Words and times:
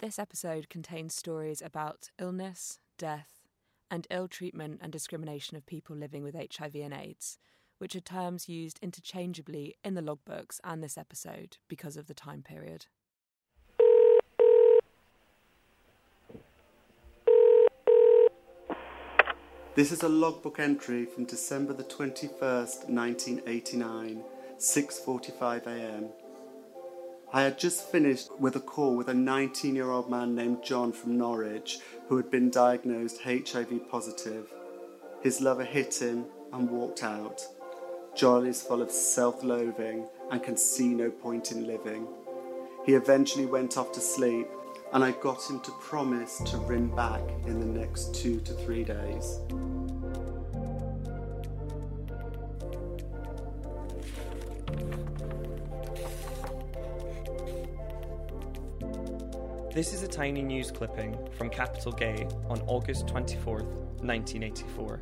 This 0.00 0.18
episode 0.18 0.70
contains 0.70 1.14
stories 1.14 1.60
about 1.60 2.08
illness, 2.18 2.78
death, 2.96 3.42
and 3.90 4.06
ill 4.08 4.28
treatment 4.28 4.80
and 4.82 4.90
discrimination 4.90 5.58
of 5.58 5.66
people 5.66 5.94
living 5.94 6.22
with 6.22 6.34
HIV 6.34 6.74
and 6.76 6.94
AIDS, 6.94 7.36
which 7.76 7.94
are 7.94 8.00
terms 8.00 8.48
used 8.48 8.78
interchangeably 8.80 9.76
in 9.84 9.92
the 9.92 10.00
logbooks 10.00 10.58
and 10.64 10.82
this 10.82 10.96
episode 10.96 11.58
because 11.68 11.98
of 11.98 12.06
the 12.06 12.14
time 12.14 12.42
period. 12.42 12.86
This 19.74 19.92
is 19.92 20.02
a 20.02 20.08
logbook 20.08 20.58
entry 20.58 21.04
from 21.04 21.26
December 21.26 21.74
the 21.74 21.84
21st, 21.84 22.88
1989, 22.88 24.24
6:45 24.58 25.66
a.m. 25.66 26.08
I 27.32 27.42
had 27.42 27.60
just 27.60 27.88
finished 27.92 28.28
with 28.40 28.56
a 28.56 28.60
call 28.60 28.96
with 28.96 29.08
a 29.08 29.12
19-year-old 29.12 30.10
man 30.10 30.34
named 30.34 30.64
John 30.64 30.90
from 30.90 31.16
Norwich 31.16 31.78
who 32.08 32.16
had 32.16 32.28
been 32.28 32.50
diagnosed 32.50 33.22
HIV 33.22 33.88
positive. 33.88 34.52
His 35.22 35.40
lover 35.40 35.62
hit 35.62 36.02
him 36.02 36.24
and 36.52 36.68
walked 36.68 37.04
out. 37.04 37.46
John 38.16 38.46
is 38.46 38.62
full 38.62 38.82
of 38.82 38.90
self-loathing 38.90 40.08
and 40.32 40.42
can 40.42 40.56
see 40.56 40.88
no 40.88 41.08
point 41.08 41.52
in 41.52 41.68
living. 41.68 42.08
He 42.84 42.94
eventually 42.94 43.46
went 43.46 43.78
off 43.78 43.92
to 43.92 44.00
sleep, 44.00 44.48
and 44.92 45.04
I 45.04 45.12
got 45.12 45.48
him 45.48 45.60
to 45.60 45.70
promise 45.80 46.42
to 46.46 46.56
ring 46.56 46.88
back 46.96 47.22
in 47.46 47.60
the 47.60 47.80
next 47.80 48.12
two 48.12 48.40
to 48.40 48.54
three 48.54 48.82
days. 48.82 49.38
This 59.72 59.92
is 59.92 60.02
a 60.02 60.08
tiny 60.08 60.42
news 60.42 60.70
clipping 60.70 61.16
from 61.38 61.48
Capital 61.48 61.92
Gay 61.92 62.26
on 62.48 62.60
August 62.66 63.06
24th, 63.06 63.66
1984, 64.02 65.00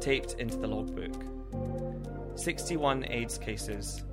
taped 0.00 0.34
into 0.34 0.56
the 0.56 0.68
logbook. 0.68 1.24
61 2.36 3.06
AIDS 3.10 3.38
cases. 3.38 4.04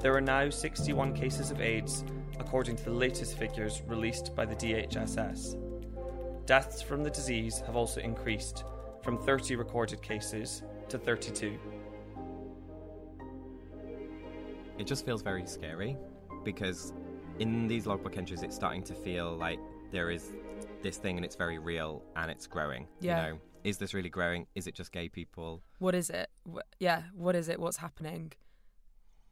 There 0.00 0.14
are 0.14 0.20
now 0.20 0.48
61 0.48 1.14
cases 1.14 1.50
of 1.50 1.60
AIDS, 1.60 2.04
according 2.38 2.76
to 2.76 2.84
the 2.84 2.92
latest 2.92 3.36
figures 3.36 3.82
released 3.86 4.34
by 4.34 4.46
the 4.46 4.54
DHSS. 4.54 5.56
Deaths 6.46 6.80
from 6.80 7.02
the 7.02 7.10
disease 7.10 7.60
have 7.66 7.74
also 7.74 8.00
increased 8.00 8.62
from 9.02 9.18
30 9.18 9.56
recorded 9.56 10.00
cases 10.02 10.62
to 10.88 10.98
32. 10.98 11.58
it 14.78 14.86
just 14.86 15.04
feels 15.04 15.22
very 15.22 15.46
scary 15.46 15.96
because 16.44 16.92
in 17.38 17.66
these 17.68 17.86
logbook 17.86 18.16
entries 18.16 18.42
it's 18.42 18.54
starting 18.54 18.82
to 18.82 18.94
feel 18.94 19.36
like 19.36 19.58
there 19.92 20.10
is 20.10 20.32
this 20.82 20.96
thing 20.96 21.16
and 21.16 21.24
it's 21.24 21.36
very 21.36 21.58
real 21.58 22.02
and 22.16 22.30
it's 22.30 22.46
growing 22.46 22.86
Yeah. 23.00 23.26
you 23.26 23.32
know 23.32 23.38
is 23.64 23.78
this 23.78 23.94
really 23.94 24.08
growing 24.08 24.46
is 24.54 24.66
it 24.66 24.74
just 24.74 24.92
gay 24.92 25.08
people 25.08 25.62
What 25.78 25.94
is 25.94 26.08
it? 26.10 26.28
Wh- 26.50 26.60
yeah, 26.78 27.02
what 27.14 27.34
is 27.34 27.48
it? 27.48 27.58
What's 27.58 27.78
happening? 27.78 28.32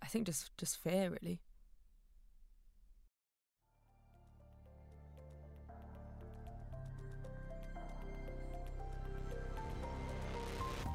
I 0.02 0.06
think 0.06 0.26
just 0.26 0.50
just 0.58 0.76
fear 0.76 1.08
really. 1.10 1.40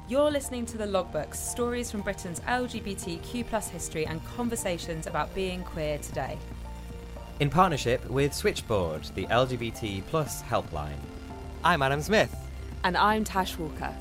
You're 0.08 0.30
listening 0.30 0.66
to 0.66 0.78
the 0.78 0.86
Logbooks, 0.86 1.36
stories 1.36 1.90
from 1.90 2.00
Britain's 2.00 2.40
LGBTQ 2.40 3.46
plus 3.46 3.68
history 3.68 4.06
and 4.06 4.24
conversations 4.24 5.06
about 5.06 5.32
being 5.34 5.62
queer 5.62 5.98
today. 5.98 6.36
In 7.40 7.48
partnership 7.48 8.04
with 8.10 8.34
Switchboard, 8.34 9.02
the 9.14 9.24
LGBT 9.28 10.04
plus 10.08 10.42
helpline. 10.42 10.98
I'm 11.64 11.80
Adam 11.80 12.00
Zmith. 12.00 12.36
And 12.84 12.98
I'm 12.98 13.24
Tash 13.24 13.56
Walker. 13.56 13.94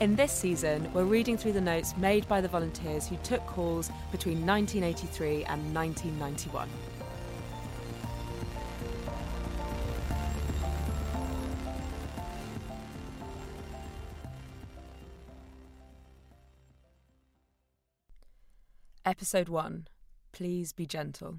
In 0.00 0.14
this 0.14 0.30
season, 0.30 0.92
we're 0.92 1.04
reading 1.04 1.38
through 1.38 1.52
the 1.52 1.60
notes 1.62 1.96
made 1.96 2.28
by 2.28 2.42
the 2.42 2.48
volunteers 2.48 3.08
who 3.08 3.16
took 3.22 3.40
calls 3.46 3.90
between 4.12 4.44
1983 4.46 5.44
and 5.44 5.74
1991. 5.74 6.68
Episode 19.06 19.48
1 19.48 19.88
Please 20.32 20.74
Be 20.74 20.84
Gentle. 20.84 21.38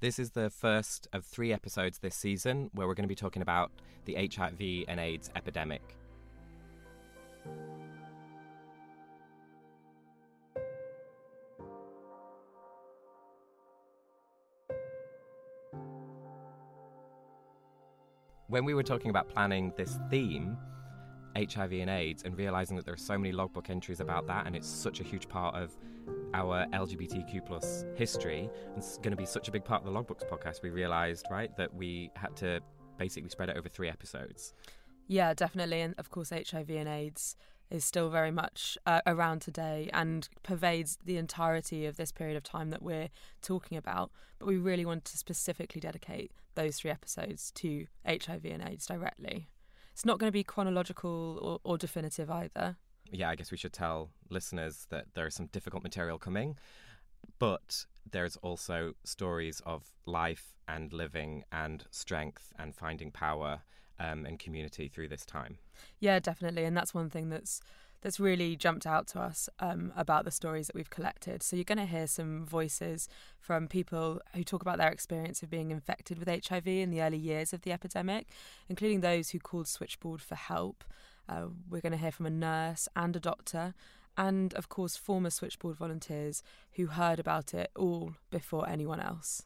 This 0.00 0.18
is 0.18 0.30
the 0.32 0.50
first 0.50 1.08
of 1.12 1.24
three 1.24 1.52
episodes 1.52 1.98
this 1.98 2.14
season 2.14 2.70
where 2.74 2.86
we're 2.86 2.94
going 2.94 3.04
to 3.04 3.08
be 3.08 3.14
talking 3.14 3.42
about 3.42 3.70
the 4.04 4.14
hiv 4.14 4.60
and 4.88 5.00
aids 5.00 5.30
epidemic. 5.34 5.96
When 18.48 18.64
we 18.64 18.74
were 18.74 18.84
talking 18.84 19.10
about 19.10 19.28
planning 19.28 19.72
this 19.76 19.98
theme, 20.08 20.56
HIV 21.36 21.72
and 21.72 21.90
AIDS, 21.90 22.22
and 22.24 22.36
realizing 22.36 22.76
that 22.76 22.84
there 22.84 22.94
are 22.94 22.98
so 22.98 23.18
many 23.18 23.32
logbook 23.32 23.70
entries 23.70 24.00
about 24.00 24.26
that, 24.26 24.46
and 24.46 24.56
it's 24.56 24.68
such 24.68 25.00
a 25.00 25.04
huge 25.04 25.28
part 25.28 25.54
of 25.54 25.76
our 26.34 26.66
LGBTQ 26.72 27.46
plus 27.46 27.84
history, 27.94 28.50
and 28.68 28.78
it's 28.78 28.98
going 28.98 29.10
to 29.10 29.16
be 29.16 29.26
such 29.26 29.48
a 29.48 29.50
big 29.50 29.64
part 29.64 29.84
of 29.84 29.92
the 29.92 29.98
logbooks 29.98 30.28
podcast, 30.28 30.62
we 30.62 30.70
realized, 30.70 31.26
right, 31.30 31.56
that 31.56 31.74
we 31.74 32.10
had 32.16 32.36
to 32.36 32.60
basically 32.98 33.28
spread 33.28 33.48
it 33.48 33.56
over 33.56 33.68
three 33.68 33.88
episodes. 33.88 34.54
Yeah, 35.08 35.34
definitely. 35.34 35.80
And 35.80 35.94
of 35.98 36.10
course, 36.10 36.30
HIV 36.30 36.70
and 36.70 36.88
AIDS 36.88 37.36
is 37.70 37.84
still 37.84 38.10
very 38.10 38.30
much 38.30 38.78
uh, 38.86 39.00
around 39.06 39.40
today 39.40 39.90
and 39.92 40.28
pervades 40.42 40.98
the 41.04 41.16
entirety 41.16 41.86
of 41.86 41.96
this 41.96 42.12
period 42.12 42.36
of 42.36 42.42
time 42.42 42.70
that 42.70 42.82
we're 42.82 43.08
talking 43.42 43.76
about. 43.76 44.10
But 44.38 44.46
we 44.46 44.56
really 44.56 44.84
want 44.84 45.04
to 45.06 45.18
specifically 45.18 45.80
dedicate 45.80 46.32
those 46.54 46.78
three 46.78 46.90
episodes 46.90 47.50
to 47.52 47.86
HIV 48.06 48.44
and 48.44 48.62
AIDS 48.62 48.86
directly. 48.86 49.48
It's 49.96 50.04
not 50.04 50.18
going 50.18 50.28
to 50.28 50.32
be 50.32 50.44
chronological 50.44 51.38
or, 51.40 51.58
or 51.64 51.78
definitive 51.78 52.30
either. 52.30 52.76
Yeah, 53.10 53.30
I 53.30 53.34
guess 53.34 53.50
we 53.50 53.56
should 53.56 53.72
tell 53.72 54.10
listeners 54.28 54.86
that 54.90 55.06
there 55.14 55.26
is 55.26 55.34
some 55.34 55.46
difficult 55.46 55.82
material 55.82 56.18
coming, 56.18 56.58
but 57.38 57.86
there's 58.10 58.36
also 58.36 58.92
stories 59.04 59.62
of 59.64 59.94
life 60.04 60.54
and 60.68 60.92
living 60.92 61.44
and 61.50 61.82
strength 61.90 62.52
and 62.58 62.74
finding 62.74 63.10
power 63.10 63.62
um, 63.98 64.26
and 64.26 64.38
community 64.38 64.88
through 64.88 65.08
this 65.08 65.24
time. 65.24 65.56
Yeah, 65.98 66.18
definitely, 66.18 66.64
and 66.64 66.76
that's 66.76 66.92
one 66.92 67.08
thing 67.08 67.30
that's 67.30 67.62
that's 68.06 68.20
really 68.20 68.54
jumped 68.54 68.86
out 68.86 69.08
to 69.08 69.18
us 69.18 69.48
um, 69.58 69.92
about 69.96 70.24
the 70.24 70.30
stories 70.30 70.68
that 70.68 70.76
we've 70.76 70.90
collected. 70.90 71.42
So 71.42 71.56
you're 71.56 71.64
going 71.64 71.78
to 71.78 71.86
hear 71.86 72.06
some 72.06 72.46
voices 72.46 73.08
from 73.40 73.66
people 73.66 74.20
who 74.32 74.44
talk 74.44 74.62
about 74.62 74.78
their 74.78 74.92
experience 74.92 75.42
of 75.42 75.50
being 75.50 75.72
infected 75.72 76.20
with 76.20 76.28
HIV 76.28 76.68
in 76.68 76.90
the 76.90 77.02
early 77.02 77.18
years 77.18 77.52
of 77.52 77.62
the 77.62 77.72
epidemic, 77.72 78.28
including 78.68 79.00
those 79.00 79.30
who 79.30 79.40
called 79.40 79.66
Switchboard 79.66 80.22
for 80.22 80.36
help. 80.36 80.84
Uh, 81.28 81.46
we're 81.68 81.80
going 81.80 81.90
to 81.90 81.98
hear 81.98 82.12
from 82.12 82.26
a 82.26 82.30
nurse 82.30 82.88
and 82.94 83.16
a 83.16 83.18
doctor, 83.18 83.74
and 84.16 84.54
of 84.54 84.68
course 84.68 84.96
former 84.96 85.30
Switchboard 85.30 85.76
volunteers 85.76 86.44
who 86.74 86.86
heard 86.86 87.18
about 87.18 87.54
it 87.54 87.72
all 87.74 88.14
before 88.30 88.68
anyone 88.68 89.00
else. 89.00 89.42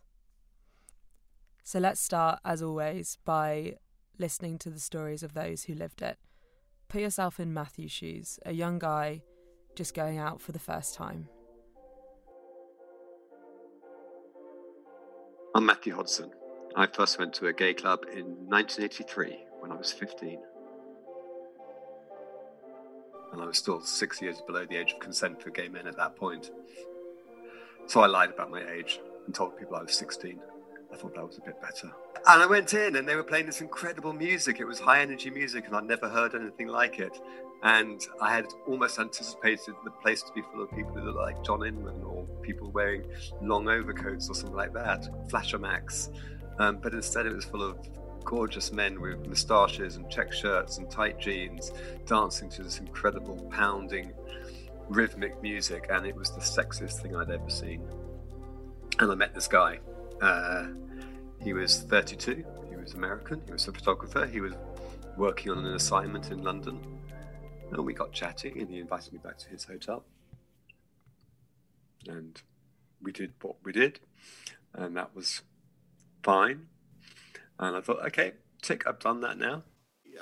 So 1.64 1.78
let's 1.78 2.02
start, 2.02 2.40
as 2.44 2.60
always, 2.60 3.16
by 3.24 3.76
listening 4.18 4.58
to 4.58 4.68
the 4.68 4.80
stories 4.80 5.22
of 5.22 5.32
those 5.32 5.62
who 5.62 5.72
lived 5.72 6.02
it. 6.02 6.18
Put 6.90 7.02
yourself 7.02 7.38
in 7.38 7.54
Matthew's 7.54 7.92
shoes, 7.92 8.40
a 8.44 8.52
young 8.52 8.80
guy 8.80 9.22
just 9.76 9.94
going 9.94 10.18
out 10.18 10.40
for 10.40 10.50
the 10.50 10.58
first 10.58 10.96
time. 10.96 11.28
I'm 15.54 15.64
Matthew 15.64 15.94
Hodson. 15.94 16.32
I 16.74 16.88
first 16.88 17.16
went 17.16 17.32
to 17.34 17.46
a 17.46 17.52
gay 17.52 17.74
club 17.74 18.00
in 18.12 18.24
1983 18.48 19.38
when 19.60 19.70
I 19.70 19.76
was 19.76 19.92
15. 19.92 20.42
And 23.34 23.40
I 23.40 23.44
was 23.44 23.56
still 23.56 23.80
six 23.82 24.20
years 24.20 24.40
below 24.44 24.66
the 24.66 24.74
age 24.74 24.90
of 24.90 24.98
consent 24.98 25.40
for 25.40 25.50
gay 25.50 25.68
men 25.68 25.86
at 25.86 25.96
that 25.96 26.16
point. 26.16 26.50
So 27.86 28.00
I 28.00 28.08
lied 28.08 28.30
about 28.30 28.50
my 28.50 28.68
age 28.68 28.98
and 29.26 29.34
told 29.34 29.56
people 29.56 29.76
I 29.76 29.82
was 29.82 29.94
16. 29.94 30.40
I 30.92 30.96
thought 30.96 31.14
that 31.14 31.26
was 31.26 31.38
a 31.38 31.42
bit 31.42 31.60
better. 31.60 31.90
And 32.26 32.42
I 32.42 32.46
went 32.46 32.74
in 32.74 32.96
and 32.96 33.08
they 33.08 33.16
were 33.16 33.24
playing 33.24 33.46
this 33.46 33.60
incredible 33.60 34.12
music. 34.12 34.60
It 34.60 34.64
was 34.64 34.78
high 34.78 35.00
energy 35.00 35.30
music 35.30 35.66
and 35.66 35.76
I'd 35.76 35.86
never 35.86 36.08
heard 36.08 36.34
anything 36.34 36.68
like 36.68 36.98
it. 36.98 37.18
And 37.62 38.00
I 38.20 38.34
had 38.34 38.46
almost 38.66 38.98
anticipated 38.98 39.74
the 39.84 39.90
place 39.90 40.22
to 40.22 40.32
be 40.32 40.42
full 40.52 40.62
of 40.62 40.70
people 40.70 40.92
who 40.92 41.00
look 41.00 41.16
like 41.16 41.42
John 41.44 41.64
Inman 41.64 42.02
or 42.02 42.24
people 42.42 42.70
wearing 42.70 43.04
long 43.42 43.68
overcoats 43.68 44.28
or 44.28 44.34
something 44.34 44.56
like 44.56 44.72
that, 44.74 45.08
Flasher 45.28 45.58
Max. 45.58 46.10
Um, 46.58 46.78
but 46.82 46.92
instead 46.92 47.26
it 47.26 47.34
was 47.34 47.44
full 47.44 47.62
of 47.62 47.78
gorgeous 48.24 48.72
men 48.72 49.00
with 49.00 49.26
moustaches 49.26 49.96
and 49.96 50.10
check 50.10 50.32
shirts 50.32 50.78
and 50.78 50.90
tight 50.90 51.18
jeans 51.18 51.72
dancing 52.06 52.50
to 52.50 52.62
this 52.62 52.78
incredible 52.78 53.36
pounding 53.50 54.12
rhythmic 54.88 55.40
music 55.40 55.86
and 55.90 56.04
it 56.04 56.14
was 56.14 56.30
the 56.32 56.40
sexiest 56.40 57.00
thing 57.00 57.16
I'd 57.16 57.30
ever 57.30 57.48
seen. 57.48 57.82
And 58.98 59.10
I 59.10 59.14
met 59.14 59.34
this 59.34 59.48
guy 59.48 59.80
uh, 60.20 60.66
he 61.42 61.52
was 61.52 61.82
32. 61.82 62.44
He 62.68 62.76
was 62.76 62.94
American. 62.94 63.42
He 63.46 63.52
was 63.52 63.66
a 63.68 63.72
photographer. 63.72 64.26
He 64.26 64.40
was 64.40 64.52
working 65.16 65.52
on 65.52 65.64
an 65.64 65.74
assignment 65.74 66.30
in 66.30 66.42
London. 66.42 66.80
And 67.72 67.84
we 67.84 67.94
got 67.94 68.12
chatting, 68.12 68.58
and 68.58 68.68
he 68.68 68.80
invited 68.80 69.12
me 69.12 69.20
back 69.22 69.38
to 69.38 69.48
his 69.48 69.64
hotel. 69.64 70.04
And 72.08 72.40
we 73.02 73.12
did 73.12 73.32
what 73.40 73.56
we 73.62 73.72
did, 73.72 74.00
and 74.74 74.96
that 74.96 75.14
was 75.14 75.42
fine. 76.22 76.66
And 77.58 77.76
I 77.76 77.80
thought, 77.80 78.04
okay, 78.06 78.32
tick, 78.62 78.86
I've 78.86 78.98
done 78.98 79.20
that 79.20 79.38
now. 79.38 79.62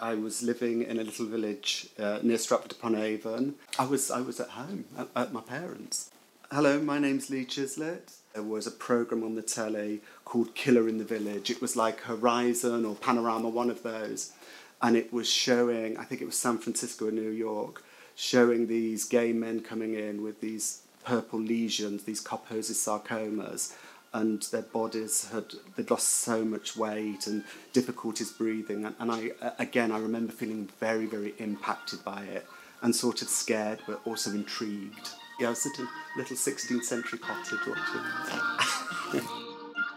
I 0.01 0.15
was 0.15 0.43
living 0.43 0.83
in 0.83 0.99
a 0.99 1.03
little 1.03 1.27
village 1.27 1.89
uh, 1.99 2.21
near 2.23 2.39
Stratford 2.39 2.73
upon 2.73 2.95
Avon. 2.95 3.55
I 3.79 3.87
was 3.87 4.11
I 4.11 4.21
was 4.21 4.39
at 4.39 4.51
home 4.51 4.85
at, 4.97 5.09
at 5.17 5.33
my 5.33 5.41
parents. 5.41 6.11
Hello, 6.53 6.81
my 6.81 6.99
name's 6.99 7.31
Lee 7.31 7.45
Chislett. 7.45 8.18
There 8.35 8.43
was 8.43 8.67
a 8.67 8.71
program 8.71 9.25
on 9.25 9.35
the 9.35 9.43
telly 9.43 10.01
called 10.25 10.55
Killer 10.55 10.89
in 10.89 10.99
the 10.99 11.05
Village. 11.05 11.51
It 11.51 11.61
was 11.61 11.77
like 11.77 12.01
Horizon 12.03 12.85
or 12.85 12.95
Panorama, 12.95 13.49
one 13.49 13.71
of 13.71 13.83
those. 13.83 14.33
And 14.81 14.97
it 14.97 15.13
was 15.13 15.29
showing, 15.29 15.97
I 15.97 16.05
think 16.05 16.21
it 16.21 16.27
was 16.27 16.37
San 16.37 16.59
Francisco 16.59 17.09
or 17.09 17.11
New 17.11 17.31
York, 17.31 17.83
showing 18.15 18.67
these 18.67 19.05
gay 19.05 19.33
men 19.33 19.61
coming 19.61 19.95
in 19.95 20.23
with 20.23 20.41
these 20.41 20.83
purple 21.05 21.41
lesions, 21.41 22.05
these 22.05 22.23
Kaposi's 22.23 22.77
sarcomas, 22.77 23.75
and 24.13 24.43
their 24.45 24.63
bodies 24.63 25.29
had 25.31 25.53
they'd 25.77 25.91
lost 25.91 26.09
so 26.09 26.45
much 26.45 26.77
weight 26.77 27.27
and 27.27 27.45
difficulties 27.73 28.31
breathing. 28.31 28.85
And, 28.85 28.95
and 28.99 29.13
I 29.13 29.31
again 29.59 29.93
I 29.93 29.99
remember 29.99 30.33
feeling 30.33 30.69
very, 30.81 31.07
very 31.07 31.35
impacted 31.39 32.05
by 32.05 32.23
it 32.25 32.47
and 32.83 32.95
sort 32.95 33.23
of 33.23 33.29
scared 33.29 33.81
but 33.87 34.01
also 34.05 34.31
intrigued. 34.31 35.11
Yeah, 35.39 35.47
I 35.47 35.51
was 35.51 35.65
at 35.67 35.79
a 35.79 35.89
little 36.17 36.37
16th 36.37 36.85
century 36.85 37.19
cottage 37.19 37.61
watching. 37.67 39.23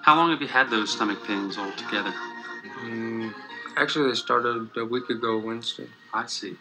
How 0.03 0.15
long 0.15 0.29
have 0.29 0.41
you 0.41 0.47
had 0.47 0.69
those 0.69 0.93
stomach 0.93 1.23
pains 1.25 1.57
altogether? 1.57 2.13
Mm, 2.83 3.33
actually, 3.75 4.09
they 4.09 4.15
started 4.15 4.69
a 4.75 4.85
week 4.85 5.09
ago 5.09 5.39
Wednesday. 5.39 5.87
I 6.13 6.27
see. 6.27 6.57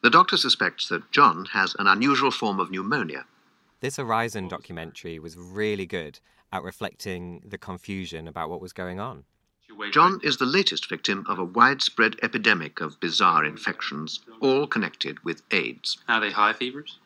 The 0.00 0.10
doctor 0.10 0.36
suspects 0.36 0.88
that 0.88 1.10
John 1.10 1.46
has 1.52 1.74
an 1.78 1.86
unusual 1.86 2.30
form 2.30 2.60
of 2.60 2.70
pneumonia. 2.70 3.26
This 3.80 3.96
Horizon 3.96 4.48
documentary 4.48 5.18
was 5.18 5.36
really 5.36 5.86
good 5.86 6.20
at 6.52 6.62
reflecting 6.62 7.42
the 7.44 7.58
confusion 7.58 8.26
about 8.28 8.48
what 8.48 8.60
was 8.60 8.72
going 8.72 9.00
on. 9.00 9.24
John 9.90 10.18
is 10.22 10.38
the 10.38 10.46
latest 10.46 10.88
victim 10.88 11.26
of 11.28 11.38
a 11.38 11.44
widespread 11.44 12.16
epidemic 12.22 12.80
of 12.80 13.00
bizarre 13.00 13.44
infections, 13.44 14.20
all 14.40 14.66
connected 14.66 15.22
with 15.24 15.42
AIDS. 15.50 15.98
Are 16.08 16.20
they 16.20 16.30
high 16.30 16.52
fevers? 16.52 16.98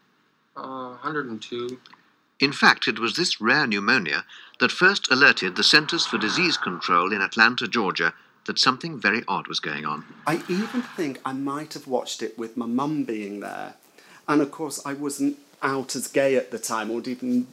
Uh, 0.56 0.96
102. 1.00 1.78
In 2.40 2.52
fact, 2.52 2.88
it 2.88 2.98
was 2.98 3.16
this 3.16 3.40
rare 3.40 3.66
pneumonia 3.66 4.24
that 4.60 4.72
first 4.72 5.10
alerted 5.10 5.56
the 5.56 5.62
Centers 5.64 6.04
for 6.04 6.18
Disease 6.18 6.56
Control 6.56 7.12
in 7.12 7.22
Atlanta, 7.22 7.68
Georgia, 7.68 8.12
that 8.46 8.58
something 8.58 8.98
very 8.98 9.22
odd 9.28 9.46
was 9.46 9.60
going 9.60 9.84
on. 9.84 10.04
I 10.26 10.42
even 10.48 10.82
think 10.82 11.20
I 11.24 11.32
might 11.32 11.74
have 11.74 11.86
watched 11.86 12.22
it 12.22 12.36
with 12.36 12.56
my 12.56 12.66
mum 12.66 13.04
being 13.04 13.40
there. 13.40 13.74
And 14.28 14.42
of 14.42 14.50
course, 14.50 14.84
I 14.84 14.94
wasn't 14.94 15.38
out 15.62 15.94
as 15.94 16.08
gay 16.08 16.36
at 16.36 16.50
the 16.50 16.58
time 16.58 16.90
or 16.90 17.00
didn't 17.00 17.46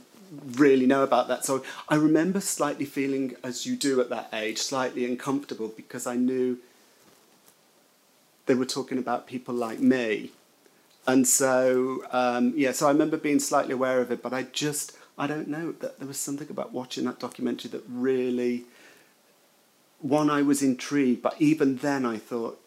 really 0.55 0.85
know 0.85 1.03
about 1.03 1.27
that. 1.27 1.45
So 1.45 1.63
I 1.87 1.95
remember 1.95 2.41
slightly 2.41 2.85
feeling, 2.85 3.35
as 3.43 3.65
you 3.65 3.75
do 3.75 4.01
at 4.01 4.09
that 4.09 4.29
age, 4.33 4.57
slightly 4.57 5.05
uncomfortable 5.05 5.67
because 5.69 6.07
I 6.07 6.15
knew 6.15 6.57
they 8.47 8.55
were 8.55 8.65
talking 8.65 8.97
about 8.97 9.27
people 9.27 9.53
like 9.53 9.79
me 9.79 10.31
and 11.09 11.27
so 11.27 12.03
um, 12.11 12.53
yeah, 12.55 12.71
so 12.71 12.87
I 12.87 12.91
remember 12.91 13.17
being 13.17 13.39
slightly 13.39 13.73
aware 13.73 13.99
of 14.01 14.11
it, 14.11 14.21
but 14.21 14.33
I 14.33 14.43
just 14.43 14.95
I 15.17 15.27
don't 15.27 15.47
know 15.47 15.71
that 15.73 15.99
there 15.99 16.07
was 16.07 16.19
something 16.19 16.49
about 16.49 16.71
watching 16.71 17.05
that 17.05 17.19
documentary 17.19 17.71
that 17.71 17.83
really 17.89 18.65
one 19.99 20.29
I 20.29 20.43
was 20.43 20.61
intrigued, 20.61 21.21
but 21.21 21.35
even 21.39 21.77
then 21.77 22.05
I 22.05 22.17
thought, 22.17 22.61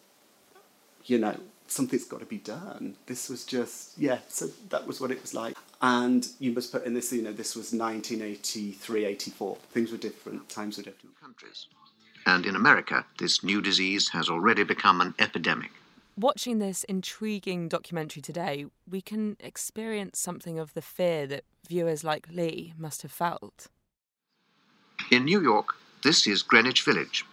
you 1.07 1.19
know, 1.19 1.39
something's 1.67 2.05
got 2.05 2.21
to 2.21 2.27
be 2.27 2.39
done. 2.39 2.97
This 3.07 3.29
was 3.29 3.45
just 3.45 3.97
yeah, 3.97 4.19
so 4.29 4.49
that 4.71 4.87
was 4.87 5.01
what 5.01 5.11
it 5.11 5.21
was 5.21 5.35
like. 5.35 5.57
And 5.81 6.27
you 6.39 6.53
must 6.53 6.71
put 6.71 6.85
in 6.85 6.95
this, 6.95 7.13
you 7.13 7.23
know, 7.23 7.33
this 7.33 7.57
was 7.57 7.73
1983, 7.73 9.05
84. 9.05 9.57
Things 9.73 9.91
were 9.91 9.99
different, 9.99 10.49
times 10.49 10.77
were 10.77 10.85
different. 10.85 11.21
Countries. 11.21 11.67
And 12.27 12.47
in 12.47 12.55
America, 12.55 13.05
this 13.19 13.43
new 13.43 13.61
disease 13.61 14.09
has 14.11 14.29
already 14.29 14.63
become 14.63 15.01
an 15.01 15.15
epidemic 15.19 15.73
watching 16.17 16.59
this 16.59 16.85
intriguing 16.85 17.69
documentary 17.69 18.23
today, 18.23 18.67
we 18.89 19.01
can 19.01 19.37
experience 19.41 20.19
something 20.19 20.59
of 20.59 20.75
the 20.75 20.83
fear 20.83 21.27
that 21.27 21.45
viewers 21.69 22.05
like 22.05 22.29
Lee 22.31 22.75
must 22.77 23.03
have 23.03 23.13
felt. 23.13 23.69
In 25.11 25.25
New 25.25 25.43
York, 25.43 25.75
this 26.03 26.27
is 26.27 26.43
Greenwich 26.43 26.83
Village. 26.83 27.25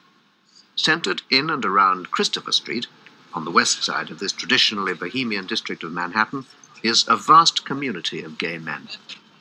Centered 0.75 1.21
in 1.29 1.49
and 1.49 1.65
around 1.65 2.11
Christopher 2.11 2.51
Street, 2.51 2.87
on 3.33 3.45
the 3.45 3.51
west 3.51 3.83
side 3.83 4.09
of 4.09 4.19
this 4.19 4.31
traditionally 4.31 4.93
bohemian 4.93 5.45
district 5.45 5.83
of 5.83 5.91
Manhattan, 5.91 6.45
is 6.81 7.05
a 7.07 7.17
vast 7.17 7.65
community 7.65 8.21
of 8.23 8.37
gay 8.37 8.57
men, 8.57 8.87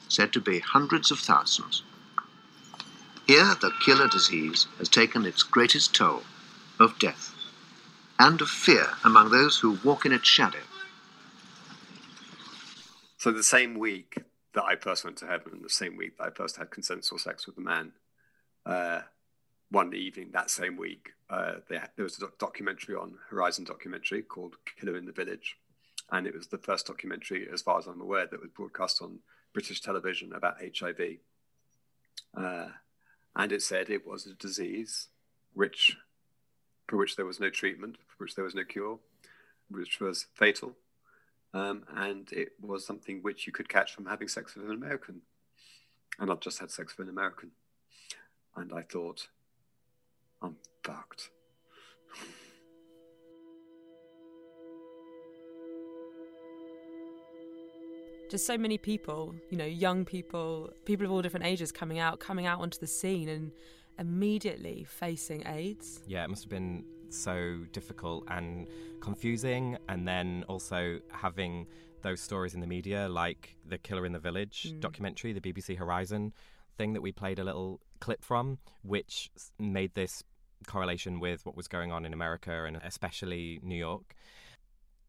said 0.09 0.33
to 0.33 0.41
be 0.41 0.59
hundreds 0.59 1.11
of 1.11 1.21
thousands. 1.21 1.83
Here, 3.27 3.55
the 3.61 3.73
killer 3.85 4.09
disease 4.09 4.67
has 4.79 4.89
taken 4.89 5.25
its 5.25 5.43
greatest 5.43 5.95
toll 5.95 6.23
of 6.81 6.99
death 6.99 7.35
and 8.19 8.41
of 8.41 8.49
fear 8.49 8.87
among 9.05 9.31
those 9.31 9.59
who 9.59 9.79
walk 9.85 10.07
in 10.07 10.13
its 10.13 10.29
shadow. 10.29 10.59
So, 13.17 13.33
the 13.33 13.43
same 13.43 13.79
week 13.79 14.23
that 14.55 14.65
I 14.65 14.77
first 14.77 15.05
went 15.05 15.19
to 15.19 15.27
heaven, 15.27 15.61
the 15.63 15.69
same 15.69 15.97
week 15.97 16.19
that 16.19 16.25
I 16.25 16.31
first 16.31 16.57
had 16.57 16.71
consensual 16.71 17.19
sex 17.19 17.47
with 17.47 17.59
a 17.59 17.61
man, 17.61 17.93
uh, 18.65 19.01
one 19.71 19.95
evening 19.95 20.31
that 20.33 20.51
same 20.51 20.77
week, 20.77 21.11
uh, 21.31 21.55
there 21.69 21.91
was 21.99 22.21
a 22.23 22.27
documentary 22.39 22.95
on 22.95 23.19
Horizon 23.29 23.65
documentary 23.65 24.23
called 24.23 24.57
Killer 24.79 24.97
in 24.97 25.05
the 25.05 25.13
Village. 25.13 25.57
And 26.11 26.27
it 26.27 26.35
was 26.35 26.47
the 26.47 26.59
first 26.59 26.87
documentary, 26.87 27.49
as 27.53 27.61
far 27.61 27.79
as 27.79 27.87
I'm 27.87 28.01
aware, 28.01 28.27
that 28.27 28.41
was 28.41 28.51
broadcast 28.57 29.03
on 29.03 29.19
British 29.53 29.83
television 29.83 30.33
about 30.33 30.57
HIV. 30.61 31.19
Uh, 32.35 32.69
and 33.37 33.53
it 33.53 33.63
said 33.63 33.91
it 33.91 34.07
was 34.07 34.27
a 34.27 34.35
disease 34.35 35.09
which 35.53 35.97
for 36.89 36.97
which 36.97 37.17
there 37.17 37.27
was 37.27 37.39
no 37.39 37.51
treatment, 37.51 37.99
for 38.09 38.25
which 38.25 38.35
there 38.35 38.45
was 38.45 38.55
no 38.55 38.65
cure, 38.65 38.99
which 39.71 40.01
was 40.01 40.27
fatal. 40.35 40.73
Um, 41.55 41.85
and 41.95 42.31
it 42.33 42.53
was 42.61 42.85
something 42.85 43.23
which 43.23 43.47
you 43.47 43.53
could 43.53 43.69
catch 43.69 43.95
from 43.95 44.07
having 44.07 44.29
sex 44.29 44.55
with 44.55 44.65
an 44.65 44.73
American. 44.73 45.23
And 46.19 46.31
I've 46.31 46.41
just 46.41 46.59
had 46.59 46.71
sex 46.71 46.97
with 46.99 47.07
an 47.07 47.13
American. 47.15 47.53
And 48.57 48.73
I 48.73 48.83
thought, 48.83 49.29
I'm 50.43 50.57
fucked. 50.83 51.31
just 58.31 58.47
so 58.47 58.59
many 58.59 58.77
people, 58.77 59.35
you 59.51 59.57
know, 59.57 59.65
young 59.65 60.05
people, 60.05 60.71
people 60.85 61.07
of 61.07 61.13
all 61.13 61.23
different 61.23 61.47
ages 61.47 61.73
coming 61.73 61.99
out, 61.99 62.21
coming 62.21 62.47
out 62.47 62.61
onto 62.61 62.79
the 62.79 62.87
scene 62.87 63.29
and 63.29 63.51
immediately 63.99 64.85
facing 64.85 65.47
AIDS. 65.47 66.01
Yeah, 66.07 66.25
it 66.25 66.31
must 66.31 66.45
have 66.45 66.51
been 66.51 66.85
so 67.11 67.65
difficult 67.73 68.25
and 68.29 68.67
confusing. 69.01 69.79
And 69.89 70.07
then 70.07 70.45
also 70.49 71.01
having 71.11 71.67
those 72.03 72.21
stories 72.21 72.55
in 72.55 72.61
the 72.61 72.67
media, 72.67 73.09
like 73.09 73.57
the 73.67 73.79
Killer 73.79 74.07
in 74.07 74.13
the 74.13 74.19
Village 74.19 74.69
mm. 74.71 74.81
documentary, 74.81 75.33
the 75.33 75.41
BBC 75.41 75.77
Horizon 75.77 76.33
thing 76.77 76.93
that 76.93 77.01
we 77.01 77.13
played 77.13 77.39
a 77.39 77.45
little 77.45 77.81
clip 78.01 78.23
from, 78.23 78.59
which 78.83 79.31
made 79.59 79.95
this 79.95 80.23
correlation 80.67 81.21
with 81.21 81.45
what 81.45 81.57
was 81.57 81.69
going 81.69 81.93
on 81.93 82.05
in 82.05 82.13
America 82.13 82.65
and 82.65 82.79
especially 82.85 83.61
New 83.63 83.77
York. 83.77 84.15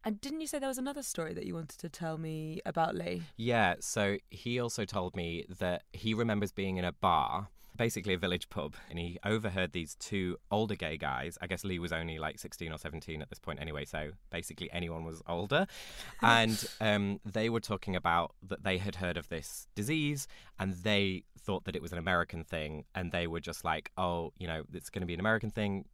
And 0.03 0.21
didn't 0.21 0.41
you 0.41 0.47
say 0.47 0.59
there 0.59 0.69
was 0.69 0.77
another 0.77 1.03
story 1.03 1.33
that 1.33 1.45
you 1.45 1.53
wanted 1.53 1.77
to 1.79 1.89
tell 1.89 2.17
me 2.17 2.61
about 2.65 2.95
Lee? 2.95 3.23
Yeah, 3.35 3.75
so 3.81 4.17
he 4.29 4.59
also 4.59 4.85
told 4.85 5.15
me 5.15 5.45
that 5.59 5.83
he 5.91 6.13
remembers 6.13 6.51
being 6.51 6.77
in 6.77 6.85
a 6.85 6.93
bar 6.93 7.49
basically 7.79 8.13
a 8.13 8.17
village 8.17 8.49
pub, 8.49 8.75
and 8.89 8.99
he 8.99 9.17
overheard 9.25 9.71
these 9.71 9.95
two 9.95 10.37
older 10.51 10.75
gay 10.75 10.97
guys. 10.97 11.37
I 11.41 11.47
guess 11.47 11.63
Lee 11.63 11.79
was 11.79 11.93
only 11.93 12.19
like 12.19 12.37
16 12.37 12.73
or 12.73 12.77
17 12.77 13.21
at 13.21 13.29
this 13.29 13.39
point 13.39 13.61
anyway, 13.61 13.85
so 13.85 14.11
basically 14.29 14.69
anyone 14.71 15.05
was 15.05 15.23
older. 15.27 15.65
And 16.21 16.67
um, 16.81 17.21
they 17.23 17.49
were 17.49 17.61
talking 17.61 17.95
about 17.95 18.35
that 18.43 18.63
they 18.63 18.77
had 18.77 18.95
heard 18.95 19.15
of 19.15 19.29
this 19.29 19.67
disease 19.73 20.27
and 20.59 20.73
they 20.73 21.23
thought 21.39 21.63
that 21.63 21.75
it 21.75 21.81
was 21.81 21.93
an 21.93 21.97
American 21.97 22.43
thing. 22.43 22.83
And 22.93 23.13
they 23.13 23.25
were 23.25 23.39
just 23.39 23.63
like, 23.63 23.91
oh, 23.97 24.33
you 24.37 24.45
know, 24.45 24.63
it's 24.73 24.89
going 24.89 25.01
to 25.01 25.07
be 25.07 25.13
an 25.13 25.21
American 25.21 25.49
thing. 25.49 25.85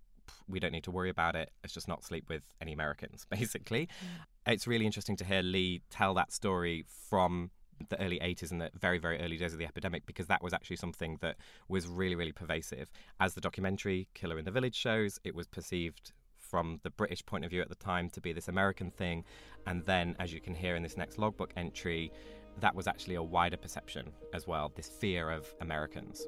We 0.47 0.59
don't 0.59 0.71
need 0.71 0.83
to 0.85 0.91
worry 0.91 1.11
about 1.11 1.35
it. 1.35 1.51
Let's 1.63 1.75
just 1.75 1.87
not 1.87 2.03
sleep 2.03 2.27
with 2.27 2.41
any 2.59 2.73
Americans, 2.73 3.27
basically. 3.29 3.85
Mm. 3.85 4.53
It's 4.53 4.65
really 4.65 4.87
interesting 4.87 5.15
to 5.17 5.23
hear 5.23 5.43
Lee 5.43 5.83
tell 5.91 6.15
that 6.15 6.33
story 6.33 6.85
from 7.09 7.51
the 7.89 8.01
early 8.01 8.19
80s 8.19 8.51
and 8.51 8.61
the 8.61 8.71
very, 8.79 8.97
very 8.97 9.19
early 9.19 9.37
days 9.37 9.53
of 9.53 9.59
the 9.59 9.65
epidemic 9.65 10.05
because 10.05 10.27
that 10.27 10.41
was 10.41 10.53
actually 10.53 10.77
something 10.77 11.17
that 11.21 11.37
was 11.67 11.87
really, 11.87 12.15
really 12.15 12.31
pervasive. 12.31 12.91
As 13.19 13.33
the 13.33 13.41
documentary 13.41 14.07
Killer 14.13 14.39
in 14.39 14.45
the 14.45 14.51
Village 14.51 14.75
shows, 14.75 15.19
it 15.23 15.35
was 15.35 15.47
perceived 15.47 16.11
from 16.37 16.79
the 16.83 16.89
British 16.89 17.25
point 17.25 17.43
of 17.43 17.51
view 17.51 17.61
at 17.61 17.69
the 17.69 17.75
time 17.75 18.09
to 18.11 18.21
be 18.21 18.31
this 18.31 18.47
American 18.47 18.91
thing. 18.91 19.25
And 19.65 19.83
then, 19.85 20.15
as 20.19 20.33
you 20.33 20.39
can 20.39 20.53
hear 20.53 20.75
in 20.75 20.83
this 20.83 20.97
next 20.97 21.17
logbook 21.17 21.51
entry, 21.57 22.11
that 22.59 22.73
was 22.73 22.87
actually 22.87 23.15
a 23.15 23.23
wider 23.23 23.57
perception 23.57 24.11
as 24.33 24.47
well 24.47 24.71
this 24.75 24.87
fear 24.87 25.31
of 25.31 25.53
Americans. 25.61 26.27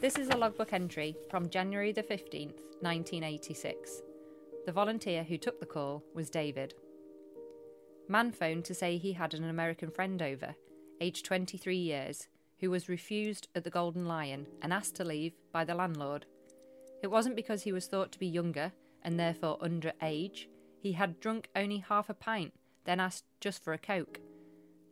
This 0.00 0.16
is 0.16 0.28
a 0.28 0.36
logbook 0.36 0.72
entry 0.72 1.16
from 1.28 1.50
January 1.50 1.92
the 1.92 2.02
15th, 2.02 2.60
1986. 2.80 4.02
The 4.64 4.72
volunteer 4.72 5.24
who 5.24 5.36
took 5.36 5.58
the 5.58 5.66
call 5.66 6.04
was 6.14 6.30
David. 6.30 6.74
Man 8.08 8.32
phoned 8.32 8.64
to 8.64 8.74
say 8.74 8.96
he 8.96 9.12
had 9.12 9.34
an 9.34 9.44
American 9.44 9.90
friend 9.90 10.20
over, 10.22 10.54
aged 11.00 11.26
23 11.26 11.76
years, 11.76 12.28
who 12.60 12.70
was 12.70 12.88
refused 12.88 13.48
at 13.54 13.64
the 13.64 13.70
Golden 13.70 14.06
Lion 14.06 14.46
and 14.62 14.72
asked 14.72 14.96
to 14.96 15.04
leave 15.04 15.34
by 15.52 15.64
the 15.64 15.74
landlord. 15.74 16.24
It 17.02 17.08
wasn't 17.08 17.36
because 17.36 17.62
he 17.62 17.72
was 17.72 17.86
thought 17.86 18.10
to 18.12 18.18
be 18.18 18.26
younger 18.26 18.72
and 19.02 19.20
therefore 19.20 19.58
under 19.60 19.92
age. 20.02 20.48
He 20.80 20.92
had 20.92 21.20
drunk 21.20 21.48
only 21.54 21.78
half 21.78 22.08
a 22.08 22.14
pint, 22.14 22.54
then 22.84 22.98
asked 22.98 23.24
just 23.40 23.62
for 23.62 23.74
a 23.74 23.78
coke. 23.78 24.20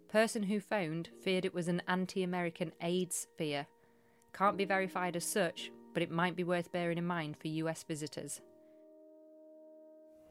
Person 0.08 0.44
who 0.44 0.60
phoned 0.60 1.08
feared 1.22 1.44
it 1.44 1.54
was 1.54 1.68
an 1.68 1.82
anti 1.88 2.22
American 2.22 2.72
AIDS 2.80 3.26
fear. 3.36 3.66
Can't 4.32 4.56
be 4.56 4.64
verified 4.66 5.16
as 5.16 5.24
such, 5.24 5.72
but 5.94 6.02
it 6.02 6.10
might 6.10 6.36
be 6.36 6.44
worth 6.44 6.70
bearing 6.70 6.98
in 6.98 7.06
mind 7.06 7.36
for 7.38 7.48
US 7.48 7.82
visitors. 7.82 8.40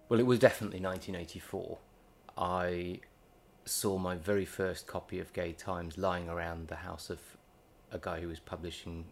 Well, 0.08 0.20
it 0.20 0.26
was 0.26 0.38
definitely 0.38 0.80
1984. 0.80 1.80
I 2.38 3.00
saw 3.66 3.98
my 3.98 4.16
very 4.16 4.46
first 4.46 4.88
copy 4.88 5.20
of 5.20 5.34
Gay 5.34 5.54
Times 5.54 5.98
lying 5.98 6.30
around 6.30 6.68
the 6.68 6.76
house 6.78 7.10
of 7.10 7.20
a 7.92 7.98
guy 7.98 8.22
who 8.22 8.28
was 8.28 8.40
publishing 8.40 9.06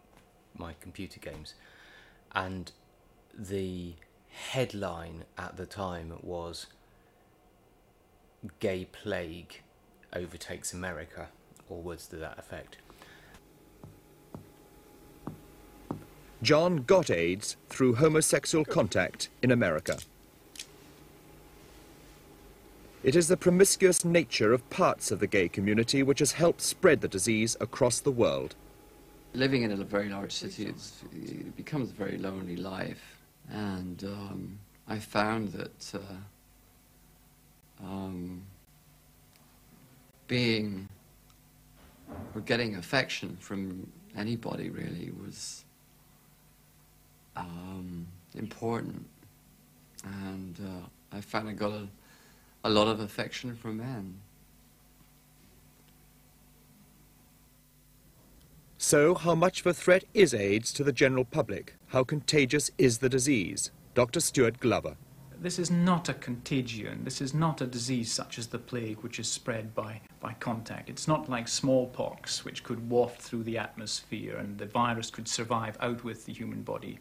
my 0.56 0.76
computer 0.80 1.20
games. 1.20 1.56
And 2.34 2.72
the 3.38 3.94
headline 4.30 5.26
at 5.38 5.58
the 5.58 5.66
time 5.66 6.14
was 6.22 6.68
Gay 8.60 8.86
Plague 8.86 9.62
Overtakes 10.14 10.74
America, 10.74 11.30
or 11.70 11.82
words 11.82 12.08
to 12.08 12.18
that 12.18 12.38
effect. 12.38 12.78
John 16.42 16.84
got 16.84 17.10
AIDS 17.10 17.56
through 17.70 17.96
homosexual 17.96 18.66
contact 18.66 19.30
in 19.42 19.50
America. 19.50 19.98
It 23.04 23.18
is 23.18 23.28
the 23.28 23.36
promiscuous 23.36 24.06
nature 24.06 24.54
of 24.54 24.70
parts 24.70 25.12
of 25.12 25.20
the 25.20 25.28
gay 25.28 25.50
community 25.50 26.04
which 26.04 26.20
has 26.20 26.32
helped 26.32 26.62
spread 26.62 27.02
the 27.02 27.10
disease 27.10 27.58
across 27.60 28.00
the 28.00 28.12
world. 28.12 28.56
Living 29.34 29.64
in 29.64 29.74
a 29.74 29.84
very 29.84 30.08
large 30.08 30.32
city, 30.32 30.68
it 30.68 31.58
becomes 31.58 31.90
a 31.90 31.94
very 31.94 32.18
lonely 32.18 32.56
life. 32.56 33.20
And 33.52 34.02
um, 34.06 34.58
I 34.88 35.00
found 35.00 35.50
that 35.50 35.94
uh, 35.94 37.84
um, 37.84 38.42
being 40.28 40.88
or 42.34 42.40
getting 42.40 42.78
affection 42.78 43.36
from 43.42 43.92
anybody 44.16 44.70
really 44.70 45.12
was 45.22 45.66
um, 47.36 48.08
important. 48.34 49.06
And 50.06 50.58
uh, 50.66 51.18
I 51.18 51.20
found 51.20 51.50
I 51.50 51.54
got 51.54 51.74
a 51.74 51.90
a 52.64 52.70
lot 52.70 52.88
of 52.88 53.00
affection 53.00 53.56
from 53.56 53.78
men. 53.78 54.20
So, 58.78 59.16
how 59.16 59.36
much 59.36 59.62
of 59.62 59.68
a 59.68 59.74
threat 59.74 60.04
is 60.14 60.34
AIDS 60.34 60.74
to 60.74 60.84
the 60.84 60.92
general 60.92 61.26
public? 61.26 61.76
How 61.88 62.04
contagious 62.04 62.70
is 62.78 62.98
the 62.98 63.10
disease? 63.10 63.72
Dr. 63.96 64.20
Stuart 64.20 64.60
Glover. 64.60 64.96
This 65.40 65.60
is 65.60 65.70
not 65.70 66.08
a 66.10 66.14
contagion. 66.14 67.04
This 67.04 67.22
is 67.22 67.34
not 67.34 67.62
a 67.62 67.66
disease 67.66 68.12
such 68.12 68.40
as 68.40 68.48
the 68.48 68.60
plague, 68.60 68.98
which 69.00 69.20
is 69.20 69.28
spread 69.30 69.76
by, 69.76 70.00
by 70.22 70.34
contact. 70.34 70.90
It's 70.90 71.08
not 71.08 71.30
like 71.30 71.48
smallpox, 71.48 72.46
which 72.46 72.64
could 72.64 72.90
waft 72.90 73.22
through 73.22 73.44
the 73.44 73.58
atmosphere 73.58 74.38
and 74.38 74.58
the 74.58 74.66
virus 74.66 75.10
could 75.10 75.28
survive 75.28 75.78
out 75.82 76.04
with 76.04 76.26
the 76.26 76.34
human 76.34 76.62
body. 76.62 77.00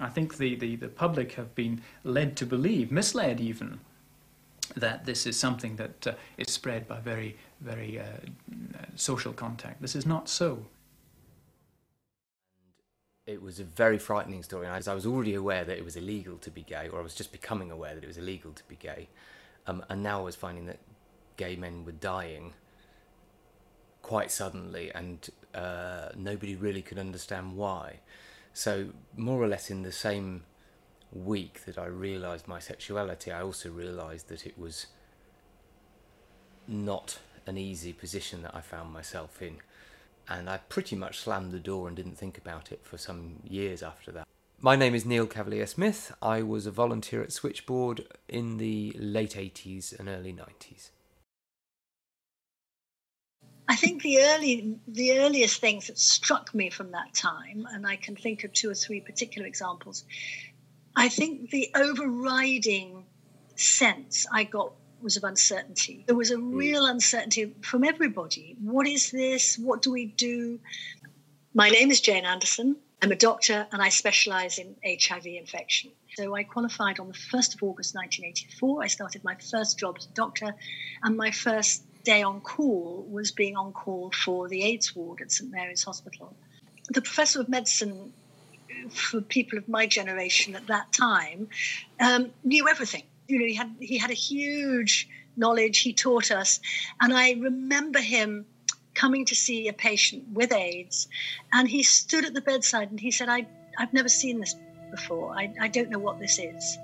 I 0.00 0.08
think 0.08 0.38
the, 0.38 0.54
the, 0.54 0.76
the 0.76 0.88
public 0.88 1.32
have 1.32 1.54
been 1.54 1.82
led 2.04 2.36
to 2.36 2.46
believe, 2.46 2.90
misled 2.90 3.40
even, 3.40 3.80
that 4.76 5.04
this 5.04 5.26
is 5.26 5.38
something 5.38 5.76
that 5.76 6.06
uh, 6.06 6.12
is 6.36 6.52
spread 6.52 6.86
by 6.88 7.00
very, 7.00 7.36
very 7.60 8.00
uh, 8.00 8.04
social 8.94 9.32
contact. 9.32 9.80
This 9.80 9.96
is 9.96 10.06
not 10.06 10.28
so. 10.28 10.66
It 13.26 13.42
was 13.42 13.60
a 13.60 13.64
very 13.64 13.98
frightening 13.98 14.42
story, 14.42 14.66
and 14.66 14.88
I 14.88 14.94
was 14.94 15.06
already 15.06 15.34
aware 15.34 15.64
that 15.64 15.76
it 15.76 15.84
was 15.84 15.96
illegal 15.96 16.38
to 16.38 16.50
be 16.50 16.62
gay, 16.62 16.88
or 16.88 16.98
I 16.98 17.02
was 17.02 17.14
just 17.14 17.30
becoming 17.30 17.70
aware 17.70 17.94
that 17.94 18.02
it 18.02 18.06
was 18.06 18.16
illegal 18.16 18.52
to 18.52 18.62
be 18.68 18.76
gay. 18.76 19.08
Um, 19.66 19.84
and 19.90 20.02
now 20.02 20.20
I 20.20 20.22
was 20.22 20.36
finding 20.36 20.64
that 20.66 20.78
gay 21.36 21.54
men 21.56 21.84
were 21.84 21.92
dying 21.92 22.54
quite 24.00 24.30
suddenly, 24.30 24.90
and 24.94 25.28
uh, 25.54 26.08
nobody 26.16 26.56
really 26.56 26.80
could 26.80 26.98
understand 26.98 27.56
why. 27.56 28.00
So, 28.54 28.88
more 29.16 29.40
or 29.42 29.46
less 29.46 29.70
in 29.70 29.82
the 29.82 29.92
same 29.92 30.44
week 31.12 31.64
that 31.64 31.78
I 31.78 31.86
realised 31.86 32.48
my 32.48 32.58
sexuality, 32.58 33.32
I 33.32 33.42
also 33.42 33.70
realised 33.70 34.28
that 34.28 34.46
it 34.46 34.58
was 34.58 34.86
not 36.66 37.18
an 37.46 37.56
easy 37.56 37.92
position 37.92 38.42
that 38.42 38.54
I 38.54 38.60
found 38.60 38.92
myself 38.92 39.40
in. 39.40 39.56
And 40.28 40.50
I 40.50 40.58
pretty 40.68 40.94
much 40.94 41.18
slammed 41.18 41.52
the 41.52 41.58
door 41.58 41.88
and 41.88 41.96
didn't 41.96 42.18
think 42.18 42.36
about 42.36 42.70
it 42.70 42.80
for 42.84 42.98
some 42.98 43.36
years 43.48 43.82
after 43.82 44.12
that. 44.12 44.26
My 44.60 44.76
name 44.76 44.94
is 44.94 45.06
Neil 45.06 45.26
Cavalier 45.26 45.66
Smith. 45.66 46.12
I 46.20 46.42
was 46.42 46.66
a 46.66 46.70
volunteer 46.70 47.22
at 47.22 47.32
Switchboard 47.32 48.06
in 48.28 48.58
the 48.58 48.94
late 48.98 49.34
80s 49.34 49.98
and 49.98 50.08
early 50.08 50.32
90s. 50.32 50.90
I 53.70 53.76
think 53.76 54.02
the 54.02 54.18
early 54.22 54.78
the 54.88 55.18
earliest 55.18 55.60
things 55.60 55.88
that 55.88 55.98
struck 55.98 56.54
me 56.54 56.70
from 56.70 56.92
that 56.92 57.12
time, 57.12 57.68
and 57.70 57.86
I 57.86 57.96
can 57.96 58.16
think 58.16 58.44
of 58.44 58.52
two 58.52 58.70
or 58.70 58.74
three 58.74 59.00
particular 59.00 59.46
examples, 59.46 60.04
I 60.98 61.08
think 61.08 61.50
the 61.50 61.70
overriding 61.76 63.04
sense 63.54 64.26
I 64.32 64.42
got 64.42 64.72
was 65.00 65.16
of 65.16 65.22
uncertainty. 65.22 66.02
There 66.08 66.16
was 66.16 66.32
a 66.32 66.36
hmm. 66.36 66.56
real 66.56 66.86
uncertainty 66.86 67.54
from 67.60 67.84
everybody. 67.84 68.56
What 68.60 68.88
is 68.88 69.12
this? 69.12 69.56
What 69.56 69.80
do 69.80 69.92
we 69.92 70.06
do? 70.06 70.58
My 71.54 71.68
name 71.70 71.92
is 71.92 72.00
Jane 72.00 72.24
Anderson. 72.24 72.74
I'm 73.00 73.12
a 73.12 73.16
doctor 73.16 73.68
and 73.70 73.80
I 73.80 73.90
specialize 73.90 74.58
in 74.58 74.74
HIV 74.84 75.26
infection. 75.26 75.92
So 76.16 76.34
I 76.34 76.42
qualified 76.42 76.98
on 76.98 77.06
the 77.06 77.14
1st 77.14 77.54
of 77.54 77.62
August 77.62 77.94
1984. 77.94 78.82
I 78.82 78.88
started 78.88 79.22
my 79.22 79.36
first 79.36 79.78
job 79.78 79.94
as 79.98 80.06
a 80.06 80.14
doctor, 80.14 80.52
and 81.04 81.16
my 81.16 81.30
first 81.30 81.84
day 82.02 82.24
on 82.24 82.40
call 82.40 83.06
was 83.08 83.30
being 83.30 83.56
on 83.56 83.72
call 83.72 84.10
for 84.10 84.48
the 84.48 84.64
AIDS 84.64 84.96
ward 84.96 85.20
at 85.20 85.30
St 85.30 85.48
Mary's 85.48 85.84
Hospital. 85.84 86.34
The 86.88 87.02
professor 87.02 87.40
of 87.40 87.48
medicine 87.48 88.12
for 88.90 89.20
people 89.20 89.58
of 89.58 89.68
my 89.68 89.86
generation 89.86 90.54
at 90.54 90.66
that 90.66 90.92
time, 90.92 91.48
um, 92.00 92.30
knew 92.44 92.68
everything. 92.68 93.02
You 93.26 93.38
know, 93.38 93.46
he 93.46 93.54
had 93.54 93.76
he 93.80 93.98
had 93.98 94.10
a 94.10 94.14
huge 94.14 95.08
knowledge. 95.36 95.78
He 95.80 95.92
taught 95.92 96.30
us, 96.30 96.60
and 97.00 97.12
I 97.12 97.32
remember 97.32 98.00
him 98.00 98.46
coming 98.94 99.24
to 99.26 99.34
see 99.34 99.68
a 99.68 99.72
patient 99.72 100.24
with 100.32 100.52
AIDS, 100.52 101.08
and 101.52 101.68
he 101.68 101.82
stood 101.82 102.24
at 102.24 102.34
the 102.34 102.40
bedside 102.40 102.90
and 102.90 102.98
he 102.98 103.10
said, 103.10 103.28
"I 103.28 103.46
I've 103.78 103.92
never 103.92 104.08
seen 104.08 104.40
this 104.40 104.54
before. 104.90 105.34
I, 105.34 105.52
I 105.60 105.68
don't 105.68 105.90
know 105.90 105.98
what 105.98 106.18
this 106.18 106.38
is." 106.38 106.78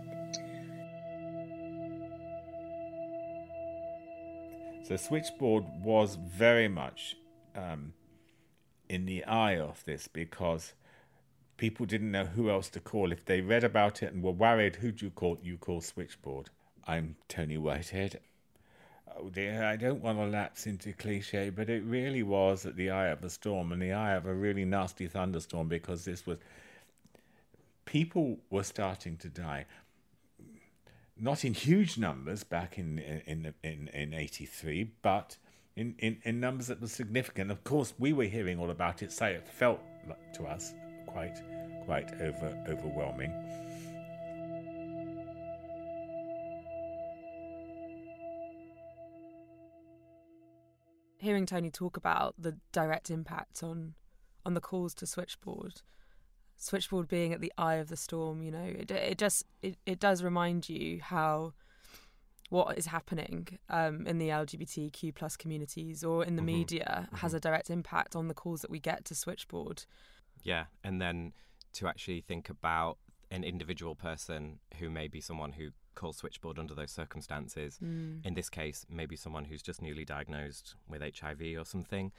So 4.85 4.97
Switchboard 4.97 5.65
was 5.83 6.17
very 6.17 6.69
much 6.69 7.17
um, 7.57 7.95
in 8.87 9.07
the 9.07 9.25
eye 9.25 9.59
of 9.59 9.83
this 9.87 10.09
because 10.09 10.75
people 11.57 11.87
didn't 11.87 12.11
know 12.11 12.25
who 12.25 12.51
else 12.51 12.69
to 12.71 12.81
call. 12.81 13.13
If 13.13 13.25
they 13.25 13.41
read 13.41 13.65
about 13.65 14.03
it 14.03 14.13
and 14.13 14.23
were 14.23 14.33
worried, 14.33 14.77
who'd 14.77 15.03
you 15.03 15.11
call? 15.11 15.39
You 15.43 15.57
call 15.57 15.81
Switchboard. 15.81 16.51
I'm 16.87 17.17
Tony 17.29 17.57
Whitehead. 17.57 18.21
oh 19.17 19.31
dear, 19.31 19.65
I 19.65 19.77
don't 19.77 20.03
want 20.03 20.19
to 20.19 20.27
lapse 20.27 20.67
into 20.67 20.93
cliche, 20.93 21.51
but 21.51 21.71
it 21.71 21.83
really 21.85 22.23
was 22.23 22.67
at 22.67 22.77
the 22.77 22.91
eye 22.91 23.09
of 23.09 23.23
a 23.23 23.31
storm 23.31 23.73
and 23.73 23.81
the 23.81 23.93
eye 23.93 24.15
of 24.15 24.27
a 24.27 24.35
really 24.35 24.65
nasty 24.65 25.07
thunderstorm 25.07 25.69
because 25.69 26.05
this 26.05 26.27
was. 26.27 26.39
People 27.85 28.39
were 28.51 28.65
starting 28.65 29.17
to 29.19 29.29
die. 29.29 29.67
Not 31.19 31.45
in 31.45 31.55
huge 31.55 31.97
numbers 31.97 32.43
back 32.43 32.79
in 32.79 32.99
in 32.99 33.55
in 33.63 33.89
in 33.89 34.15
'83, 34.15 34.91
but 35.03 35.37
in, 35.77 35.95
in, 35.99 36.19
in 36.23 36.41
numbers 36.41 36.69
that 36.69 36.81
were 36.81 36.89
significant. 36.89 37.51
Of 37.51 37.63
course, 37.65 37.95
we 37.99 38.13
were 38.13 38.25
hearing 38.25 38.59
all 38.59 38.71
about 38.71 39.03
it, 39.03 39.13
so 39.13 39.27
it 39.27 39.49
felt 39.49 39.81
to 40.35 40.45
us 40.45 40.73
quite 41.15 41.41
quite 41.87 42.13
over 42.21 42.65
overwhelming. 42.69 43.33
hearing 51.25 51.47
Tony 51.47 51.71
talk 51.71 51.97
about 51.97 52.35
the 52.39 52.57
direct 52.71 53.11
impact 53.11 53.63
on 53.63 53.95
on 54.47 54.53
the 54.53 54.61
calls 54.61 54.95
to 54.95 55.07
switchboard, 55.07 55.81
switchboard 56.57 57.09
being 57.09 57.33
at 57.33 57.41
the 57.41 57.53
eye 57.57 57.77
of 57.77 57.89
the 57.89 57.97
storm, 57.97 58.43
you 58.43 58.51
know, 58.51 58.65
it 58.65 58.91
it 58.91 59.19
just 59.19 59.45
it, 59.63 59.77
it 59.87 59.99
does 59.99 60.23
remind 60.23 60.69
you 60.69 61.01
how 61.01 61.55
what 62.51 62.77
is 62.77 62.87
happening 62.87 63.59
um, 63.71 64.07
in 64.07 64.19
the 64.19 64.29
LGBTQ 64.29 65.15
plus 65.15 65.35
communities 65.37 66.05
or 66.05 66.25
in 66.25 66.37
the 66.37 66.41
mm-hmm. 66.41 66.59
media 66.59 67.07
mm-hmm. 67.07 67.17
has 67.17 67.33
a 67.33 67.41
direct 67.41 67.71
impact 67.71 68.15
on 68.15 68.29
the 68.29 68.35
calls 68.35 68.61
that 68.61 68.71
we 68.71 68.79
get 68.79 69.05
to 69.07 69.15
switchboard. 69.15 69.87
Yeah, 70.45 70.65
and 70.85 71.01
then 71.01 71.33
to 71.75 71.89
actually 71.89 72.21
think 72.21 72.49
about 72.49 72.99
an 73.31 73.43
individual 73.43 73.95
person 73.95 74.61
who 74.79 74.89
may 74.89 75.09
be 75.09 75.21
someone 75.21 75.53
who 75.53 75.71
calls 75.95 76.19
switchboard 76.19 76.59
under 76.59 76.75
those 76.75 76.91
circumstances. 76.91 77.79
Mm. 77.83 78.25
In 78.25 78.35
this 78.35 78.49
case, 78.49 78.87
maybe 78.89 79.17
someone 79.17 79.45
who's 79.45 79.63
just 79.63 79.83
newly 79.83 80.05
diagnosed 80.05 80.75
with 80.89 81.03
HIV 81.03 81.41
or 81.59 81.65
something. 81.65 82.13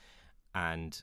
And 0.53 1.01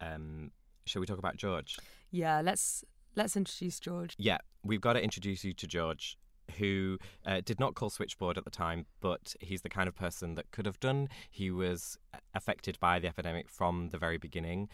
um, 0.00 0.50
shall 0.86 1.00
we 1.00 1.06
talk 1.06 1.18
about 1.18 1.36
George? 1.36 1.78
Yeah, 2.10 2.40
let's 2.40 2.84
let's 3.16 3.36
introduce 3.36 3.80
George. 3.80 4.14
Yeah, 4.18 4.38
we've 4.62 4.80
got 4.80 4.94
to 4.94 5.02
introduce 5.02 5.44
you 5.44 5.52
to 5.54 5.66
George, 5.66 6.18
who 6.58 6.98
uh, 7.26 7.40
did 7.44 7.60
not 7.60 7.74
call 7.74 7.90
switchboard 7.90 8.38
at 8.38 8.44
the 8.44 8.50
time, 8.50 8.86
but 9.00 9.34
he's 9.40 9.62
the 9.62 9.68
kind 9.68 9.88
of 9.88 9.94
person 9.94 10.34
that 10.34 10.50
could 10.50 10.66
have 10.66 10.80
done. 10.80 11.08
He 11.30 11.50
was 11.50 11.98
affected 12.34 12.78
by 12.80 12.98
the 12.98 13.08
epidemic 13.08 13.48
from 13.48 13.90
the 13.90 13.98
very 13.98 14.18
beginning. 14.18 14.68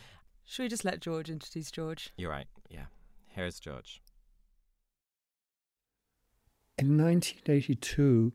Should 0.51 0.65
we 0.65 0.69
just 0.69 0.85
let 0.85 0.99
George 0.99 1.31
introduce 1.31 1.71
George? 1.71 2.11
You're 2.17 2.33
right. 2.33 2.49
Yeah. 2.69 2.87
Here's 3.29 3.61
George. 3.61 4.03
In 6.77 6.99
1982, 6.99 8.33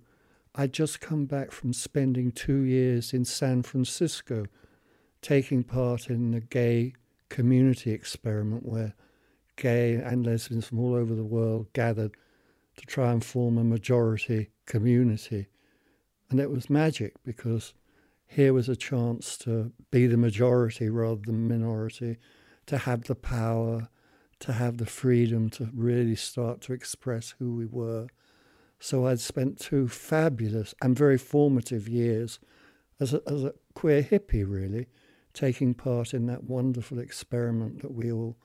I'd 0.55 0.71
just 0.71 1.01
come 1.01 1.25
back 1.25 1.51
from 1.51 1.73
spending 1.73 2.31
two 2.31 2.61
years 2.61 3.11
in 3.11 3.25
San 3.25 3.63
Francisco, 3.63 4.45
taking 5.21 5.61
part 5.61 6.09
in 6.09 6.33
a 6.33 6.39
gay 6.39 6.93
community 7.27 7.91
experiment 7.91 8.65
where 8.65 8.95
gay 9.57 9.95
and 9.95 10.25
lesbians 10.25 10.67
from 10.67 10.79
all 10.79 10.95
over 10.95 11.15
the 11.15 11.25
world 11.25 11.67
gathered 11.73 12.15
to 12.77 12.85
try 12.85 13.11
and 13.11 13.25
form 13.25 13.57
a 13.57 13.63
majority 13.65 14.51
community. 14.65 15.49
And 16.29 16.39
it 16.39 16.49
was 16.49 16.69
magic 16.69 17.15
because 17.25 17.73
here 18.27 18.53
was 18.53 18.69
a 18.69 18.75
chance 18.75 19.37
to 19.39 19.71
be 19.91 20.07
the 20.07 20.17
majority 20.17 20.89
rather 20.89 21.21
than 21.25 21.47
minority, 21.47 22.17
to 22.65 22.79
have 22.79 23.03
the 23.03 23.15
power, 23.15 23.89
to 24.39 24.53
have 24.53 24.77
the 24.77 24.85
freedom 24.85 25.49
to 25.51 25.69
really 25.73 26.15
start 26.15 26.61
to 26.61 26.73
express 26.73 27.35
who 27.39 27.55
we 27.55 27.65
were 27.65 28.07
so 28.79 29.07
I'd 29.07 29.19
spent 29.19 29.59
two 29.59 29.87
fabulous 29.87 30.75
and 30.81 30.95
very 30.95 31.17
formative 31.17 31.87
years 31.87 32.39
as 32.99 33.13
a, 33.13 33.21
as 33.27 33.43
a 33.43 33.53
queer 33.73 34.03
hippie, 34.03 34.45
really, 34.47 34.87
taking 35.33 35.73
part 35.73 36.13
in 36.13 36.27
that 36.27 36.43
wonderful 36.43 36.99
experiment 36.99 37.81
that 37.81 37.93
we 37.93 38.11
all 38.11 38.37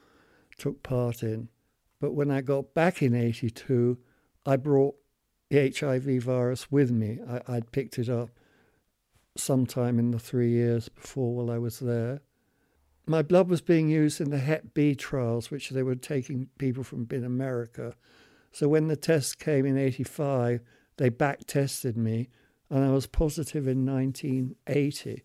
took 0.59 0.83
part 0.83 1.23
in. 1.23 1.49
But 2.01 2.13
when 2.15 2.31
I 2.31 2.41
got 2.41 2.75
back 2.75 3.03
in 3.03 3.15
82, 3.15 3.99
I 4.47 4.57
brought 4.57 4.95
the 5.51 5.71
HIV 5.71 6.23
virus 6.23 6.71
with 6.71 6.91
me. 6.91 7.19
I, 7.29 7.55
would 7.55 7.73
picked 7.73 7.99
it 7.99 8.09
up 8.09 8.31
sometime 9.37 9.99
in 9.99 10.11
the 10.11 10.19
three 10.19 10.51
years 10.51 10.89
before 10.89 11.35
while 11.35 11.51
I 11.51 11.59
was 11.59 11.79
there. 11.79 12.21
My 13.07 13.23
blood 13.23 13.49
was 13.49 13.61
being 13.61 13.89
used 13.89 14.21
in 14.21 14.31
the 14.31 14.39
Hep 14.39 14.75
B 14.75 14.95
trials, 14.95 15.51
which 15.51 15.71
they 15.71 15.83
were 15.83 15.95
taking 15.95 16.49
people 16.59 16.85
from 16.85 17.07
in 17.11 17.25
America 17.25 17.95
so 18.53 18.69
when 18.69 18.89
the 18.89 18.97
test 18.97 19.39
came 19.39 19.65
in 19.65 19.79
85, 19.79 20.61
they 20.97 21.09
back 21.09 21.41
tested 21.47 21.97
me 21.97 22.29
and 22.69 22.85
I 22.85 22.91
was 22.91 23.07
positive 23.07 23.67
in 23.67 23.87
1980. 23.87 25.25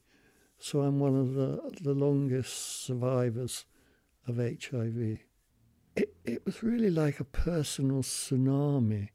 So 0.58 0.82
I'm 0.82 1.00
one 1.00 1.16
of 1.16 1.34
the, 1.34 1.78
the 1.82 1.94
longest 1.94 2.86
survivors 2.86 3.66
of 4.28 4.38
HIV. 4.38 5.20
It, 5.96 6.16
it 6.24 6.46
was 6.46 6.64
really 6.64 6.90
like 6.90 7.20
a 7.20 7.26
personal 7.26 8.04
tsunami. 8.04 9.10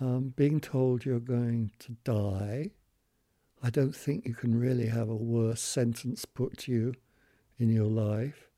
Um, 0.00 0.32
being 0.36 0.60
told 0.60 1.04
you're 1.04 1.18
going 1.18 1.72
to 1.80 1.96
die. 2.04 2.70
I 3.62 3.70
don't 3.70 3.94
think 3.94 4.24
you 4.24 4.34
can 4.34 4.58
really 4.58 4.86
have 4.86 5.08
a 5.08 5.16
worse 5.16 5.60
sentence 5.60 6.24
put 6.24 6.58
to 6.58 6.72
you 6.72 6.94
in 7.58 7.70
your 7.70 7.86
life 7.90 8.48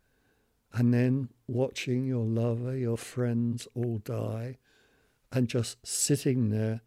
and 0.72 0.92
then 0.92 1.30
watching 1.48 2.06
your 2.06 2.24
lover, 2.24 2.76
your 2.76 2.98
friends 2.98 3.66
all 3.74 3.98
die, 4.04 4.58
and 5.32 5.48
just 5.48 5.84
sitting 5.86 6.50
there 6.50 6.82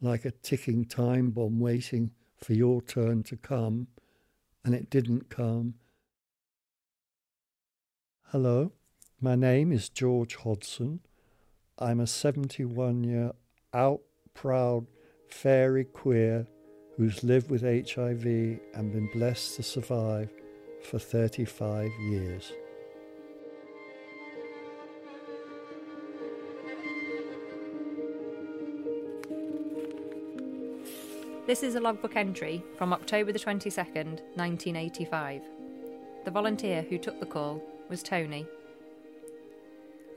like 0.00 0.24
a 0.24 0.30
ticking 0.30 0.84
time 0.84 1.30
bomb 1.30 1.60
waiting 1.60 2.10
for 2.36 2.52
your 2.52 2.82
turn 2.82 3.22
to 3.22 3.36
come, 3.36 3.86
and 4.64 4.74
it 4.74 4.90
didn't 4.90 5.30
come. 5.30 5.74
Hello, 8.26 8.72
my 9.20 9.36
name 9.36 9.72
is 9.72 9.88
George 9.88 10.34
Hodson. 10.34 11.00
I'm 11.78 12.00
a 12.00 12.06
71 12.06 13.04
year 13.04 13.32
out 13.72 14.02
proud 14.34 14.86
fairy 15.28 15.84
queer 15.84 16.46
who's 16.96 17.24
lived 17.24 17.50
with 17.50 17.62
HIV 17.62 18.24
and 18.24 18.92
been 18.92 19.10
blessed 19.12 19.56
to 19.56 19.62
survive 19.62 20.30
for 20.82 20.98
35 20.98 21.90
years. 22.00 22.52
This 31.46 31.62
is 31.62 31.74
a 31.74 31.80
logbook 31.80 32.16
entry 32.16 32.64
from 32.78 32.92
October 32.92 33.30
the 33.30 33.38
22nd, 33.38 34.22
1985. 34.34 35.42
The 36.24 36.30
volunteer 36.30 36.82
who 36.82 36.96
took 36.96 37.20
the 37.20 37.26
call 37.26 37.62
was 37.90 38.02
Tony. 38.02 38.46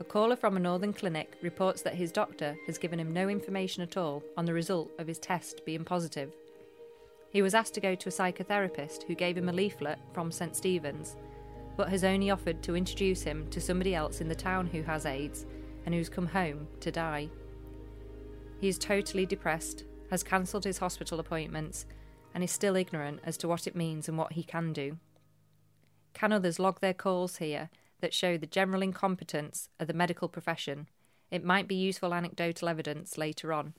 A 0.00 0.04
caller 0.04 0.36
from 0.36 0.56
a 0.56 0.60
northern 0.60 0.94
clinic 0.94 1.36
reports 1.42 1.82
that 1.82 1.96
his 1.96 2.12
doctor 2.12 2.56
has 2.66 2.78
given 2.78 2.98
him 2.98 3.12
no 3.12 3.28
information 3.28 3.82
at 3.82 3.96
all 3.96 4.22
on 4.36 4.46
the 4.46 4.54
result 4.54 4.90
of 4.98 5.06
his 5.06 5.18
test 5.18 5.66
being 5.66 5.84
positive. 5.84 6.32
He 7.30 7.42
was 7.42 7.54
asked 7.54 7.74
to 7.74 7.80
go 7.80 7.94
to 7.94 8.08
a 8.08 8.12
psychotherapist 8.12 9.04
who 9.04 9.14
gave 9.14 9.36
him 9.36 9.48
a 9.48 9.52
leaflet 9.52 9.98
from 10.12 10.32
St 10.32 10.56
Stephen's, 10.56 11.16
but 11.76 11.88
has 11.88 12.04
only 12.04 12.30
offered 12.30 12.62
to 12.62 12.76
introduce 12.76 13.22
him 13.22 13.48
to 13.50 13.60
somebody 13.60 13.94
else 13.94 14.20
in 14.20 14.28
the 14.28 14.34
town 14.34 14.66
who 14.66 14.82
has 14.82 15.06
AIDS 15.06 15.46
and 15.84 15.94
who's 15.94 16.08
come 16.08 16.26
home 16.26 16.66
to 16.80 16.90
die. 16.90 17.28
He 18.60 18.68
is 18.68 18.78
totally 18.78 19.26
depressed 19.26 19.84
has 20.10 20.22
cancelled 20.22 20.64
his 20.64 20.78
hospital 20.78 21.20
appointments, 21.20 21.86
and 22.34 22.44
is 22.44 22.50
still 22.50 22.76
ignorant 22.76 23.20
as 23.24 23.36
to 23.38 23.48
what 23.48 23.66
it 23.66 23.76
means 23.76 24.08
and 24.08 24.18
what 24.18 24.32
he 24.32 24.42
can 24.42 24.72
do. 24.72 24.98
Can 26.14 26.32
others 26.32 26.58
log 26.58 26.80
their 26.80 26.94
calls 26.94 27.38
here 27.38 27.70
that 28.00 28.14
show 28.14 28.36
the 28.36 28.46
general 28.46 28.82
incompetence 28.82 29.68
of 29.78 29.86
the 29.86 29.94
medical 29.94 30.28
profession? 30.28 30.88
It 31.30 31.44
might 31.44 31.68
be 31.68 31.74
useful 31.74 32.14
anecdotal 32.14 32.68
evidence 32.68 33.18
later 33.18 33.52
on. 33.52 33.74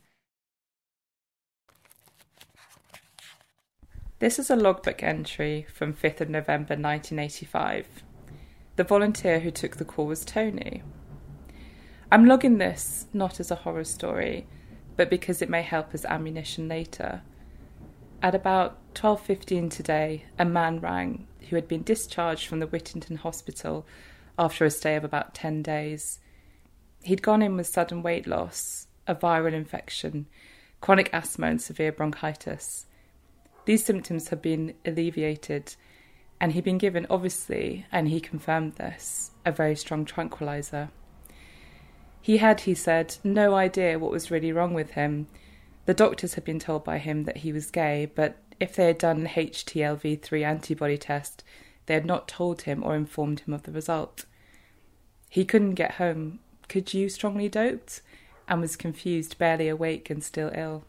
This 4.19 4.37
is 4.37 4.49
a 4.49 4.57
logbook 4.57 5.01
entry 5.01 5.65
from 5.73 5.93
5th 5.93 6.19
of 6.19 6.29
November 6.29 6.75
1985. 6.75 8.03
The 8.75 8.83
volunteer 8.83 9.39
who 9.39 9.49
took 9.49 9.77
the 9.77 9.85
call 9.85 10.07
was 10.07 10.25
Tony. 10.25 10.83
I'm 12.11 12.25
logging 12.25 12.57
this 12.57 13.05
not 13.13 13.39
as 13.39 13.49
a 13.49 13.55
horror 13.55 13.85
story, 13.85 14.45
but 14.97 15.09
because 15.09 15.41
it 15.41 15.49
may 15.49 15.61
help 15.61 15.93
as 15.93 16.03
ammunition 16.03 16.67
later. 16.67 17.21
At 18.21 18.35
about 18.35 18.93
12:15 18.93 19.69
today, 19.69 20.25
a 20.37 20.43
man 20.43 20.81
rang 20.81 21.25
who 21.49 21.55
had 21.55 21.69
been 21.69 21.83
discharged 21.83 22.45
from 22.45 22.59
the 22.59 22.67
Whittington 22.67 23.15
Hospital 23.15 23.87
after 24.37 24.65
a 24.65 24.69
stay 24.69 24.97
of 24.97 25.05
about 25.05 25.33
10 25.33 25.63
days. 25.63 26.19
He'd 27.03 27.21
gone 27.21 27.41
in 27.41 27.55
with 27.55 27.67
sudden 27.67 28.03
weight 28.03 28.27
loss, 28.27 28.87
a 29.07 29.15
viral 29.15 29.53
infection, 29.53 30.27
chronic 30.81 31.09
asthma 31.13 31.47
and 31.47 31.61
severe 31.61 31.93
bronchitis. 31.93 32.85
These 33.65 33.85
symptoms 33.85 34.29
had 34.29 34.41
been 34.41 34.73
alleviated 34.85 35.75
and 36.41 36.53
he'd 36.53 36.63
been 36.63 36.77
given 36.77 37.05
obviously, 37.09 37.85
and 37.91 38.07
he 38.07 38.19
confirmed 38.21 38.75
this, 38.75 39.31
a 39.45 39.51
very 39.51 39.75
strong 39.75 40.05
tranquilizer. 40.05 40.89
He 42.21 42.37
had, 42.37 42.61
he 42.61 42.73
said, 42.73 43.17
no 43.23 43.55
idea 43.55 43.99
what 43.99 44.11
was 44.11 44.31
really 44.31 44.51
wrong 44.51 44.73
with 44.73 44.91
him. 44.91 45.27
The 45.85 45.93
doctors 45.93 46.35
had 46.35 46.45
been 46.45 46.59
told 46.59 46.83
by 46.83 46.97
him 46.97 47.23
that 47.23 47.37
he 47.37 47.51
was 47.51 47.71
gay, 47.71 48.09
but 48.13 48.37
if 48.59 48.75
they 48.75 48.87
had 48.87 48.97
done 48.97 49.21
an 49.21 49.27
HTLV3 49.27 50.45
antibody 50.45 50.97
test, 50.97 51.43
they 51.85 51.93
had 51.93 52.05
not 52.05 52.27
told 52.27 52.63
him 52.63 52.83
or 52.83 52.95
informed 52.95 53.41
him 53.41 53.53
of 53.53 53.63
the 53.63 53.71
result. 53.71 54.25
He 55.29 55.45
couldn't 55.45 55.75
get 55.75 55.93
home. 55.93 56.39
Could 56.67 56.93
you 56.93 57.09
strongly 57.09 57.49
doped? 57.49 58.01
And 58.47 58.61
was 58.61 58.75
confused, 58.75 59.37
barely 59.37 59.67
awake, 59.67 60.09
and 60.09 60.23
still 60.23 60.51
ill. 60.53 60.83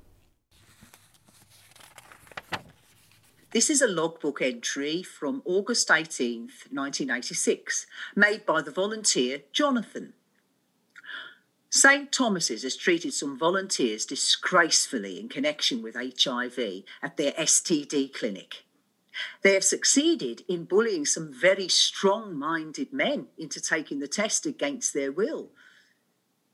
This 3.53 3.69
is 3.69 3.83
a 3.83 3.89
logbook 3.89 4.41
entry 4.41 5.03
from 5.03 5.43
August 5.45 5.89
18th, 5.89 6.71
1986, 6.71 7.85
made 8.15 8.47
by 8.47 8.63
the 8.63 8.71
volunteer 8.71 9.43
Jonathan. 9.53 10.13
St 11.69 12.13
Thomas's 12.13 12.63
has 12.63 12.77
treated 12.77 13.13
some 13.13 13.37
volunteers 13.37 14.07
disgracefully 14.07 15.19
in 15.19 15.29
connection 15.29 15.83
with 15.83 15.97
HIV 15.97 16.85
at 17.03 17.17
their 17.17 17.33
STD 17.33 18.15
clinic. 18.15 18.67
They 19.43 19.55
have 19.55 19.65
succeeded 19.65 20.45
in 20.49 20.65
bullying 20.65 21.05
some 21.05 21.33
very 21.33 21.67
strong 21.67 22.37
minded 22.37 22.93
men 22.93 23.27
into 23.37 23.61
taking 23.61 23.99
the 23.99 24.07
test 24.07 24.47
against 24.47 24.95
their 24.95 25.11
will. 25.11 25.51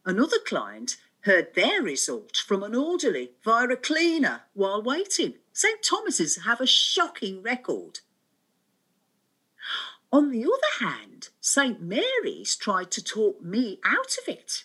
Another 0.07 0.39
client 0.47 0.97
heard 1.27 1.55
their 1.55 1.83
result 1.83 2.37
from 2.37 2.63
an 2.63 2.75
orderly 2.75 3.33
via 3.45 3.67
a 3.69 3.77
cleaner 3.77 4.43
while 4.55 4.83
waiting. 4.83 5.35
St 5.53 5.83
Thomas's 5.83 6.45
have 6.45 6.61
a 6.61 6.67
shocking 6.67 7.43
record. 7.43 8.01
On 10.13 10.31
the 10.31 10.45
other 10.45 10.87
hand, 10.87 11.29
St 11.41 11.83
Mary's 11.83 12.57
tried 12.57 12.91
to 12.93 13.05
talk 13.05 13.43
me 13.43 13.81
out 13.85 14.17
of 14.23 14.29
it. 14.29 14.65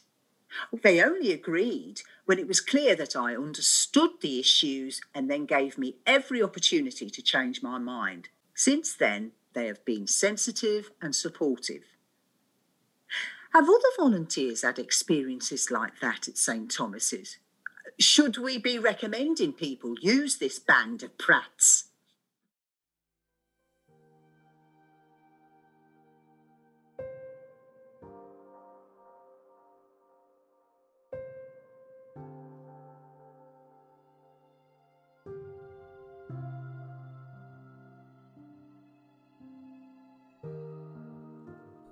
They 0.84 1.02
only 1.02 1.32
agreed 1.32 2.02
when 2.26 2.38
it 2.38 2.47
was 2.47 2.62
clear 2.62 2.95
that 2.95 3.15
I 3.15 3.36
understood 3.36 4.12
the 4.21 4.39
issues 4.39 5.02
and 5.15 5.30
then 5.30 5.45
gave 5.45 5.78
me 5.78 5.97
every 6.06 6.43
opportunity 6.43 7.10
to 7.10 7.21
change 7.21 7.63
my 7.63 7.80
mind. 7.80 8.30
Since 8.54 8.93
then, 8.93 9.32
they 9.54 9.67
have 9.67 9.84
been 9.84 10.08
sensitive 10.08 10.91
and 11.02 11.15
supportive. 11.15 11.84
Have 13.53 13.65
other 13.65 13.79
volunteers 13.97 14.61
had 14.61 14.79
experiences 14.79 15.69
like 15.69 15.99
that 15.99 16.29
at 16.29 16.37
St 16.37 16.71
Thomas's? 16.71 17.37
Should 17.99 18.37
we 18.37 18.57
be 18.57 18.79
recommending 18.79 19.51
people 19.51 19.95
use 19.99 20.37
this 20.37 20.57
band 20.57 21.03
of 21.03 21.17
prats? 21.17 21.90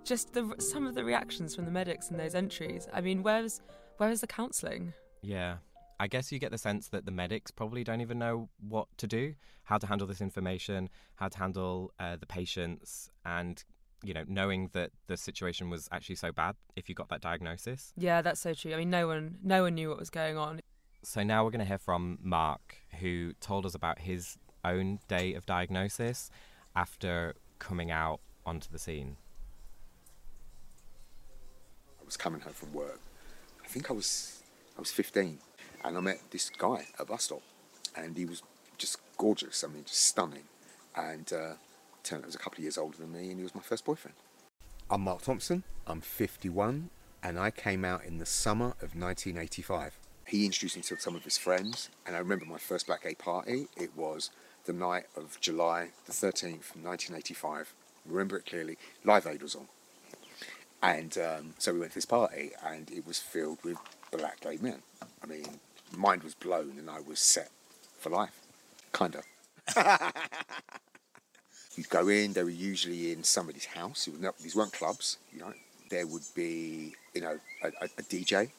Just 0.10 0.34
the 0.34 0.56
some 0.58 0.88
of 0.88 0.96
the 0.96 1.04
reactions 1.04 1.56
from 1.56 1.66
the 1.66 1.72
medics 1.72 2.10
in 2.10 2.18
those 2.18 2.34
entries. 2.34 2.88
I 2.92 3.00
mean, 3.00 3.22
where's 3.22 3.62
where's 3.98 4.22
the 4.22 4.28
counselling? 4.28 4.94
Yeah. 5.22 5.58
I 6.00 6.08
guess 6.08 6.32
you 6.32 6.40
get 6.40 6.50
the 6.50 6.58
sense 6.58 6.88
that 6.88 7.06
the 7.06 7.12
medics 7.12 7.52
probably 7.52 7.84
don't 7.84 8.02
even 8.02 8.18
know 8.18 8.50
what 8.60 8.88
to 8.98 9.06
do, 9.06 9.36
how 9.66 9.78
to 9.78 9.86
handle 9.86 10.08
this 10.08 10.20
information, 10.20 10.90
how 11.18 11.28
to 11.28 11.38
handle 11.38 11.92
uh, 12.00 12.16
the 12.16 12.26
patients, 12.26 13.12
and 13.24 13.64
you 14.02 14.16
know, 14.16 14.24
knowing 14.28 14.72
that 14.74 14.90
the 15.06 15.16
situation 15.16 15.70
was 15.70 15.88
actually 15.92 16.16
so 16.16 16.32
bad 16.32 16.56
if 16.76 16.90
you 16.90 16.96
got 16.96 17.10
that 17.10 17.22
diagnosis. 17.22 17.94
Yeah, 17.96 18.24
that's 18.24 18.42
so 18.42 18.56
true. 18.56 18.74
I 18.74 18.78
mean, 18.78 18.90
no 18.90 19.06
one 19.06 19.38
no 19.44 19.62
one 19.62 19.76
knew 19.76 19.90
what 19.90 20.00
was 20.00 20.10
going 20.10 20.38
on. 20.38 20.60
So 21.04 21.22
now 21.22 21.44
we're 21.44 21.52
going 21.52 21.60
to 21.60 21.66
hear 21.66 21.78
from 21.78 22.18
Mark, 22.24 22.78
who 23.00 23.34
told 23.42 23.64
us 23.64 23.76
about 23.76 24.00
his 24.00 24.40
own 24.66 25.02
day 25.08 25.36
of 25.36 25.46
diagnosis 25.46 26.32
after 26.76 27.36
coming 27.60 27.92
out 27.92 28.22
onto 28.44 28.72
the 28.72 28.80
scene. 28.80 29.18
Was 32.10 32.18
coming 32.18 32.42
home 32.42 32.54
from 32.54 32.74
work. 32.74 33.00
I 33.64 33.68
think 33.68 33.92
I 33.92 33.94
was 33.94 34.42
I 34.76 34.80
was 34.80 34.90
15 34.90 35.38
and 35.86 35.96
I 35.96 36.00
met 36.00 36.20
this 36.32 36.50
guy 36.50 36.88
at 36.96 37.02
a 37.02 37.06
bus 37.06 37.26
stop, 37.26 37.44
and 37.96 38.18
he 38.18 38.26
was 38.26 38.42
just 38.80 38.98
gorgeous. 39.16 39.64
I 39.64 39.68
mean, 39.68 39.84
just 39.84 40.06
stunning. 40.06 40.46
And 40.96 41.32
uh, 41.32 41.54
turned 42.04 42.22
out 42.22 42.24
he 42.24 42.26
was 42.26 42.36
a 42.36 42.40
couple 42.40 42.58
of 42.58 42.64
years 42.64 42.80
older 42.80 42.98
than 42.98 43.14
me, 43.14 43.30
and 43.30 43.38
he 43.38 43.44
was 43.44 43.54
my 43.54 43.62
first 43.62 43.86
boyfriend. 43.86 44.16
I'm 44.90 45.02
Mark 45.02 45.22
Thompson. 45.22 45.64
I'm 45.86 46.02
51, 46.02 46.90
and 47.22 47.38
I 47.38 47.52
came 47.52 47.86
out 47.86 48.04
in 48.04 48.18
the 48.18 48.26
summer 48.26 48.70
of 48.82 48.96
1985. 48.96 50.00
He 50.26 50.46
introduced 50.46 50.78
me 50.78 50.82
to 50.82 51.00
some 51.00 51.16
of 51.16 51.24
his 51.24 51.38
friends, 51.38 51.90
and 52.08 52.16
I 52.16 52.20
remember 52.20 52.46
my 52.46 52.58
first 52.58 52.88
Black 52.88 53.04
Gay 53.04 53.14
party. 53.14 53.68
It 53.78 53.96
was 53.96 54.32
the 54.66 54.74
night 54.74 55.06
of 55.16 55.40
July 55.42 55.90
the 56.08 56.12
13th, 56.12 56.76
1985. 56.76 57.74
I 58.04 58.12
remember 58.12 58.38
it 58.38 58.48
clearly. 58.48 58.80
Live 59.04 59.28
Aid 59.28 59.44
was 59.44 59.54
on. 59.54 59.68
And 60.82 61.18
um, 61.18 61.54
so 61.58 61.74
we 61.74 61.80
went 61.80 61.92
to 61.92 61.98
this 61.98 62.06
party, 62.06 62.52
and 62.66 62.90
it 62.92 63.06
was 63.06 63.20
filled 63.20 63.60
with 63.64 63.78
black 64.12 64.40
gay 64.42 64.58
men. 64.62 64.82
I 65.22 65.28
mean, 65.28 65.46
mind 65.96 66.24
was 66.24 66.36
blown 66.36 66.76
and 66.78 66.90
I 66.90 67.00
was 67.02 67.20
set 67.20 67.50
for 67.98 68.10
life. 68.10 68.42
Kind 68.92 69.16
of. 69.16 69.24
You'd 71.76 71.90
go 71.90 72.08
in, 72.08 72.34
they 72.34 72.44
were 72.44 72.50
usually 72.50 73.12
in 73.12 73.24
somebody's 73.24 73.66
house. 73.66 74.10
Not, 74.20 74.38
these 74.40 74.56
weren't 74.56 74.74
clubs, 74.74 75.18
you 75.32 75.40
know. 75.40 75.54
There 75.90 76.06
would 76.06 76.24
be, 76.36 76.94
you 77.14 77.22
know, 77.22 77.40
a, 77.64 77.68
a, 77.68 77.86
a, 77.86 78.04
DJ, 78.04 78.52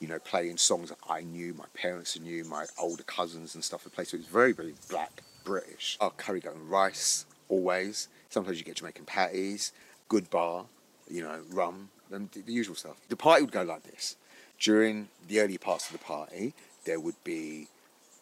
you 0.00 0.08
know, 0.08 0.18
playing 0.18 0.56
songs 0.56 0.88
that 0.88 0.98
I 1.08 1.20
knew, 1.20 1.52
my 1.54 1.66
parents 1.74 2.18
knew, 2.18 2.44
my 2.44 2.64
older 2.78 3.02
cousins 3.02 3.54
and 3.54 3.62
stuff 3.62 3.84
would 3.84 3.92
play. 3.92 4.04
So 4.04 4.16
it 4.16 4.20
was 4.20 4.26
very, 4.26 4.52
very 4.52 4.74
black, 4.88 5.22
British. 5.44 5.98
Oh, 6.00 6.10
curry 6.16 6.40
goat 6.40 6.54
and 6.54 6.70
rice, 6.70 7.26
always. 7.48 8.08
Sometimes 8.30 8.58
you 8.58 8.64
get 8.64 8.76
Jamaican 8.76 9.04
patties, 9.04 9.72
good 10.08 10.30
bar, 10.30 10.66
you 11.10 11.22
know, 11.22 11.40
rum, 11.50 11.90
and 12.10 12.30
the 12.32 12.52
usual 12.52 12.74
stuff. 12.74 12.96
The 13.08 13.16
party 13.16 13.42
would 13.42 13.52
go 13.52 13.62
like 13.62 13.82
this. 13.84 14.16
During 14.58 15.08
the 15.26 15.40
early 15.40 15.58
parts 15.58 15.86
of 15.86 15.92
the 15.92 16.04
party, 16.04 16.54
there 16.84 16.98
would 16.98 17.22
be 17.22 17.68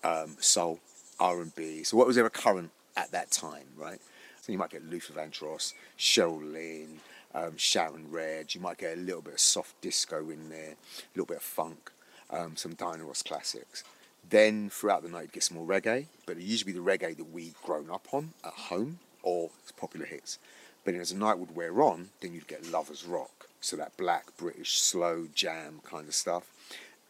um, 0.04 0.36
soul, 0.38 0.80
R&B. 1.18 1.82
So 1.84 1.96
what 1.96 2.06
was 2.06 2.18
ever 2.18 2.30
current 2.30 2.70
at 2.96 3.10
that 3.12 3.30
time, 3.30 3.66
right? 3.76 4.00
So 4.42 4.52
you 4.52 4.58
might 4.58 4.70
get 4.70 4.88
Luther 4.88 5.14
Vandross, 5.14 5.72
Cheryl 5.98 6.52
Lynn, 6.52 7.00
um, 7.34 7.56
Sharon 7.56 8.10
Redd. 8.10 8.54
You 8.54 8.60
might 8.60 8.78
get 8.78 8.96
a 8.96 9.00
little 9.00 9.22
bit 9.22 9.34
of 9.34 9.40
soft 9.40 9.80
disco 9.80 10.30
in 10.30 10.48
there, 10.48 10.72
a 10.72 11.08
little 11.14 11.26
bit 11.26 11.38
of 11.38 11.42
funk, 11.42 11.90
um, 12.30 12.56
some 12.56 12.74
Diana 12.74 13.04
Ross 13.04 13.22
classics. 13.22 13.84
Then 14.28 14.70
throughout 14.70 15.02
the 15.02 15.08
night, 15.08 15.22
you 15.22 15.28
get 15.28 15.44
some 15.44 15.56
more 15.56 15.66
reggae, 15.66 16.06
but 16.26 16.36
it 16.36 16.42
usually 16.42 16.72
be 16.72 16.78
the 16.78 16.84
reggae 16.84 17.16
that 17.16 17.32
we'd 17.32 17.54
grown 17.62 17.90
up 17.90 18.08
on 18.12 18.32
at 18.44 18.52
home 18.52 18.98
or 19.22 19.50
popular 19.76 20.06
hits. 20.06 20.38
But 20.86 20.94
as 20.94 21.10
the 21.10 21.18
night 21.18 21.40
would 21.40 21.56
wear 21.56 21.82
on, 21.82 22.10
then 22.20 22.32
you'd 22.32 22.46
get 22.46 22.70
Lovers 22.70 23.04
Rock, 23.04 23.48
so 23.60 23.76
that 23.76 23.96
black 23.96 24.36
British 24.36 24.78
slow 24.78 25.26
jam 25.34 25.80
kind 25.84 26.06
of 26.06 26.14
stuff. 26.14 26.48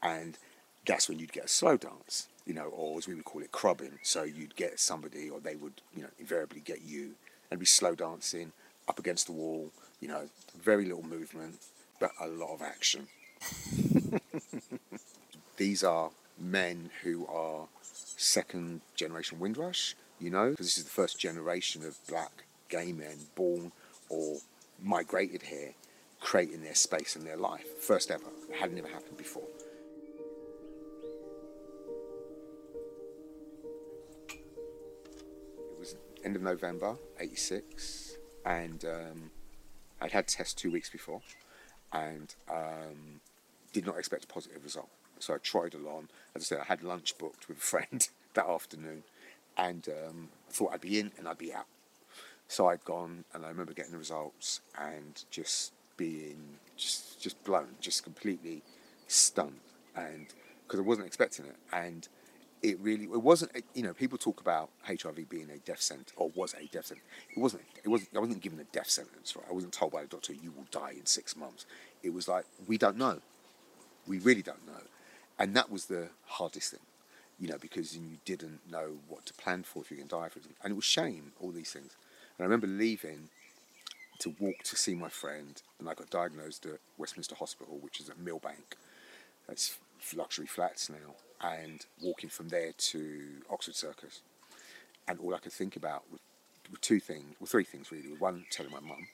And 0.03 0.39
that's 0.87 1.11
when 1.11 1.19
you'd 1.19 1.33
get 1.33 1.45
a 1.45 1.49
slow 1.49 1.77
dance, 1.77 2.27
you 2.47 2.55
know, 2.55 2.69
or 2.69 2.97
as 2.97 3.07
we 3.07 3.15
would 3.15 3.27
call 3.27 3.43
it, 3.43 3.53
crubbing. 3.53 3.99
So 4.03 4.23
you'd 4.23 4.57
get 4.57 4.81
somebody, 4.81 5.29
or 5.29 5.41
they 5.41 5.57
would, 5.57 5.83
you 5.95 6.01
know, 6.01 6.09
invariably 6.19 6.61
get 6.61 6.81
you, 6.87 7.17
and 7.51 7.61
be 7.61 7.67
slow 7.67 7.95
dancing 7.95 8.53
up 8.89 8.99
against 8.99 9.27
the 9.27 9.33
wall, 9.33 9.71
you 10.01 10.09
know, 10.09 10.31
very 10.59 10.87
little 10.87 11.07
movement, 11.07 11.57
but 12.01 12.13
a 12.19 12.29
lot 12.29 12.55
of 12.55 12.63
action. 12.63 13.09
These 15.59 15.85
are 15.85 16.13
men 16.39 16.89
who 17.03 17.27
are 17.27 17.67
second 18.17 18.81
generation 18.95 19.39
Windrush, 19.39 19.95
you 20.19 20.31
know, 20.31 20.53
because 20.53 20.65
this 20.65 20.79
is 20.79 20.85
the 20.85 20.91
first 20.91 21.19
generation 21.19 21.85
of 21.85 21.99
black 22.09 22.46
gay 22.69 22.93
men 22.93 23.17
born 23.35 23.73
or 24.09 24.39
migrated 24.83 25.43
here, 25.43 25.75
creating 26.21 26.63
their 26.63 26.75
space 26.75 27.17
and 27.17 27.27
their 27.27 27.37
life. 27.37 27.67
First 27.81 28.11
ever. 28.11 28.25
It 28.51 28.57
had 28.57 28.73
never 28.73 28.89
happened 28.89 29.17
before. 29.17 29.49
It 34.29 35.79
was 35.79 35.97
end 36.25 36.37
of 36.37 36.43
November, 36.43 36.97
86, 37.19 38.17
and 38.45 38.85
um, 38.85 39.31
I'd 40.01 40.13
had 40.13 40.27
tests 40.29 40.55
two 40.55 40.71
weeks 40.71 40.91
before 40.91 41.21
and 41.93 42.35
um, 42.51 43.21
did 43.73 43.87
not 43.87 43.99
expect 43.99 44.25
a 44.25 44.27
positive 44.27 44.63
result. 44.65 44.89
So 45.19 45.35
I 45.35 45.39
tried 45.39 45.75
along. 45.75 46.09
As 46.35 46.43
I 46.43 46.45
said, 46.45 46.59
I 46.61 46.65
had 46.65 46.83
lunch 46.83 47.17
booked 47.19 47.49
with 47.49 47.59
a 47.59 47.61
friend 47.61 48.09
that 48.35 48.47
afternoon 48.47 49.05
and 49.57 49.89
um, 49.89 50.29
thought 50.51 50.73
I'd 50.75 50.81
be 50.81 50.99
in 50.99 51.13
and 51.19 51.27
I'd 51.27 51.39
be 51.39 51.53
out. 51.53 51.67
So 52.49 52.69
I'd 52.69 52.85
gone, 52.85 53.25
and 53.35 53.45
I 53.45 53.49
remember 53.49 53.73
getting 53.73 53.93
the 53.93 53.99
results 53.99 54.61
and 54.79 55.25
just 55.31 55.73
being 55.97 56.59
just 56.77 57.21
just 57.21 57.43
blown, 57.45 57.69
just 57.81 58.05
completely 58.05 58.63
stunned, 59.09 59.61
and 59.97 60.27
because 60.67 60.81
I 60.81 60.83
wasn't 60.85 61.07
expecting 61.07 61.47
it, 61.47 61.57
and 61.73 62.09
it 62.63 62.79
really 62.81 63.05
it 63.05 63.23
wasn't. 63.23 63.53
Eh, 63.57 63.61
you 63.75 63.83
know, 63.83 63.95
people 63.95 64.19
talk 64.19 64.41
about 64.41 64.71
HIV 64.85 65.29
being 65.29 65.51
a 65.51 65.59
death 65.59 65.81
sentence 65.83 66.13
or 66.17 66.31
was 66.35 66.55
a 66.55 66.67
death 66.67 66.87
sentence. 66.87 67.07
It 67.37 67.41
wasn't. 67.41 67.63
It 67.85 67.89
wasn't. 67.89 68.11
I 68.17 68.21
wasn't 68.21 68.43
given 68.43 68.61
a 68.61 68.65
death 68.65 68.91
sentence. 68.91 69.37
Right? 69.37 69.47
I 69.51 69.53
wasn't 69.53 69.73
told 69.73 69.93
by 69.93 70.03
the 70.03 70.09
doctor 70.09 70.33
you 70.33 70.53
will 70.53 70.67
die 70.71 70.93
in 70.93 71.07
six 71.07 71.37
months. 71.37 71.67
It 72.03 72.13
was 72.13 72.29
like 72.29 72.45
we 72.67 72.79
don't 72.79 72.97
know. 72.99 73.21
We 74.07 74.19
really 74.21 74.43
don't 74.43 74.67
know, 74.67 74.83
and 75.39 75.57
that 75.57 75.71
was 75.71 75.87
the 75.87 76.11
hardest 76.27 76.73
thing. 76.73 76.81
you 77.39 77.49
know, 77.49 77.59
because 77.59 77.97
you 77.97 78.19
didn't 78.25 78.61
know 78.71 78.99
what 79.09 79.27
to 79.27 79.35
plan 79.35 79.63
for 79.63 79.83
if 79.83 79.91
you're 79.91 79.99
going 79.99 80.09
to 80.09 80.15
die, 80.17 80.29
for 80.29 80.39
example. 80.39 80.59
And 80.65 80.73
it 80.73 80.77
was 80.77 80.85
shame, 80.85 81.33
all 81.41 81.51
these 81.53 81.71
things. 81.73 81.97
I 82.39 82.43
remember 82.43 82.67
leaving 82.67 83.29
to 84.19 84.35
walk 84.39 84.63
to 84.65 84.77
see 84.77 84.95
my 84.95 85.09
friend, 85.09 85.61
and 85.79 85.89
I 85.89 85.95
got 85.95 86.11
diagnosed 86.11 86.67
at 86.67 86.81
Westminster 86.99 87.35
Hospital, 87.35 87.79
which 87.81 88.01
is 88.01 88.09
at 88.11 88.19
Millbank. 88.19 88.77
That's 89.49 89.79
luxury 90.15 90.47
flats 90.47 90.91
now, 90.91 91.15
and 91.41 91.85
walking 92.03 92.31
from 92.31 92.49
there 92.49 92.73
to 92.77 93.23
Oxford 93.51 93.75
Circus. 93.75 94.21
And 95.09 95.19
all 95.21 95.35
I 95.35 95.39
could 95.39 95.53
think 95.53 95.77
about 95.77 96.05
were, 96.11 96.19
were 96.71 96.79
two 96.81 97.01
things, 97.01 97.37
well, 97.41 97.47
three 97.47 97.65
things 97.65 97.91
really. 97.91 98.15
One, 98.19 98.45
telling 98.51 98.73
my 98.73 98.81
mum. 98.81 99.09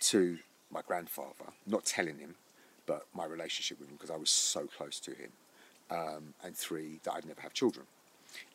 Two, 0.00 0.38
my 0.70 0.82
grandfather, 0.86 1.52
not 1.66 1.84
telling 1.84 2.18
him, 2.18 2.34
but 2.86 3.06
my 3.14 3.24
relationship 3.24 3.80
with 3.80 3.88
him 3.88 3.96
because 3.96 4.10
I 4.10 4.16
was 4.16 4.30
so 4.30 4.66
close 4.66 5.00
to 5.00 5.12
him. 5.12 5.30
Um, 5.90 6.34
and 6.44 6.54
three, 6.54 7.00
that 7.04 7.14
I'd 7.14 7.26
never 7.26 7.40
have 7.40 7.54
children. 7.54 7.86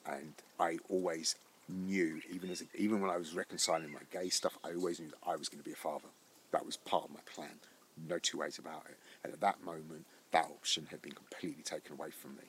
And 0.05 0.33
I 0.59 0.77
always 0.89 1.35
knew, 1.69 2.21
even 2.31 2.49
as 2.49 2.63
even 2.75 3.01
when 3.01 3.09
I 3.09 3.17
was 3.17 3.33
reconciling 3.33 3.91
my 3.91 4.01
gay 4.11 4.29
stuff, 4.29 4.57
I 4.63 4.73
always 4.73 4.99
knew 4.99 5.09
that 5.09 5.17
I 5.25 5.35
was 5.35 5.49
going 5.49 5.59
to 5.59 5.65
be 5.65 5.73
a 5.73 5.75
father. 5.75 6.09
That 6.51 6.65
was 6.65 6.77
part 6.77 7.05
of 7.05 7.11
my 7.11 7.21
plan. 7.33 7.59
No 8.07 8.19
two 8.19 8.39
ways 8.39 8.57
about 8.57 8.83
it. 8.89 8.97
And 9.23 9.33
at 9.33 9.41
that 9.41 9.63
moment, 9.63 10.05
that 10.31 10.45
option 10.45 10.87
had 10.89 11.01
been 11.01 11.13
completely 11.13 11.63
taken 11.63 11.93
away 11.93 12.09
from 12.09 12.31
me 12.35 12.43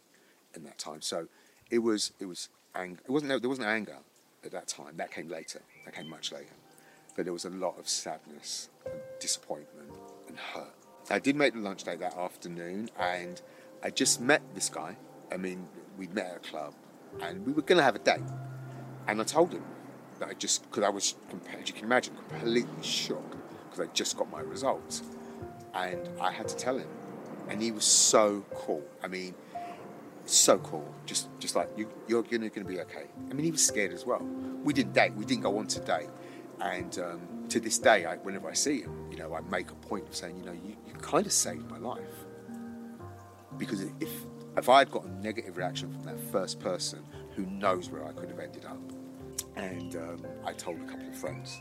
in 0.55 0.65
that 0.65 0.79
time. 0.79 1.01
So 1.01 1.29
it 1.71 1.79
was 1.79 2.13
it 2.21 2.27
was 2.27 2.49
anger. 2.75 3.01
It 3.05 3.11
wasn't 3.11 3.41
there 3.41 3.49
wasn't 3.49 3.69
anger 3.69 3.99
at 4.45 4.53
that 4.53 4.69
time. 4.69 4.97
That 4.97 5.11
came 5.11 5.29
later. 5.29 5.61
That 5.85 5.95
came 5.95 6.09
much 6.09 6.33
later. 6.33 6.55
But 7.17 7.25
there 7.25 7.33
was 7.33 7.45
a 7.45 7.51
lot 7.51 7.79
of 7.79 7.89
sadness, 7.89 8.69
and 8.85 8.95
disappointment, 9.21 9.91
and 10.27 10.37
hurt. 10.37 10.75
I 11.11 11.19
did 11.19 11.37
make 11.37 11.53
the 11.53 11.61
lunch 11.61 11.85
date 11.85 12.01
that 12.01 12.17
afternoon, 12.17 12.91
and 12.99 13.41
I 13.83 13.91
just 13.91 14.21
met 14.21 14.43
this 14.55 14.69
guy. 14.69 14.97
I 15.31 15.37
mean, 15.37 15.69
we 15.97 16.09
met 16.09 16.27
at 16.27 16.37
a 16.37 16.41
club, 16.41 16.75
and 17.23 17.47
we 17.47 17.53
were 17.53 17.63
going 17.63 17.79
to 17.79 17.85
have 17.85 17.95
a 17.95 18.01
date. 18.01 18.23
And 19.07 19.21
I 19.21 19.25
told 19.25 19.53
him 19.53 19.65
that 20.19 20.29
I 20.29 20.35
just, 20.35 20.63
because 20.63 20.85
I 20.85 20.89
was, 20.89 21.15
as 21.61 21.69
you 21.69 21.75
can 21.75 21.85
imagine, 21.85 22.15
completely 22.29 22.83
shocked 22.83 23.37
because 23.65 23.81
I 23.81 23.93
just 23.93 24.17
got 24.17 24.31
my 24.31 24.41
results. 24.41 25.03
And 25.75 26.09
I 26.21 26.31
had 26.31 26.49
to 26.49 26.57
tell 26.57 26.79
him. 26.79 26.89
And 27.49 27.61
he 27.61 27.73
was 27.73 27.85
so 27.85 28.45
cool. 28.55 28.83
I 29.03 29.09
mean, 29.09 29.35
so 30.27 30.59
cool. 30.59 30.95
Just 31.05 31.29
just 31.39 31.57
like, 31.57 31.69
you, 31.77 31.89
you're 32.09 32.23
going 32.23 32.49
to 32.49 32.65
be 32.65 32.81
okay. 32.81 33.05
I 33.31 33.35
mean, 33.35 33.45
he 33.45 33.51
was 33.51 33.67
scared 33.67 33.93
as 33.93 34.07
well. 34.07 34.23
We 34.63 34.73
didn't 34.73 34.95
date, 34.95 35.15
we 35.15 35.25
didn't 35.25 35.43
go 35.43 35.59
on 35.59 35.67
to 35.67 35.81
date. 35.81 36.09
And 36.61 36.99
um, 36.99 37.45
to 37.49 37.61
this 37.61 37.79
day, 37.79 38.07
I, 38.07 38.17
whenever 38.17 38.49
I 38.49 38.55
see 38.55 38.81
him, 38.83 39.09
you 39.11 39.19
know, 39.19 39.35
I 39.35 39.41
make 39.41 39.71
a 39.71 39.75
point 39.75 40.09
of 40.09 40.15
saying, 40.15 40.37
you 40.39 40.45
know, 40.45 40.53
you, 40.53 40.77
you 40.87 40.95
kind 40.95 41.27
of 41.27 41.33
saved 41.33 41.71
my 41.71 41.79
life. 41.79 42.25
Because 43.59 43.83
if, 43.83 44.11
if 44.57 44.69
I 44.69 44.79
had 44.79 44.91
got 44.91 45.05
a 45.05 45.11
negative 45.23 45.57
reaction 45.57 45.93
from 45.93 46.05
that 46.05 46.19
first 46.33 46.61
person, 46.61 47.05
who 47.35 47.47
knows 47.47 47.91
where 47.91 48.05
I 48.05 48.13
could 48.13 48.31
have 48.31 48.39
ended 48.39 48.65
up. 48.65 48.81
And 49.57 49.97
um, 49.97 50.27
I 50.45 50.53
told 50.53 50.81
a 50.81 50.85
couple 50.85 51.09
of 51.09 51.17
friends 51.17 51.61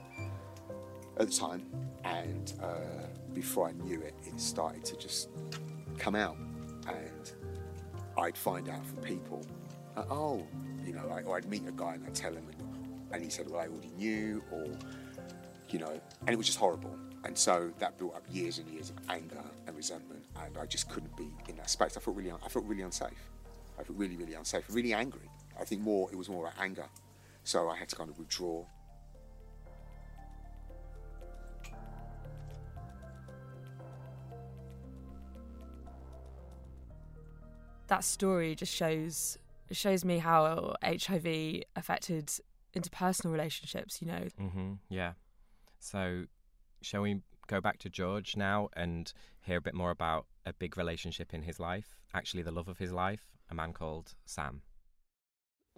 at 1.17 1.27
the 1.27 1.33
time, 1.33 1.65
and 2.03 2.53
uh, 2.62 3.07
before 3.33 3.67
I 3.67 3.71
knew 3.71 4.01
it, 4.01 4.15
it 4.23 4.39
started 4.39 4.83
to 4.86 4.97
just 4.97 5.29
come 5.97 6.15
out. 6.15 6.38
And 6.88 7.31
I'd 8.17 8.38
find 8.38 8.67
out 8.69 8.86
from 8.86 8.97
people, 8.97 9.45
uh, 9.95 10.05
oh, 10.09 10.45
you 10.86 10.93
know, 10.93 11.03
or 11.25 11.38
I'd 11.38 11.45
meet 11.45 11.67
a 11.67 11.71
guy 11.71 11.93
and 11.95 12.05
I'd 12.05 12.15
tell 12.15 12.33
him, 12.33 12.47
and, 12.49 13.13
and 13.13 13.23
he 13.23 13.29
said, 13.29 13.49
well, 13.49 13.62
I 13.62 13.67
already 13.67 13.91
knew, 13.97 14.43
or, 14.51 14.65
you 15.69 15.79
know, 15.79 15.99
and 16.21 16.29
it 16.29 16.36
was 16.36 16.47
just 16.47 16.57
horrible. 16.57 16.95
And 17.25 17.38
so 17.38 17.71
that 17.79 17.97
built 17.97 18.15
up 18.15 18.25
years 18.29 18.57
and 18.57 18.67
years 18.69 18.89
of 18.89 18.97
anger 19.09 19.43
and 19.65 19.75
resentment, 19.77 20.25
and 20.43 20.57
I 20.57 20.65
just 20.65 20.89
couldn't 20.89 21.15
be 21.15 21.29
in 21.47 21.55
that 21.57 21.69
space. 21.69 21.95
I 21.95 21.99
felt 21.99 22.17
really, 22.17 22.31
I 22.31 22.49
felt 22.49 22.65
really 22.65 22.81
unsafe. 22.81 23.31
I 23.79 23.83
felt 23.83 23.97
really, 23.97 24.17
really 24.17 24.33
unsafe, 24.33 24.65
really 24.69 24.93
angry. 24.93 25.29
I 25.59 25.65
think 25.65 25.81
more 25.81 26.09
it 26.11 26.15
was 26.15 26.29
more 26.29 26.45
about 26.45 26.59
anger, 26.59 26.87
so 27.43 27.69
I 27.69 27.77
had 27.77 27.89
to 27.89 27.95
kind 27.95 28.09
of 28.09 28.17
withdraw. 28.17 28.65
That 37.87 38.03
story 38.03 38.55
just 38.55 38.73
shows 38.73 39.37
shows 39.71 40.03
me 40.03 40.17
how 40.19 40.75
HIV 40.83 41.63
affected 41.75 42.31
interpersonal 42.75 43.31
relationships. 43.31 44.01
You 44.01 44.07
know. 44.07 44.27
Mm-hmm, 44.39 44.73
yeah. 44.89 45.13
So, 45.79 46.25
shall 46.81 47.01
we 47.01 47.21
go 47.47 47.61
back 47.61 47.77
to 47.79 47.89
George 47.89 48.35
now 48.35 48.69
and 48.73 49.11
hear 49.41 49.57
a 49.57 49.61
bit 49.61 49.75
more 49.75 49.91
about 49.91 50.25
a 50.45 50.53
big 50.53 50.77
relationship 50.77 51.33
in 51.33 51.43
his 51.43 51.59
life? 51.59 51.95
Actually, 52.13 52.43
the 52.43 52.51
love 52.51 52.67
of 52.67 52.77
his 52.77 52.91
life, 52.91 53.37
a 53.49 53.55
man 53.55 53.73
called 53.73 54.13
Sam 54.25 54.61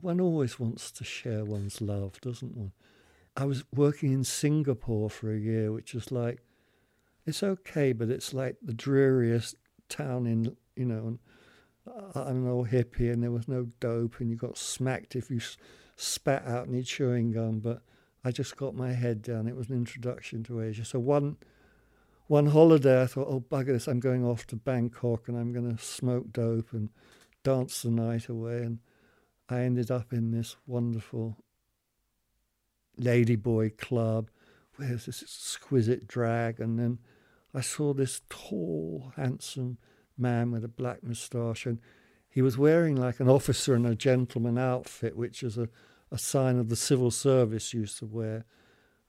one 0.01 0.19
always 0.19 0.60
wants 0.60 0.91
to 0.91 1.03
share 1.03 1.45
one's 1.45 1.81
love, 1.81 2.19
doesn't 2.21 2.55
one? 2.55 2.71
I 3.38 3.45
was 3.45 3.63
working 3.73 4.13
in 4.13 4.23
Singapore 4.23 5.10
for 5.10 5.34
a 5.34 5.39
year, 5.39 5.71
which 5.71 5.93
was 5.93 6.12
like, 6.12 6.39
it's 7.25 7.43
okay, 7.43 7.91
but 7.91 8.10
it's 8.10 8.34
like 8.34 8.55
the 8.62 8.73
dreariest 8.73 9.55
town 9.89 10.25
in, 10.27 10.55
you 10.75 10.86
know, 10.86 11.08
and 11.08 11.19
uh, 11.88 12.23
I'm 12.23 12.45
an 12.45 12.49
old 12.49 12.69
hippie 12.69 13.12
and 13.12 13.21
there 13.21 13.31
was 13.31 13.47
no 13.47 13.67
dope 13.79 14.19
and 14.19 14.29
you 14.29 14.36
got 14.36 14.58
smacked 14.58 15.15
if 15.15 15.29
you 15.29 15.39
spat 15.95 16.45
out 16.45 16.67
any 16.67 16.84
chewing 16.84 17.31
gum, 17.31 17.60
but 17.60 17.81
I 18.23 18.31
just 18.31 18.58
got 18.58 18.75
my 18.75 18.93
head 18.93 19.21
down. 19.21 19.47
It 19.47 19.55
was 19.55 19.69
an 19.69 19.75
introduction 19.75 20.43
to 20.43 20.62
Asia. 20.62 20.86
So 20.86 20.99
one, 20.99 21.38
one 22.27 22.47
holiday, 22.47 23.03
I 23.03 23.08
thought, 23.08 23.27
oh, 23.29 23.41
bugger 23.41 23.67
this, 23.67 23.88
I'm 23.88 23.99
going 23.99 24.25
off 24.25 24.47
to 24.47 24.55
Bangkok 24.55 25.27
and 25.27 25.38
I'm 25.38 25.53
going 25.53 25.75
to 25.75 25.84
smoke 25.84 26.31
dope 26.31 26.73
and 26.73 26.89
dance 27.43 27.81
the 27.81 27.91
night 27.91 28.29
away. 28.29 28.58
And 28.63 28.79
I 29.49 29.62
ended 29.62 29.91
up 29.91 30.12
in 30.12 30.31
this 30.31 30.55
wonderful 30.65 31.38
ladyboy 32.99 33.77
club 33.77 34.29
where 34.75 34.89
there's 34.89 35.05
this 35.05 35.21
exquisite 35.21 36.08
drag, 36.08 36.60
and 36.60 36.79
then 36.79 36.99
I 37.53 37.62
saw 37.62 37.93
this 37.93 38.21
tall, 38.29 39.13
handsome 39.15 39.77
man 40.17 40.51
with 40.51 40.63
a 40.63 40.69
black 40.69 41.03
moustache, 41.03 41.65
and 41.65 41.79
he 42.27 42.41
was 42.41 42.58
wearing 42.58 42.95
like 42.95 43.19
an 43.19 43.29
officer 43.29 43.75
and 43.75 43.86
a 43.86 43.95
gentleman 43.95 44.58
outfit, 44.58 45.15
which 45.15 45.43
is 45.43 45.58
a, 45.58 45.69
a 46.12 46.17
sign 46.17 46.60
of 46.60 46.69
the 46.69 46.75
civil 46.75 47.12
service 47.12 47.73
used 47.73 47.99
to 47.99 48.05
wear. 48.05 48.45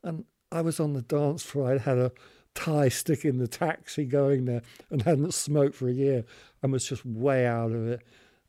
And 0.05 0.25
I 0.53 0.61
was 0.61 0.79
on 0.79 0.92
the 0.92 1.03
dance 1.03 1.42
floor. 1.42 1.72
I'd 1.72 1.81
had 1.81 1.99
a 1.99 2.12
Thai 2.55 2.88
stick 2.88 3.25
in 3.25 3.38
the 3.38 3.49
taxi 3.49 4.05
going 4.05 4.44
there 4.44 4.62
and 4.90 5.03
hadn't 5.03 5.35
smoked 5.35 5.75
for 5.75 5.88
a 5.88 5.92
year 5.92 6.25
and 6.62 6.72
was 6.72 6.88
just 6.88 7.05
way 7.05 7.46
out 7.46 7.72
of 7.72 7.88
it. 7.88 8.03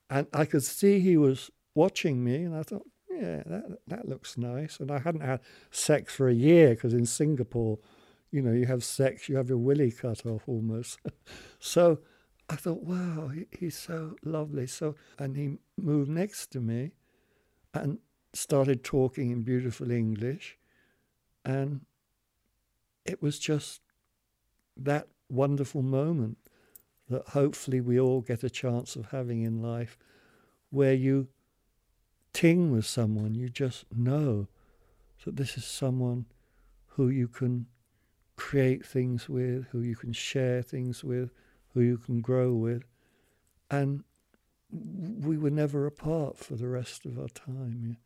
And 0.10 0.28
I 0.32 0.45
could 0.45 0.63
see 0.63 1.00
he 1.00 1.17
was 1.17 1.52
watching 1.78 2.24
me, 2.24 2.38
and 2.44 2.56
I 2.56 2.63
thought, 2.63 2.88
yeah, 3.10 3.44
that 3.46 3.78
that 3.88 4.10
looks 4.10 4.38
nice. 4.38 4.80
And 4.80 4.92
I 4.92 5.00
hadn't 5.00 5.22
had 5.22 5.42
sex 5.72 6.13
for 6.13 6.28
a 6.28 6.34
year 6.34 6.72
because 6.72 6.94
in 6.94 7.06
Singapore, 7.06 7.78
you 8.32 8.42
know, 8.42 8.52
you 8.52 8.66
have 8.66 8.84
sex, 8.84 9.30
you 9.30 9.38
have 9.38 9.48
your 9.48 9.60
willy 9.60 9.92
cut 9.92 10.26
off 10.26 10.44
almost. 10.48 11.00
so 11.60 12.00
I 12.50 12.56
thought, 12.56 12.82
wow, 12.82 13.30
he, 13.30 13.46
he's 13.58 13.78
so 13.78 14.16
lovely. 14.24 14.68
So 14.68 14.96
and 15.20 15.38
he 15.38 15.58
moved 15.78 16.10
next 16.10 16.48
to 16.52 16.60
me, 16.60 16.92
and 17.74 18.00
started 18.34 18.84
talking 18.84 19.30
in 19.30 19.44
beautiful 19.44 19.92
English, 19.92 20.58
and 21.46 21.82
it 23.06 23.22
was 23.22 23.40
just 23.40 23.82
that 24.76 25.08
wonderful 25.30 25.82
moment 25.82 26.38
that 27.10 27.30
hopefully 27.30 27.82
we 27.82 28.00
all 28.00 28.22
get 28.22 28.44
a 28.44 28.50
chance 28.50 28.96
of 28.96 29.12
having 29.12 29.44
in 29.44 29.62
life 29.62 29.98
where 30.70 30.94
you 30.94 31.28
ting 32.38 32.69
with 32.69 32.86
someone, 32.86 33.34
you 33.34 33.50
just 33.50 33.86
know 33.95 34.47
that 35.26 35.38
this 35.38 35.58
is 35.58 35.65
someone 35.65 36.23
who 36.86 37.10
you 37.10 37.28
can 37.28 37.65
create 38.36 38.86
things 38.86 39.28
with, 39.28 39.65
who 39.71 39.82
you 39.82 39.95
can 39.95 40.13
share 40.13 40.62
things 40.62 41.04
with, 41.04 41.32
who 41.73 41.82
you 41.82 41.97
can 41.97 42.21
grow 42.21 42.54
with. 42.54 42.84
And 43.71 44.04
we 44.71 45.36
were 45.36 45.50
never 45.50 45.88
apart 45.88 46.38
for 46.38 46.56
the 46.56 46.67
rest 46.67 47.08
of 47.08 47.17
our 47.17 47.30
time. 47.30 47.97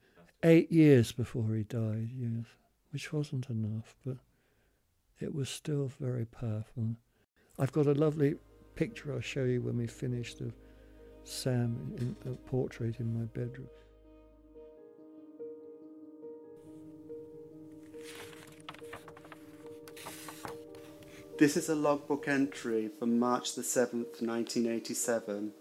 Eight 0.44 0.72
years 0.72 1.12
before 1.12 1.54
he 1.54 1.64
died, 1.64 2.12
yes, 2.16 2.46
which 2.92 3.12
wasn't 3.12 3.50
enough, 3.50 3.98
but 4.06 4.16
it 5.20 5.36
was 5.36 5.50
still 5.50 5.92
very 6.00 6.26
powerful. 6.26 6.96
I've 7.60 7.74
got 7.74 7.86
a 7.86 7.94
lovely 7.94 8.36
picture 8.76 9.14
I'll 9.14 9.20
show 9.20 9.44
you 9.44 9.62
when 9.62 9.76
we 9.76 9.88
finished 9.88 10.40
of 10.40 10.54
Sam 11.26 11.94
in 11.98 12.16
a 12.26 12.36
portrait 12.50 13.02
in 13.02 13.20
my 13.20 13.26
bedroom. 13.26 13.68
This 21.42 21.58
is 21.58 21.70
a 21.70 21.74
logbook 21.74 22.28
entry 22.28 22.88
from 23.00 23.18
March 23.18 23.56
the 23.56 23.64
7th, 23.64 24.22
1987. 24.22 25.54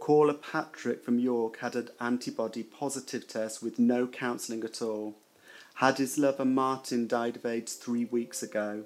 Caller 0.00 0.34
Patrick 0.34 1.04
from 1.04 1.20
York 1.20 1.58
had 1.58 1.76
an 1.76 1.90
antibody 2.00 2.64
positive 2.64 3.28
test 3.28 3.62
with 3.62 3.78
no 3.78 4.08
counselling 4.08 4.64
at 4.64 4.82
all. 4.82 5.14
Had 5.74 5.98
his 5.98 6.18
lover 6.18 6.44
Martin 6.44 7.06
died 7.06 7.36
of 7.36 7.46
AIDS 7.46 7.74
three 7.74 8.04
weeks 8.04 8.42
ago. 8.42 8.82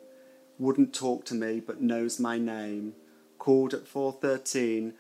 Wouldn't 0.59 0.93
talk 0.93 1.25
to 1.25 1.35
me 1.35 1.59
but 1.59 1.81
knows 1.81 2.21
my 2.21 2.37
name. 2.37 2.93
Called 3.39 3.73
at 3.73 3.87
4.13 3.87 4.93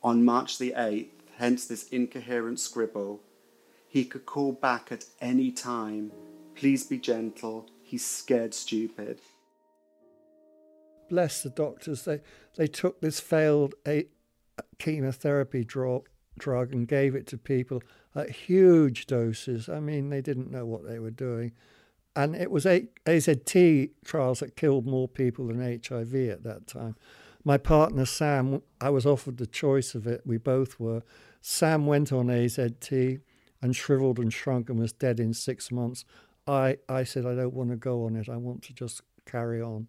on 0.00 0.24
March 0.24 0.58
the 0.58 0.74
8th. 0.76 1.08
hence 1.38 1.66
this 1.66 1.88
incoherent 1.88 2.60
scribble. 2.60 3.20
He 3.88 4.04
could 4.04 4.26
call 4.26 4.52
back 4.52 4.92
at 4.92 5.06
any 5.20 5.50
time. 5.50 6.12
Please 6.54 6.86
be 6.86 6.98
gentle. 6.98 7.68
He's 7.82 8.06
scared 8.06 8.54
stupid. 8.54 9.18
Bless 11.08 11.42
the 11.42 11.50
doctors. 11.50 12.04
They 12.04 12.20
they 12.56 12.66
took 12.66 13.00
this 13.00 13.20
failed 13.20 13.74
a- 13.86 14.06
chemotherapy 14.78 15.64
drop 15.64 16.08
drug 16.38 16.72
and 16.72 16.86
gave 16.86 17.14
it 17.14 17.26
to 17.28 17.38
people 17.38 17.82
at 18.14 18.30
huge 18.30 19.06
doses. 19.06 19.68
I 19.68 19.80
mean, 19.80 20.08
they 20.10 20.20
didn't 20.20 20.50
know 20.50 20.66
what 20.66 20.86
they 20.86 20.98
were 20.98 21.10
doing. 21.10 21.52
And 22.14 22.34
it 22.34 22.50
was 22.50 22.64
AZT 22.64 23.90
trials 24.04 24.40
that 24.40 24.56
killed 24.56 24.86
more 24.86 25.06
people 25.06 25.48
than 25.48 25.60
HIV 25.60 26.14
at 26.14 26.42
that 26.44 26.66
time. 26.66 26.96
My 27.44 27.58
partner 27.58 28.06
Sam, 28.06 28.62
I 28.80 28.90
was 28.90 29.06
offered 29.06 29.36
the 29.36 29.46
choice 29.46 29.94
of 29.94 30.06
it. 30.06 30.22
We 30.24 30.38
both 30.38 30.80
were. 30.80 31.02
Sam 31.40 31.86
went 31.86 32.12
on 32.12 32.26
AZT 32.26 33.20
and 33.62 33.76
shriveled 33.76 34.18
and 34.18 34.32
shrunk 34.32 34.70
and 34.70 34.78
was 34.78 34.92
dead 34.92 35.20
in 35.20 35.34
six 35.34 35.70
months. 35.70 36.04
I, 36.46 36.78
I 36.88 37.04
said, 37.04 37.26
I 37.26 37.34
don't 37.34 37.54
want 37.54 37.70
to 37.70 37.76
go 37.76 38.04
on 38.06 38.16
it. 38.16 38.28
I 38.28 38.36
want 38.36 38.62
to 38.62 38.72
just 38.72 39.02
carry 39.26 39.60
on. 39.60 39.88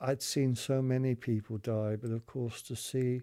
I'd 0.00 0.22
seen 0.22 0.54
so 0.54 0.82
many 0.82 1.14
people 1.14 1.58
die, 1.58 1.96
but 1.96 2.10
of 2.10 2.26
course, 2.26 2.62
to 2.62 2.76
see 2.76 3.22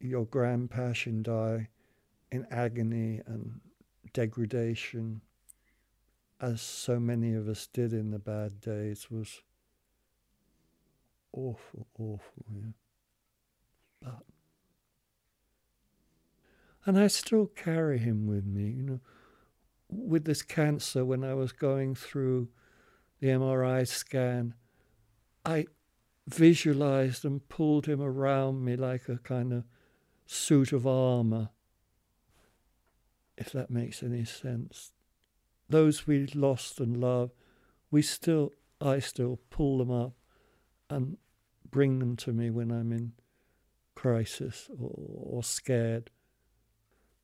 your 0.00 0.24
grand 0.26 0.70
passion 0.70 1.22
die 1.22 1.68
in 2.30 2.46
agony 2.50 3.20
and 3.26 3.60
degradation, 4.12 5.20
as 6.40 6.60
so 6.60 6.98
many 6.98 7.34
of 7.34 7.48
us 7.48 7.66
did 7.66 7.92
in 7.92 8.10
the 8.10 8.18
bad 8.18 8.60
days, 8.60 9.10
was 9.10 9.42
awful, 11.32 11.86
awful. 11.98 12.44
Yeah. 12.50 12.70
But 14.02 14.22
and 16.86 16.98
I 16.98 17.06
still 17.06 17.46
carry 17.46 17.98
him 17.98 18.26
with 18.26 18.44
me, 18.44 18.70
you 18.70 18.82
know. 18.82 19.00
With 19.88 20.24
this 20.24 20.42
cancer, 20.42 21.04
when 21.04 21.24
I 21.24 21.34
was 21.34 21.52
going 21.52 21.94
through 21.94 22.48
the 23.20 23.28
MRI 23.28 23.86
scan, 23.86 24.54
I 25.44 25.66
visualized 26.26 27.24
and 27.24 27.46
pulled 27.48 27.86
him 27.86 28.00
around 28.00 28.64
me 28.64 28.76
like 28.76 29.08
a 29.08 29.18
kind 29.18 29.52
of 29.52 29.64
suit 30.26 30.72
of 30.72 30.86
armor, 30.86 31.50
if 33.36 33.52
that 33.52 33.70
makes 33.70 34.02
any 34.02 34.24
sense. 34.24 34.92
Those 35.68 36.06
we 36.06 36.26
lost 36.28 36.80
and 36.80 36.96
loved, 36.96 37.32
we 37.90 38.02
still, 38.02 38.52
I 38.80 38.98
still 39.00 39.38
pull 39.50 39.78
them 39.78 39.90
up 39.90 40.14
and 40.88 41.18
bring 41.70 41.98
them 41.98 42.16
to 42.16 42.32
me 42.32 42.50
when 42.50 42.70
I'm 42.70 42.92
in 42.92 43.12
crisis 43.94 44.70
or, 44.78 44.92
or 44.96 45.42
scared. 45.42 46.10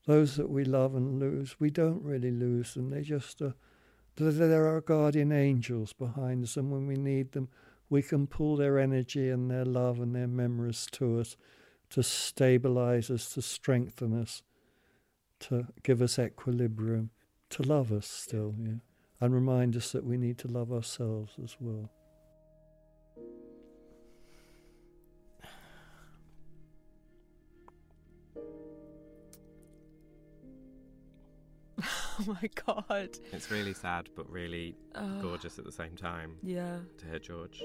Those 0.05 0.35
that 0.35 0.49
we 0.49 0.63
love 0.63 0.95
and 0.95 1.19
lose, 1.19 1.59
we 1.59 1.69
don't 1.69 2.03
really 2.03 2.31
lose 2.31 2.73
them. 2.73 2.89
They 2.89 3.01
just 3.01 3.41
uh, 3.41 3.51
are, 4.19 4.31
they're 4.31 4.67
our 4.67 4.81
guardian 4.81 5.31
angels 5.31 5.93
behind 5.93 6.43
us, 6.43 6.57
and 6.57 6.71
when 6.71 6.87
we 6.87 6.95
need 6.95 7.31
them, 7.31 7.49
we 7.91 8.01
can 8.01 8.25
pull 8.25 8.55
their 8.55 8.79
energy 8.79 9.29
and 9.29 9.51
their 9.51 9.65
love 9.65 9.99
and 9.99 10.15
their 10.15 10.27
memories 10.27 10.87
to 10.93 11.19
us 11.19 11.35
to 11.89 12.01
stabilize 12.01 13.11
us, 13.11 13.33
to 13.33 13.41
strengthen 13.41 14.19
us, 14.19 14.43
to 15.41 15.67
give 15.83 16.01
us 16.01 16.17
equilibrium, 16.17 17.09
to 17.49 17.63
love 17.63 17.91
us 17.91 18.07
still, 18.07 18.55
yeah, 18.57 18.75
and 19.19 19.35
remind 19.35 19.75
us 19.75 19.91
that 19.91 20.05
we 20.05 20.17
need 20.17 20.37
to 20.37 20.47
love 20.47 20.71
ourselves 20.71 21.33
as 21.43 21.57
well. 21.59 21.89
Oh 32.27 32.37
my 32.41 32.49
god. 32.65 33.17
It's 33.31 33.49
really 33.51 33.73
sad, 33.73 34.09
but 34.15 34.29
really 34.29 34.75
Oh. 34.95 35.21
gorgeous 35.21 35.57
at 35.59 35.65
the 35.65 35.71
same 35.71 35.95
time. 35.95 36.35
Yeah. 36.43 36.77
To 36.99 37.05
hear 37.05 37.19
George. 37.19 37.63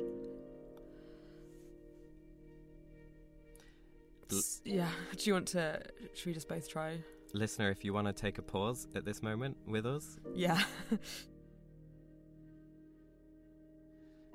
Yeah. 4.64 4.88
Do 5.16 5.24
you 5.24 5.34
want 5.34 5.48
to? 5.48 5.80
Should 6.14 6.26
we 6.26 6.32
just 6.32 6.48
both 6.48 6.68
try? 6.68 6.98
Listener, 7.32 7.70
if 7.70 7.84
you 7.84 7.92
want 7.92 8.06
to 8.08 8.12
take 8.12 8.38
a 8.38 8.42
pause 8.42 8.86
at 8.94 9.04
this 9.04 9.22
moment 9.22 9.56
with 9.66 9.84
us, 9.86 10.18
Yeah. 10.34 10.62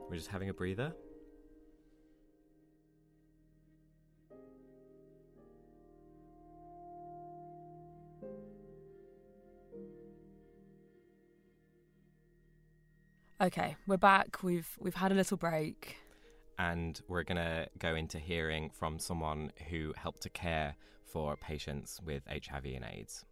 we're 0.09 0.15
just 0.15 0.27
having 0.29 0.49
a 0.49 0.53
breather. 0.53 0.93
Okay, 13.41 13.75
we're 13.87 13.97
back. 13.97 14.43
We've 14.43 14.69
we've 14.79 14.95
had 14.95 15.11
a 15.11 15.15
little 15.15 15.37
break. 15.37 15.97
and 16.59 17.01
we're 17.07 17.23
going 17.23 17.37
to 17.37 17.67
go 17.79 17.95
into 17.95 18.19
hearing 18.19 18.69
from 18.69 18.99
someone 18.99 19.51
who 19.69 19.93
helped 19.97 20.21
to 20.21 20.29
care 20.29 20.75
for 21.05 21.35
patients 21.35 21.99
with 22.05 22.21
HIV 22.27 22.65
and 22.65 22.85
AIDS. 22.85 23.25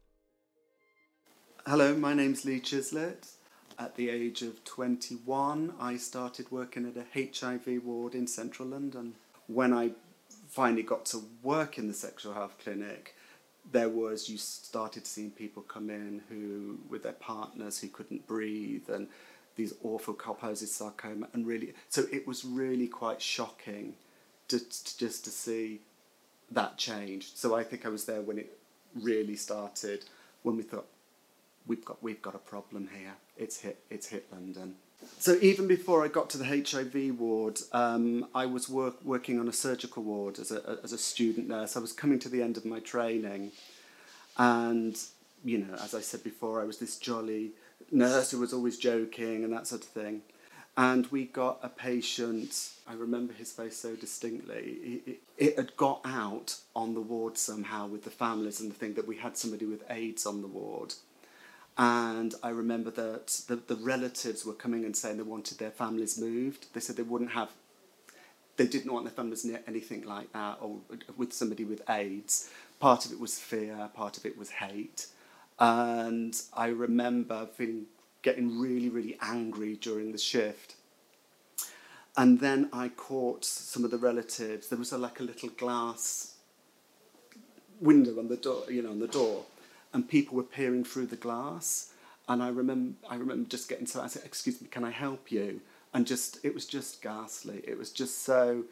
Hello, 1.68 1.96
my 1.96 2.14
name's 2.14 2.44
Lee 2.46 2.60
Chislett. 2.60 3.36
At 3.78 3.96
the 3.96 4.10
age 4.10 4.42
of 4.42 4.64
21, 4.64 5.74
I 5.80 5.98
started 5.98 6.52
working 6.52 6.86
at 6.86 6.98
a 6.98 7.06
HIV 7.14 7.84
ward 7.86 8.16
in 8.16 8.26
central 8.26 8.68
London. 8.70 9.14
When 9.48 9.74
I 9.74 9.92
finally 10.50 10.84
got 10.84 11.06
to 11.08 11.22
work 11.44 11.78
in 11.78 11.88
the 11.88 11.94
sexual 11.94 12.34
health 12.34 12.56
clinic, 12.62 13.16
there 13.72 13.90
was, 13.90 14.28
you 14.28 14.38
started 14.38 15.06
seeing 15.06 15.32
people 15.32 15.62
come 15.62 15.90
in 15.90 16.22
who, 16.30 16.80
with 16.90 17.04
their 17.04 17.14
partners 17.14 17.80
who 17.80 17.88
couldn't 17.90 18.26
breathe, 18.28 18.90
and 18.90 19.08
these 19.60 19.74
awful 19.84 20.14
Kaposi 20.14 20.68
sarcoma, 20.68 21.28
and 21.34 21.46
really, 21.46 21.74
so 21.90 22.06
it 22.12 22.26
was 22.26 22.46
really 22.46 22.88
quite 22.88 23.22
shocking 23.22 23.94
just, 24.48 24.98
just 24.98 25.24
to 25.26 25.30
see 25.30 25.82
that 26.50 26.78
change. 26.78 27.36
So 27.36 27.56
I 27.56 27.64
think 27.64 27.86
I 27.86 27.90
was 27.90 28.06
there 28.06 28.22
when 28.22 28.40
it 28.40 28.58
really 28.96 29.36
started, 29.36 30.06
when 30.44 30.56
we 30.58 30.64
thought, 30.64 30.88
we've 31.68 31.86
got 31.86 32.02
we've 32.02 32.22
got 32.22 32.36
a 32.36 32.40
problem 32.40 32.90
here. 32.98 33.14
It's 33.38 33.60
hit 33.60 33.84
it's 33.90 34.08
hit 34.08 34.26
London. 34.32 34.76
So 35.18 35.38
even 35.42 35.68
before 35.68 36.04
I 36.04 36.10
got 36.10 36.30
to 36.32 36.38
the 36.38 36.46
HIV 36.46 37.20
ward, 37.20 37.60
um, 37.72 38.28
I 38.36 38.46
was 38.46 38.68
work, 38.68 38.96
working 39.06 39.40
on 39.40 39.48
a 39.48 39.54
surgical 39.54 40.04
ward 40.04 40.40
as 40.40 40.52
a 40.52 40.80
as 40.84 40.92
a 40.92 40.98
student 40.98 41.48
nurse. 41.48 41.78
I 41.78 41.80
was 41.80 41.94
coming 41.94 42.20
to 42.20 42.30
the 42.30 42.42
end 42.42 42.58
of 42.58 42.66
my 42.66 42.80
training, 42.80 43.52
and 44.38 44.98
you 45.44 45.60
know, 45.60 45.76
as 45.76 45.94
I 45.94 46.02
said 46.02 46.24
before, 46.24 46.62
I 46.62 46.66
was 46.66 46.80
this 46.80 46.98
jolly 46.98 47.52
nurse 47.92 48.32
who 48.32 48.40
was 48.40 48.54
always 48.54 48.78
joking 48.78 49.44
and 49.44 49.54
that 49.54 49.68
sort 49.68 49.84
of 49.84 49.90
thing. 49.90 50.22
And 50.78 51.08
we 51.08 51.26
got 51.26 51.60
a 51.62 51.70
patient. 51.70 52.70
I 52.88 52.94
remember 52.94 53.34
his 53.34 53.52
face 53.52 53.76
so 53.76 53.96
distinctly. 53.96 54.78
It, 55.06 55.10
it, 55.10 55.20
it 55.38 55.58
had 55.58 55.76
got 55.76 56.02
out 56.06 56.56
on 56.76 56.94
the 56.94 57.02
ward 57.02 57.38
somehow 57.38 57.88
with 57.88 58.06
the 58.06 58.10
families 58.10 58.62
and 58.62 58.72
the 58.72 58.76
thing 58.76 58.94
that 58.94 59.08
we 59.08 59.18
had 59.18 59.38
somebody 59.38 59.66
with 59.66 59.84
AIDS 59.90 60.26
on 60.26 60.42
the 60.42 60.48
ward. 60.48 60.94
And 61.78 62.34
I 62.44 62.50
remember 62.50 62.92
that 62.92 63.28
the, 63.48 63.56
the 63.56 63.76
relatives 63.76 64.46
were 64.46 64.54
coming 64.54 64.84
and 64.86 64.96
saying 64.96 65.18
they 65.18 65.24
wanted 65.24 65.58
their 65.58 65.72
families 65.72 66.20
moved. 66.20 66.68
They 66.74 66.80
said 66.82 66.98
they 66.98 67.04
wouldn't 67.04 67.32
have, 67.32 67.52
they 68.58 68.68
didn't 68.68 68.92
want 68.92 69.06
their 69.06 69.14
families 69.14 69.46
near 69.46 69.62
anything 69.68 70.04
like 70.04 70.32
that 70.34 70.58
or 70.62 70.78
with 71.18 71.34
somebody 71.34 71.64
with 71.64 71.90
AIDS. 71.90 72.50
Part 72.80 73.06
of 73.06 73.12
it 73.12 73.20
was 73.20 73.40
fear, 73.40 73.90
part 73.94 74.18
of 74.18 74.26
it 74.26 74.38
was 74.38 74.50
hate. 74.50 75.08
And 75.60 76.40
I 76.54 76.68
remember 76.68 77.48
feeling, 77.48 77.86
getting 78.22 78.60
really, 78.60 78.90
really 78.90 79.18
angry 79.22 79.76
during 79.76 80.12
the 80.12 80.18
shift. 80.18 80.76
And 82.18 82.40
then 82.40 82.70
I 82.74 82.90
caught 82.90 83.46
some 83.46 83.84
of 83.84 83.92
the 83.92 83.98
relatives. 83.98 84.68
There 84.70 84.80
was 84.80 84.92
a, 84.92 84.98
like 84.98 85.20
a 85.20 85.24
little 85.24 85.50
glass 85.50 86.36
window 87.80 88.20
on 88.20 88.28
the 88.28 88.38
door, 88.38 88.64
you 88.70 88.82
know, 88.82 88.92
on 88.92 89.00
the 89.00 89.08
door, 89.08 89.46
and 89.94 90.08
people 90.08 90.36
were 90.36 90.44
peering 90.44 90.84
through 90.84 91.08
the 91.08 91.16
glass. 91.16 91.94
And 92.28 92.44
I 92.44 92.50
remember, 92.50 92.96
I 93.10 93.16
remember 93.16 93.50
just 93.50 93.70
getting 93.70 93.86
so 93.86 94.02
I 94.02 94.08
said, 94.08 94.24
"Excuse 94.26 94.62
me, 94.62 94.68
can 94.70 94.84
I 94.84 94.92
help 94.92 95.32
you?" 95.32 95.62
And 95.94 96.06
just, 96.06 96.40
it 96.44 96.54
was 96.54 96.66
just 96.66 97.02
ghastly. 97.02 97.64
It 97.66 97.78
was 97.78 97.92
just 97.92 98.24
so 98.24 98.66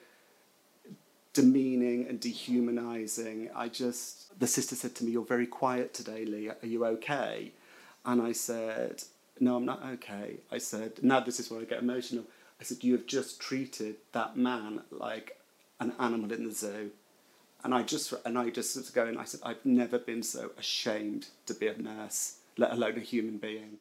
demeaning 1.38 2.08
and 2.10 2.20
dehumanizing. 2.20 3.50
I 3.64 3.66
just, 3.70 4.40
the 4.40 4.48
sister 4.48 4.76
said 4.76 4.94
to 4.96 5.04
me, 5.04 5.12
"You're 5.12 5.36
very 5.36 5.50
quiet 5.62 5.94
today, 5.94 6.26
Lee. 6.26 6.50
Are 6.50 6.72
you 6.74 6.84
okay?" 6.96 7.52
And 8.10 8.18
I 8.30 8.32
said, 8.32 9.04
"No, 9.40 9.56
I'm 9.58 9.66
not 9.74 9.84
okay." 9.96 10.30
I 10.52 10.58
said, 10.58 10.92
"Now 11.04 11.20
this 11.20 11.40
is 11.40 11.50
where 11.50 11.62
I 11.62 11.66
get 11.66 11.84
emotional." 11.88 12.26
I 12.60 12.64
said, 12.64 12.84
"You 12.84 12.94
have 12.98 13.06
just 13.06 13.40
treated 13.40 13.96
that 14.18 14.32
man 14.36 14.72
like 14.90 15.28
an 15.80 15.94
animal 16.00 16.32
in 16.38 16.44
the 16.48 16.56
zoo." 16.64 16.92
And 17.64 17.72
I 17.80 17.82
just 17.94 18.14
and 18.26 18.36
I 18.44 18.50
just 18.50 18.76
was 18.76 18.90
going. 18.90 19.18
I 19.18 19.26
said, 19.26 19.42
"I've 19.44 19.66
never 19.82 20.00
been 20.00 20.24
so 20.24 20.52
ashamed 20.58 21.24
to 21.48 21.54
be 21.54 21.68
a 21.68 21.78
nurse, 21.78 22.20
let 22.58 22.72
alone 22.72 22.98
a 22.98 23.02
human 23.14 23.38
being." 23.38 23.78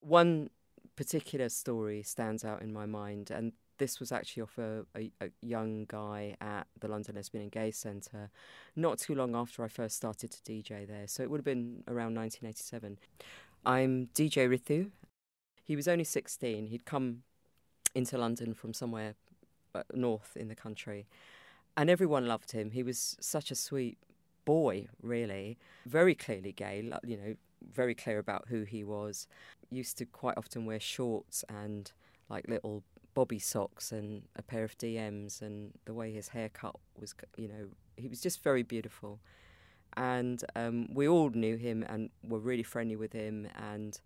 One 0.00 0.50
particular 0.96 1.48
story 1.48 2.02
stands 2.02 2.44
out 2.44 2.62
in 2.62 2.72
my 2.72 2.86
mind, 2.86 3.30
and 3.30 3.52
this 3.78 4.00
was 4.00 4.12
actually 4.12 4.42
off 4.42 4.58
a, 4.58 4.84
a, 4.96 5.10
a, 5.20 5.28
young 5.42 5.84
guy 5.86 6.36
at 6.40 6.66
the 6.80 6.88
London 6.88 7.14
Lesbian 7.14 7.42
and 7.42 7.52
Gay 7.52 7.70
Centre 7.70 8.30
not 8.74 8.98
too 8.98 9.14
long 9.14 9.34
after 9.34 9.64
I 9.64 9.68
first 9.68 9.96
started 9.96 10.30
to 10.30 10.40
DJ 10.42 10.86
there. 10.86 11.06
So 11.06 11.22
it 11.22 11.30
would 11.30 11.38
have 11.38 11.44
been 11.44 11.82
around 11.88 12.14
1987. 12.14 12.98
I'm 13.64 14.08
DJ 14.14 14.48
Rithu. 14.48 14.90
He 15.64 15.76
was 15.76 15.88
only 15.88 16.04
16. 16.04 16.66
He'd 16.66 16.84
come 16.84 17.22
into 17.94 18.18
London 18.18 18.54
from 18.54 18.72
somewhere 18.72 19.14
uh, 19.74 19.82
north 19.92 20.36
in 20.36 20.48
the 20.48 20.54
country. 20.54 21.06
And 21.76 21.90
everyone 21.90 22.26
loved 22.26 22.52
him. 22.52 22.70
He 22.70 22.82
was 22.82 23.16
such 23.20 23.50
a 23.50 23.54
sweet 23.54 23.98
boy, 24.44 24.86
really. 25.02 25.58
Very 25.84 26.14
clearly 26.14 26.52
gay, 26.52 26.90
you 27.04 27.16
know, 27.16 27.34
very 27.72 27.94
clear 27.94 28.18
about 28.18 28.46
who 28.48 28.64
he 28.64 28.84
was. 28.84 29.26
Used 29.70 29.98
to 29.98 30.06
quite 30.06 30.38
often 30.38 30.64
wear 30.64 30.80
shorts 30.80 31.44
and 31.48 31.90
like 32.28 32.48
little 32.48 32.82
bobby 33.16 33.38
socks 33.38 33.92
and 33.92 34.24
a 34.36 34.42
pair 34.42 34.62
of 34.62 34.76
DMs, 34.76 35.40
and 35.40 35.72
the 35.86 35.94
way 35.94 36.12
his 36.12 36.28
haircut 36.28 36.76
was, 37.00 37.14
you 37.38 37.48
know, 37.48 37.68
he 37.96 38.08
was 38.08 38.20
just 38.20 38.42
very 38.42 38.62
beautiful. 38.62 39.20
And 39.96 40.44
um, 40.54 40.92
we 40.92 41.08
all 41.08 41.30
knew 41.30 41.56
him 41.56 41.82
and 41.88 42.10
were 42.22 42.38
really 42.38 42.62
friendly 42.62 42.94
with 42.94 43.14
him, 43.14 43.48
and 43.56 43.98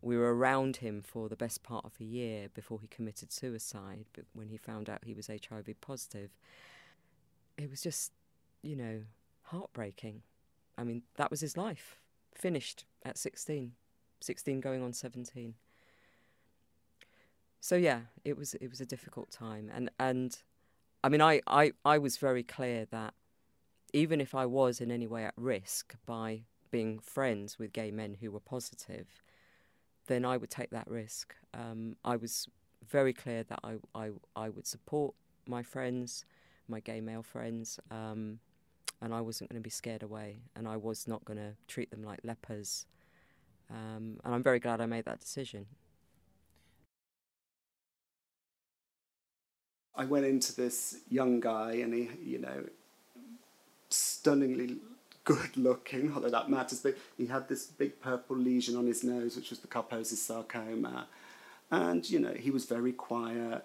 we 0.00 0.16
were 0.16 0.34
around 0.34 0.78
him 0.78 1.02
for 1.02 1.28
the 1.28 1.36
best 1.36 1.62
part 1.62 1.84
of 1.84 1.92
a 2.00 2.04
year 2.04 2.48
before 2.54 2.80
he 2.80 2.86
committed 2.86 3.30
suicide. 3.30 4.06
But 4.14 4.24
when 4.32 4.48
he 4.48 4.56
found 4.56 4.88
out 4.88 5.04
he 5.04 5.12
was 5.12 5.26
HIV 5.26 5.74
positive, 5.82 6.30
it 7.58 7.68
was 7.68 7.82
just, 7.82 8.12
you 8.62 8.76
know, 8.76 9.02
heartbreaking. 9.42 10.22
I 10.78 10.84
mean, 10.84 11.02
that 11.16 11.30
was 11.30 11.40
his 11.40 11.58
life, 11.58 11.98
finished 12.34 12.86
at 13.04 13.18
16, 13.18 13.72
16 14.22 14.60
going 14.60 14.82
on 14.82 14.94
17. 14.94 15.52
So 17.64 17.76
yeah, 17.76 18.00
it 18.26 18.36
was 18.36 18.52
it 18.52 18.68
was 18.68 18.82
a 18.82 18.84
difficult 18.84 19.30
time, 19.30 19.70
and 19.74 19.88
and 19.98 20.36
I 21.02 21.08
mean, 21.08 21.22
I, 21.22 21.40
I, 21.46 21.72
I 21.82 21.96
was 21.96 22.18
very 22.18 22.42
clear 22.42 22.84
that 22.90 23.14
even 23.94 24.20
if 24.20 24.34
I 24.34 24.44
was 24.44 24.82
in 24.82 24.90
any 24.90 25.06
way 25.06 25.24
at 25.24 25.32
risk 25.38 25.94
by 26.04 26.42
being 26.70 26.98
friends 26.98 27.58
with 27.58 27.72
gay 27.72 27.90
men 27.90 28.18
who 28.20 28.30
were 28.30 28.40
positive, 28.40 29.06
then 30.08 30.26
I 30.26 30.36
would 30.36 30.50
take 30.50 30.72
that 30.72 30.86
risk. 30.90 31.34
Um, 31.54 31.96
I 32.04 32.16
was 32.16 32.48
very 32.86 33.14
clear 33.14 33.44
that 33.44 33.60
I, 33.64 33.76
I, 33.94 34.10
I 34.36 34.50
would 34.50 34.66
support 34.66 35.14
my 35.46 35.62
friends, 35.62 36.26
my 36.68 36.80
gay 36.80 37.00
male 37.00 37.22
friends, 37.22 37.80
um, 37.90 38.40
and 39.00 39.14
I 39.14 39.22
wasn't 39.22 39.48
going 39.48 39.62
to 39.62 39.64
be 39.64 39.70
scared 39.70 40.02
away, 40.02 40.36
and 40.54 40.68
I 40.68 40.76
was 40.76 41.08
not 41.08 41.24
going 41.24 41.38
to 41.38 41.54
treat 41.66 41.90
them 41.90 42.02
like 42.02 42.20
lepers. 42.24 42.84
Um, 43.70 44.20
and 44.22 44.34
I'm 44.34 44.42
very 44.42 44.60
glad 44.60 44.82
I 44.82 44.86
made 44.86 45.06
that 45.06 45.20
decision. 45.20 45.64
I 49.96 50.04
went 50.04 50.26
into 50.26 50.54
this 50.54 50.98
young 51.08 51.40
guy, 51.40 51.72
and 51.74 51.94
he, 51.94 52.10
you 52.22 52.38
know, 52.38 52.64
stunningly 53.90 54.76
good 55.24 55.56
looking, 55.56 56.12
although 56.14 56.30
that 56.30 56.50
matters, 56.50 56.80
but 56.80 56.96
he 57.16 57.26
had 57.26 57.48
this 57.48 57.66
big 57.66 58.00
purple 58.00 58.36
lesion 58.36 58.76
on 58.76 58.86
his 58.86 59.04
nose, 59.04 59.36
which 59.36 59.50
was 59.50 59.60
the 59.60 59.68
Kaposi's 59.68 60.20
sarcoma. 60.20 61.06
And, 61.70 62.08
you 62.08 62.18
know, 62.18 62.34
he 62.34 62.50
was 62.50 62.66
very 62.66 62.92
quiet, 62.92 63.64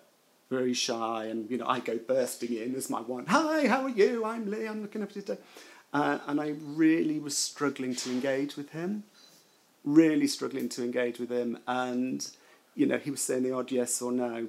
very 0.50 0.74
shy, 0.74 1.26
and, 1.26 1.50
you 1.50 1.58
know, 1.58 1.68
I 1.68 1.80
go 1.80 1.98
bursting 1.98 2.54
in 2.56 2.76
as 2.76 2.90
my 2.90 3.02
one, 3.02 3.26
Hi, 3.26 3.68
how 3.68 3.84
are 3.84 3.90
you? 3.90 4.24
I'm 4.24 4.50
Lee, 4.50 4.68
I'm 4.68 4.82
looking 4.82 5.04
up 5.04 5.12
today. 5.12 5.38
Uh, 5.92 6.20
and 6.28 6.40
I 6.40 6.54
really 6.62 7.20
was 7.20 7.38
struggling 7.38 7.96
to 7.96 8.12
engage 8.12 8.56
with 8.56 8.70
him, 8.70 9.04
really 9.84 10.28
struggling 10.28 10.70
to 10.70 10.84
engage 10.84 11.20
with 11.20 11.30
him. 11.30 11.58
And, 11.68 12.26
you 12.76 12.86
know, 12.86 13.00
he 13.00 13.12
was 13.12 13.22
saying 13.22 13.44
the 13.44 13.52
odd 13.52 13.72
yes 13.72 14.02
or 14.02 14.12
no. 14.12 14.48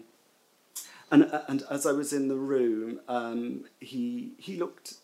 And, 1.11 1.25
uh, 1.25 1.43
and 1.49 1.65
as 1.71 1.87
I 1.87 1.93
was 1.93 2.13
in 2.13 2.29
the 2.29 2.37
room, 2.37 3.01
um, 3.09 3.65
he, 3.81 4.33
he 4.39 4.57
looked, 4.57 4.95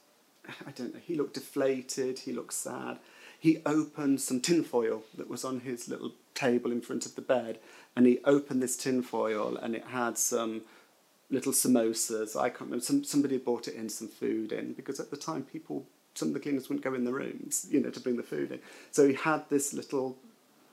I 0.66 0.70
don't 0.70 0.94
know, 0.94 1.00
he 1.04 1.16
looked 1.16 1.34
deflated, 1.34 2.20
he 2.20 2.32
looked 2.32 2.54
sad. 2.54 2.98
He 3.38 3.60
opened 3.66 4.20
some 4.20 4.40
tinfoil 4.40 5.02
that 5.16 5.28
was 5.28 5.44
on 5.44 5.60
his 5.60 5.88
little 5.88 6.12
table 6.34 6.70
in 6.70 6.80
front 6.80 7.06
of 7.06 7.16
the 7.16 7.22
bed, 7.22 7.58
and 7.94 8.06
he 8.06 8.18
opened 8.24 8.62
this 8.62 8.76
tinfoil 8.76 9.56
and 9.56 9.74
it 9.74 9.84
had 9.86 10.16
some 10.16 10.62
little 11.30 11.52
samosas. 11.52 12.36
I 12.36 12.50
can't 12.50 12.62
remember, 12.62 12.84
some, 12.84 13.04
somebody 13.04 13.34
had 13.34 13.44
brought 13.44 13.68
it 13.68 13.74
in, 13.74 13.88
some 13.88 14.08
food 14.08 14.52
in, 14.52 14.74
because 14.74 15.00
at 15.00 15.10
the 15.10 15.16
time 15.16 15.42
people, 15.42 15.86
some 16.14 16.28
of 16.28 16.34
the 16.34 16.40
cleaners 16.40 16.68
wouldn't 16.68 16.84
go 16.84 16.94
in 16.94 17.04
the 17.04 17.12
rooms, 17.12 17.66
you 17.70 17.80
know, 17.80 17.90
to 17.90 18.00
bring 18.00 18.16
the 18.16 18.22
food 18.22 18.52
in. 18.52 18.60
So 18.90 19.08
he 19.08 19.14
had 19.14 19.48
this 19.48 19.74
little 19.74 20.16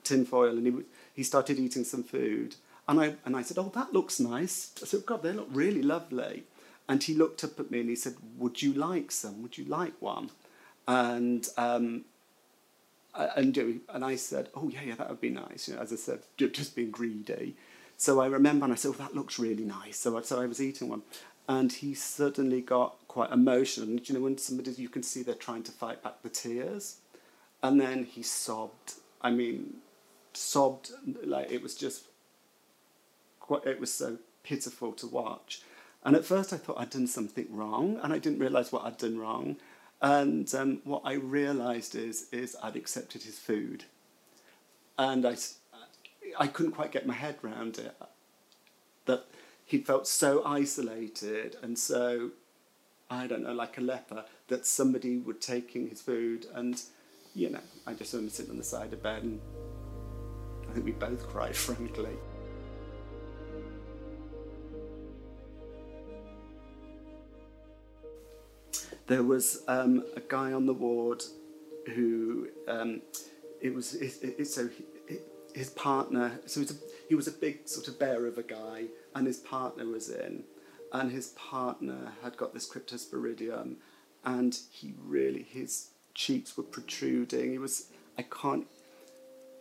tinfoil 0.04 0.58
and 0.58 0.68
he, 0.68 0.74
he 1.16 1.24
started 1.24 1.60
eating 1.60 1.84
some 1.84 2.04
food 2.04 2.56
and 2.88 3.00
I, 3.00 3.16
and 3.26 3.36
I 3.36 3.42
said, 3.42 3.58
Oh, 3.58 3.72
that 3.76 3.94
looks 3.94 4.20
nice. 4.20 4.72
I 4.82 4.86
said, 4.86 5.06
God, 5.06 5.24
they 5.24 5.32
look 5.32 5.48
really 5.52 5.82
lovely. 5.82 6.44
And 6.90 7.02
he 7.02 7.14
looked 7.14 7.44
up 7.44 7.60
at 7.60 7.72
me 7.72 7.80
and 7.80 7.90
he 7.90 7.96
said, 7.96 8.16
Would 8.38 8.62
you 8.62 8.74
like 8.74 9.12
some? 9.12 9.42
Would 9.42 9.58
you 9.58 9.66
like 9.66 9.94
one? 10.02 10.30
And, 10.88 11.48
um, 11.58 12.04
and, 13.16 13.58
and 13.58 14.06
I 14.06 14.16
said, 14.16 14.50
Oh, 14.56 14.70
yeah, 14.70 14.82
yeah, 14.86 14.96
that 14.96 15.10
would 15.10 15.22
be 15.22 15.30
nice. 15.30 15.68
You 15.68 15.76
know, 15.76 15.82
as 15.82 15.94
I 15.94 15.96
said, 15.96 16.20
just 16.38 16.76
being 16.76 16.92
greedy. 16.92 17.56
So 17.96 18.20
I 18.20 18.26
remember 18.28 18.66
and 18.66 18.74
I 18.74 18.76
said, 18.76 18.90
Oh, 18.90 18.94
that 18.94 19.16
looks 19.16 19.40
really 19.40 19.64
nice. 19.64 19.98
So 19.98 20.18
I, 20.18 20.22
so 20.22 20.42
I 20.42 20.46
was 20.46 20.62
eating 20.62 20.90
one. 20.90 21.04
And 21.48 21.72
he 21.72 21.94
suddenly 21.94 22.62
got 22.62 22.96
quite 23.08 23.32
emotional. 23.32 23.88
And 23.88 24.08
you 24.08 24.16
know, 24.16 24.22
when 24.22 24.38
somebody, 24.38 24.72
you 24.72 24.90
can 24.90 25.04
see 25.04 25.24
they're 25.24 25.36
trying 25.36 25.64
to 25.64 25.72
fight 25.72 26.04
back 26.04 26.22
the 26.22 26.30
tears. 26.30 26.98
And 27.62 27.80
then 27.80 28.04
he 28.04 28.24
sobbed. 28.24 28.96
I 29.22 29.32
mean, 29.32 29.76
sobbed 30.34 30.92
like 31.24 31.50
it 31.50 31.62
was 31.62 31.76
just 31.76 32.04
quite, 33.44 33.66
it 33.66 33.80
was 33.80 33.94
so 33.94 34.18
pitiful 34.42 34.94
to 34.94 35.08
watch. 35.08 35.62
And 36.04 36.16
at 36.16 36.26
first 36.26 36.52
I 36.52 36.58
thought 36.58 36.80
I'd 36.80 36.90
done 36.90 37.08
something 37.08 37.48
wrong, 37.50 38.00
and 38.02 38.12
I 38.12 38.18
didn't 38.18 38.40
realise 38.40 38.72
what 38.72 38.86
I'd 38.86 38.98
done 38.98 39.20
wrong. 39.20 39.58
And 40.02 40.54
um, 40.56 40.82
what 40.84 41.04
I 41.06 41.14
realised 41.14 41.96
is, 41.96 42.28
is 42.32 42.58
I'd 42.62 42.76
accepted 42.76 43.24
his 43.24 43.40
food. 43.40 43.86
And 44.98 45.26
I, 45.26 45.36
I 46.38 46.48
couldn't 46.48 46.74
quite 46.74 46.92
get 46.92 47.08
my 47.08 47.14
head 47.14 47.38
around 47.44 47.78
it. 47.78 47.96
That 49.06 49.26
he 49.66 49.80
felt 49.80 50.08
so 50.08 50.44
isolated 50.46 51.56
and 51.62 51.78
so, 51.78 52.32
I 53.10 53.28
don't 53.28 53.44
know, 53.44 53.54
like 53.54 53.78
a 53.78 53.82
leper, 53.82 54.26
that 54.48 54.66
somebody 54.66 55.18
would 55.18 55.42
taking 55.42 55.88
his 55.88 56.02
food. 56.02 56.48
And, 56.54 56.82
you 57.34 57.50
know, 57.50 57.62
I 57.88 57.94
just 57.94 58.14
him 58.14 58.30
sitting 58.30 58.52
on 58.52 58.58
the 58.58 58.64
side 58.64 58.92
of 58.92 59.04
bed, 59.04 59.24
and 59.24 59.40
I 60.70 60.74
think 60.74 60.86
we 60.86 60.92
both 60.92 61.28
cried, 61.30 61.56
frankly. 61.68 62.18
There 69.08 69.24
was 69.24 69.64
um, 69.68 70.04
a 70.16 70.22
guy 70.22 70.54
on 70.54 70.66
the 70.66 70.74
ward 70.74 71.24
who 71.96 72.48
um, 72.68 73.02
it 73.62 73.74
was 73.74 73.96
it, 73.96 74.14
it, 74.22 74.46
so 74.46 74.68
he, 74.68 75.18
his 75.54 75.70
partner 75.72 76.40
so 76.46 76.62
was, 76.62 76.72
a, 76.72 76.76
he 77.10 77.16
was 77.16 77.28
a 77.28 77.32
big 77.32 77.68
sort 77.68 77.88
of 77.88 78.00
bear 78.00 78.26
of 78.26 78.38
a 78.38 78.44
guy 78.44 78.86
and 79.16 79.28
his 79.28 79.38
partner 79.38 79.86
was 79.86 80.10
in 80.10 80.44
and 80.94 81.12
his 81.12 81.30
partner 81.30 82.14
had 82.24 82.38
got 82.38 82.54
this 82.54 82.70
cryptosporidium 82.70 83.76
and 84.24 84.60
he 84.72 84.94
really 85.04 85.44
his 85.44 85.90
cheeks 86.14 86.56
were 86.56 86.64
protruding 86.64 87.52
he 87.52 87.58
was 87.58 87.88
I 88.18 88.24
can't 88.24 88.68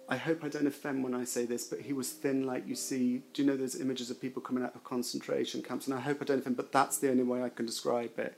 I 0.09 0.17
hope 0.17 0.45
I 0.45 0.49
don't 0.49 0.67
offend 0.67 1.03
when 1.05 1.15
I 1.15 1.25
say 1.25 1.47
this, 1.47 1.65
but 1.65 1.81
he 1.81 1.95
was 1.95 2.11
thin 2.11 2.45
like 2.45 2.67
you 2.67 2.75
see. 2.75 3.23
Do 3.33 3.41
you 3.41 3.49
know 3.49 3.57
those 3.57 3.81
images 3.81 4.11
of 4.11 4.21
people 4.21 4.43
coming 4.43 4.63
out 4.63 4.75
of 4.75 4.85
concentration 4.85 5.63
camps? 5.63 5.87
And 5.87 5.97
I 5.97 6.01
hope 6.01 6.19
I 6.21 6.25
don't 6.25 6.41
offend, 6.41 6.57
but 6.57 6.71
that's 6.71 6.99
the 6.99 7.09
only 7.09 7.23
way 7.23 7.43
I 7.43 7.49
can 7.49 7.65
describe 7.65 8.19
it 8.19 8.37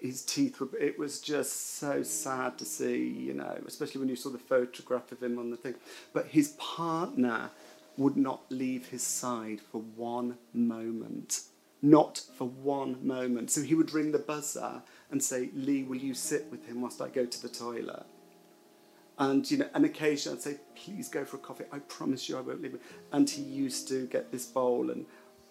his 0.00 0.22
teeth 0.22 0.60
were. 0.60 0.68
It 0.78 0.98
was 0.98 1.20
just 1.20 1.76
so 1.78 2.02
sad 2.02 2.58
to 2.58 2.64
see, 2.64 3.06
you 3.06 3.34
know, 3.34 3.58
especially 3.66 4.00
when 4.00 4.08
you 4.08 4.16
saw 4.16 4.30
the 4.30 4.38
photograph 4.38 5.12
of 5.12 5.22
him 5.22 5.38
on 5.38 5.50
the 5.50 5.56
thing. 5.56 5.74
But 6.12 6.28
his 6.28 6.50
partner 6.58 7.50
would 7.96 8.16
not 8.16 8.42
leave 8.50 8.88
his 8.88 9.02
side 9.02 9.60
for 9.60 9.80
one 9.80 10.38
moment. 10.52 11.42
Not 11.82 12.22
for 12.36 12.48
one 12.48 13.06
moment. 13.06 13.50
So 13.50 13.62
he 13.62 13.74
would 13.74 13.92
ring 13.92 14.12
the 14.12 14.18
buzzer 14.18 14.82
and 15.10 15.22
say, 15.22 15.50
Lee, 15.54 15.84
will 15.84 15.96
you 15.96 16.14
sit 16.14 16.50
with 16.50 16.66
him 16.66 16.80
whilst 16.80 17.00
I 17.00 17.08
go 17.08 17.24
to 17.24 17.42
the 17.42 17.48
toilet? 17.48 18.04
And 19.18 19.48
you 19.50 19.58
know, 19.58 19.68
an 19.74 19.84
occasion 19.84 20.32
I'd 20.32 20.42
say, 20.42 20.58
please 20.76 21.08
go 21.08 21.24
for 21.24 21.36
a 21.36 21.40
coffee. 21.40 21.64
I 21.72 21.80
promise 21.80 22.28
you 22.28 22.38
I 22.38 22.40
won't 22.40 22.62
leave. 22.62 22.78
And 23.12 23.28
he 23.28 23.42
used 23.42 23.88
to 23.88 24.06
get 24.06 24.30
this 24.30 24.46
bowl 24.46 24.90
and 24.90 25.06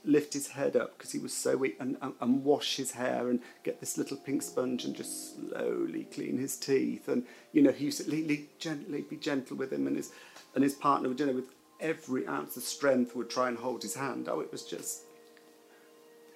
lift 0.07 0.33
his 0.33 0.47
head 0.47 0.75
up 0.75 0.97
because 0.97 1.11
he 1.11 1.19
was 1.19 1.33
so 1.33 1.57
weak 1.57 1.75
and, 1.79 1.97
and, 2.01 2.13
and, 2.21 2.43
wash 2.43 2.77
his 2.77 2.91
hair 2.91 3.29
and 3.29 3.41
get 3.63 3.79
this 3.79 3.97
little 3.97 4.17
pink 4.17 4.41
sponge 4.41 4.85
and 4.85 4.95
just 4.95 5.35
slowly 5.35 6.05
clean 6.05 6.37
his 6.37 6.55
teeth. 6.55 7.07
And, 7.07 7.25
you 7.51 7.61
know, 7.61 7.71
he 7.71 7.85
used 7.85 8.03
to 8.03 8.09
le- 8.09 8.37
gently 8.57 9.01
be 9.01 9.17
gentle 9.17 9.57
with 9.57 9.71
him 9.71 9.85
and 9.85 9.97
his, 9.97 10.11
and 10.55 10.63
his 10.63 10.73
partner 10.73 11.09
would, 11.09 11.19
you 11.19 11.25
know, 11.25 11.33
with 11.33 11.53
every 11.79 12.25
ounce 12.27 12.57
of 12.57 12.63
strength 12.63 13.15
would 13.15 13.29
try 13.29 13.49
and 13.49 13.57
hold 13.57 13.83
his 13.83 13.95
hand. 13.95 14.27
Oh, 14.29 14.39
it 14.39 14.51
was 14.51 14.63
just, 14.63 15.03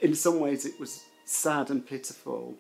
in 0.02 0.14
some 0.16 0.40
ways, 0.40 0.66
it 0.66 0.80
was 0.80 1.04
sad 1.26 1.70
and 1.70 1.86
pitiful. 1.86 2.56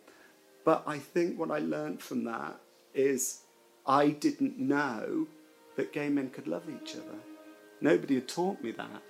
But 0.63 0.83
I 0.87 0.97
think 0.97 1.37
what 1.37 1.51
I 1.51 1.59
learned 1.59 2.01
from 2.01 2.23
that 2.23 2.59
is 2.93 3.41
I 3.85 4.09
didn't 4.09 4.57
know 4.57 5.27
that 5.75 5.93
gay 5.93 6.09
men 6.09 6.29
could 6.29 6.47
love 6.47 6.63
each 6.69 6.95
other. 6.95 7.17
Nobody 7.81 8.15
had 8.15 8.27
taught 8.27 8.61
me 8.61 8.71
that. 8.71 9.01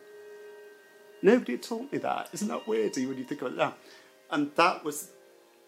Nobody 1.22 1.54
had 1.54 1.64
taught 1.64 1.92
me 1.92 1.98
that. 2.00 2.30
Isn't 2.34 2.48
that 2.48 2.68
weird 2.68 2.96
when 2.96 3.18
you 3.18 3.24
think 3.24 3.42
about 3.42 3.56
that? 3.58 3.78
And 4.32 4.52
that 4.56 4.84
was 4.84 5.12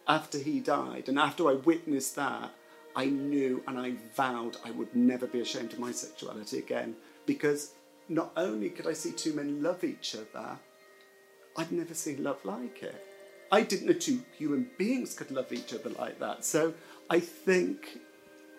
after 0.07 0.37
he 0.37 0.59
died, 0.59 1.07
and 1.07 1.17
after 1.17 1.47
I 1.49 1.53
witnessed 1.53 2.15
that, 2.15 2.51
I 2.95 3.05
knew 3.05 3.63
and 3.67 3.79
I 3.79 3.95
vowed 4.15 4.57
I 4.65 4.71
would 4.71 4.95
never 4.95 5.27
be 5.27 5.41
ashamed 5.41 5.73
of 5.73 5.79
my 5.79 5.91
sexuality 5.91 6.59
again 6.59 6.95
because 7.25 7.73
not 8.09 8.31
only 8.37 8.69
could 8.69 8.87
I 8.87 8.93
see 8.93 9.11
two 9.11 9.33
men 9.33 9.63
love 9.63 9.83
each 9.83 10.15
other, 10.15 10.59
I'd 11.57 11.71
never 11.71 11.93
seen 11.93 12.23
love 12.23 12.43
like 12.43 12.83
it. 12.83 13.03
I 13.51 13.61
didn't 13.61 13.87
know 13.87 13.93
two 13.93 14.21
human 14.37 14.69
beings 14.77 15.13
could 15.13 15.31
love 15.31 15.51
each 15.51 15.73
other 15.73 15.89
like 15.91 16.19
that. 16.19 16.43
So 16.45 16.73
I 17.09 17.19
think 17.19 17.99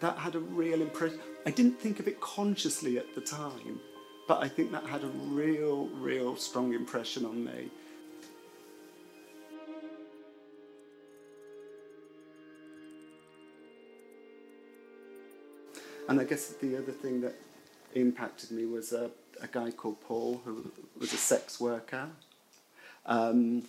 that 0.01 0.17
had 0.19 0.35
a 0.35 0.41
real 0.41 0.83
impression. 0.83 1.21
I 1.47 1.51
didn't 1.51 1.79
think 1.79 2.01
of 2.01 2.09
it 2.09 2.21
consciously 2.21 2.99
at 2.99 3.15
the 3.15 3.21
time, 3.21 3.81
but 4.27 4.43
I 4.43 4.49
think 4.49 4.73
that 4.73 4.85
had 4.85 5.03
a 5.03 5.09
real, 5.09 5.87
real 5.87 6.37
strong 6.37 6.73
impression 6.73 7.25
on 7.25 7.45
me. 7.45 7.71
And 16.09 16.21
I 16.21 16.25
guess 16.25 16.49
the 16.49 16.77
other 16.77 16.93
thing 16.93 17.21
that 17.23 17.35
impacted 17.95 18.51
me 18.51 18.67
was 18.67 18.93
a, 18.93 19.11
a 19.41 19.47
guy 19.47 19.71
called 19.71 20.01
Paul 20.03 20.43
who 20.45 20.71
was 20.99 21.13
a 21.13 21.17
sex 21.17 21.61
worker. 21.61 22.09
Um, 23.07 23.65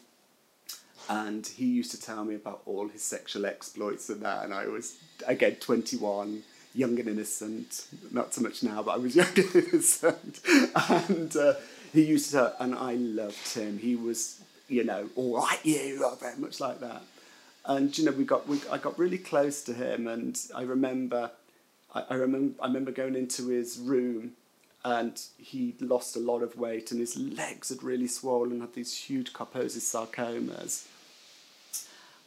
and 1.09 1.45
he 1.45 1.65
used 1.65 1.91
to 1.91 2.01
tell 2.01 2.25
me 2.25 2.35
about 2.35 2.61
all 2.65 2.87
his 2.87 3.03
sexual 3.03 3.45
exploits 3.45 4.09
and 4.09 4.21
that. 4.21 4.43
And 4.43 4.53
I 4.53 4.67
was, 4.67 4.97
again, 5.27 5.55
21, 5.55 6.43
young 6.75 6.99
and 6.99 7.07
innocent. 7.07 7.87
Not 8.11 8.33
so 8.33 8.41
much 8.41 8.63
now, 8.63 8.83
but 8.83 8.91
I 8.91 8.97
was 8.97 9.15
young 9.21 9.27
and 9.35 9.55
innocent. 9.55 10.41
and 10.89 11.35
uh, 11.35 11.53
he 11.93 12.03
used 12.03 12.31
to 12.31 12.53
and 12.61 12.75
I 12.75 12.95
loved 12.95 13.53
him. 13.53 13.79
He 13.79 13.95
was, 13.95 14.41
you 14.67 14.83
know, 14.83 15.09
all 15.15 15.37
right, 15.37 15.59
you 15.63 16.03
are 16.05 16.15
very 16.15 16.37
much 16.37 16.59
like 16.59 16.79
that. 16.81 17.01
And, 17.67 17.97
you 17.97 18.05
know, 18.05 18.11
we 18.11 18.25
got, 18.25 18.47
we, 18.47 18.59
I 18.71 18.77
got 18.77 18.99
really 18.99 19.17
close 19.17 19.63
to 19.63 19.73
him. 19.73 20.07
And 20.07 20.39
I 20.53 20.61
remember 20.61 21.31
I, 21.95 22.03
I 22.09 22.13
remember 22.15 22.61
I 22.61 22.67
remember 22.67 22.91
going 22.91 23.15
into 23.15 23.47
his 23.47 23.79
room 23.79 24.33
and 24.83 25.19
he'd 25.37 25.81
lost 25.81 26.15
a 26.15 26.19
lot 26.19 26.43
of 26.43 26.57
weight 26.57 26.91
and 26.91 26.99
his 26.99 27.17
legs 27.17 27.69
had 27.69 27.81
really 27.81 28.07
swollen, 28.07 28.61
had 28.61 28.73
these 28.73 28.95
huge 28.95 29.33
Kaposi's 29.33 29.83
sarcomas. 29.83 30.85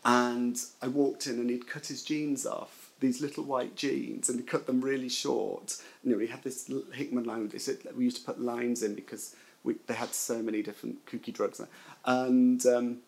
And 0.05 0.59
I 0.83 0.89
walked 0.89 1.27
in 1.27 1.35
and 1.35 1.51
he'd 1.51 1.69
cut 1.69 1.87
his 1.87 2.03
jeans 2.03 2.47
off, 2.47 2.78
these 3.01 3.21
little 3.21 3.45
white 3.45 3.77
jeans, 3.77 4.29
and 4.29 4.41
he 4.41 4.45
cut 4.45 4.67
them 4.67 4.81
really 4.81 5.09
short. 5.09 5.77
You 6.03 6.13
know, 6.13 6.19
he 6.19 6.27
had 6.27 6.43
this 6.43 6.71
Hickman 6.93 7.25
line, 7.25 7.51
we 7.97 8.05
used 8.05 8.19
to 8.19 8.25
put 8.25 8.41
lines 8.41 8.83
in 8.83 8.95
because 8.95 9.37
we, 9.63 9.77
they 9.87 9.95
had 9.95 10.15
so 10.15 10.43
many 10.43 10.63
different 10.63 11.07
kooky 11.07 11.33
drugs. 11.33 11.59
There. 11.59 11.69
And, 12.05 12.65
um, 12.67 12.99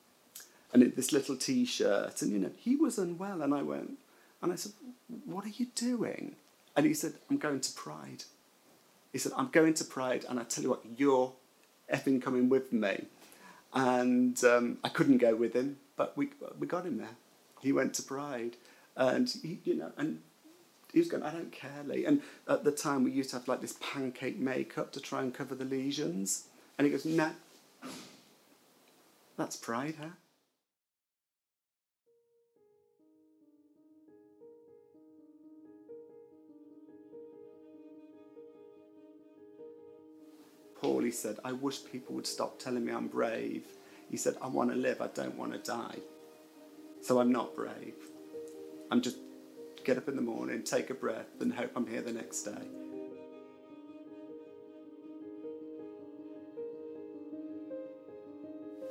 and 0.72 0.82
it, 0.82 0.96
this 0.96 1.12
little 1.12 1.36
t-shirt, 1.36 2.22
and 2.22 2.32
you 2.32 2.38
know, 2.38 2.50
he 2.56 2.76
was 2.76 2.98
unwell, 2.98 3.42
and 3.42 3.52
I 3.52 3.62
went, 3.62 3.98
and 4.42 4.52
I 4.52 4.56
said, 4.56 4.72
what 5.24 5.44
are 5.44 5.48
you 5.48 5.66
doing? 5.74 6.36
And 6.76 6.86
he 6.86 6.94
said, 6.94 7.14
I'm 7.28 7.38
going 7.38 7.60
to 7.60 7.72
Pride. 7.72 8.24
He 9.12 9.18
said, 9.18 9.32
I'm 9.36 9.48
going 9.48 9.74
to 9.74 9.84
Pride, 9.84 10.24
and 10.28 10.38
I 10.38 10.44
tell 10.44 10.62
you 10.62 10.70
what, 10.70 10.84
you're 10.96 11.32
effing 11.92 12.22
coming 12.22 12.48
with 12.48 12.72
me. 12.72 13.06
And 13.74 14.42
um, 14.44 14.78
I 14.84 14.88
couldn't 14.88 15.18
go 15.18 15.34
with 15.34 15.54
him, 15.54 15.78
but 15.96 16.16
we, 16.16 16.30
we 16.58 16.66
got 16.66 16.86
him 16.86 16.98
there. 16.98 17.16
He 17.60 17.72
went 17.72 17.94
to 17.94 18.02
Pride, 18.02 18.56
and 19.08 19.28
he, 19.42 19.60
you 19.64 19.76
know, 19.76 19.92
and 19.96 20.20
he 20.92 20.98
was 20.98 21.08
going, 21.08 21.22
I 21.22 21.32
don't 21.32 21.52
care, 21.52 21.82
Lee. 21.86 22.04
And 22.04 22.22
at 22.48 22.64
the 22.64 22.72
time, 22.72 23.04
we 23.04 23.10
used 23.10 23.30
to 23.30 23.36
have 23.36 23.48
like 23.48 23.60
this 23.60 23.76
pancake 23.80 24.38
makeup 24.38 24.92
to 24.92 25.00
try 25.00 25.22
and 25.22 25.32
cover 25.32 25.54
the 25.54 25.64
lesions. 25.64 26.44
And 26.78 26.86
he 26.86 26.90
goes, 26.90 27.04
No, 27.04 27.30
that's 29.36 29.56
Pride, 29.56 29.94
huh? 30.00 30.08
Paul, 40.80 41.00
he 41.02 41.10
said, 41.10 41.38
I 41.44 41.52
wish 41.52 41.84
people 41.84 42.14
would 42.16 42.26
stop 42.26 42.58
telling 42.58 42.86
me 42.86 42.92
I'm 42.92 43.08
brave. 43.08 43.64
He 44.10 44.16
said, 44.16 44.36
I 44.42 44.48
want 44.48 44.70
to 44.70 44.76
live, 44.76 45.02
I 45.02 45.08
don't 45.08 45.36
want 45.36 45.52
to 45.52 45.58
die. 45.58 45.96
So 47.02 47.20
I'm 47.20 47.30
not 47.30 47.54
brave. 47.54 47.94
I'm 48.90 49.00
just 49.00 49.16
get 49.84 49.96
up 49.96 50.08
in 50.08 50.16
the 50.16 50.22
morning, 50.22 50.62
take 50.62 50.90
a 50.90 50.94
breath, 50.94 51.40
and 51.40 51.52
hope 51.52 51.72
I'm 51.76 51.86
here 51.86 52.02
the 52.02 52.12
next 52.12 52.42
day. 52.42 52.62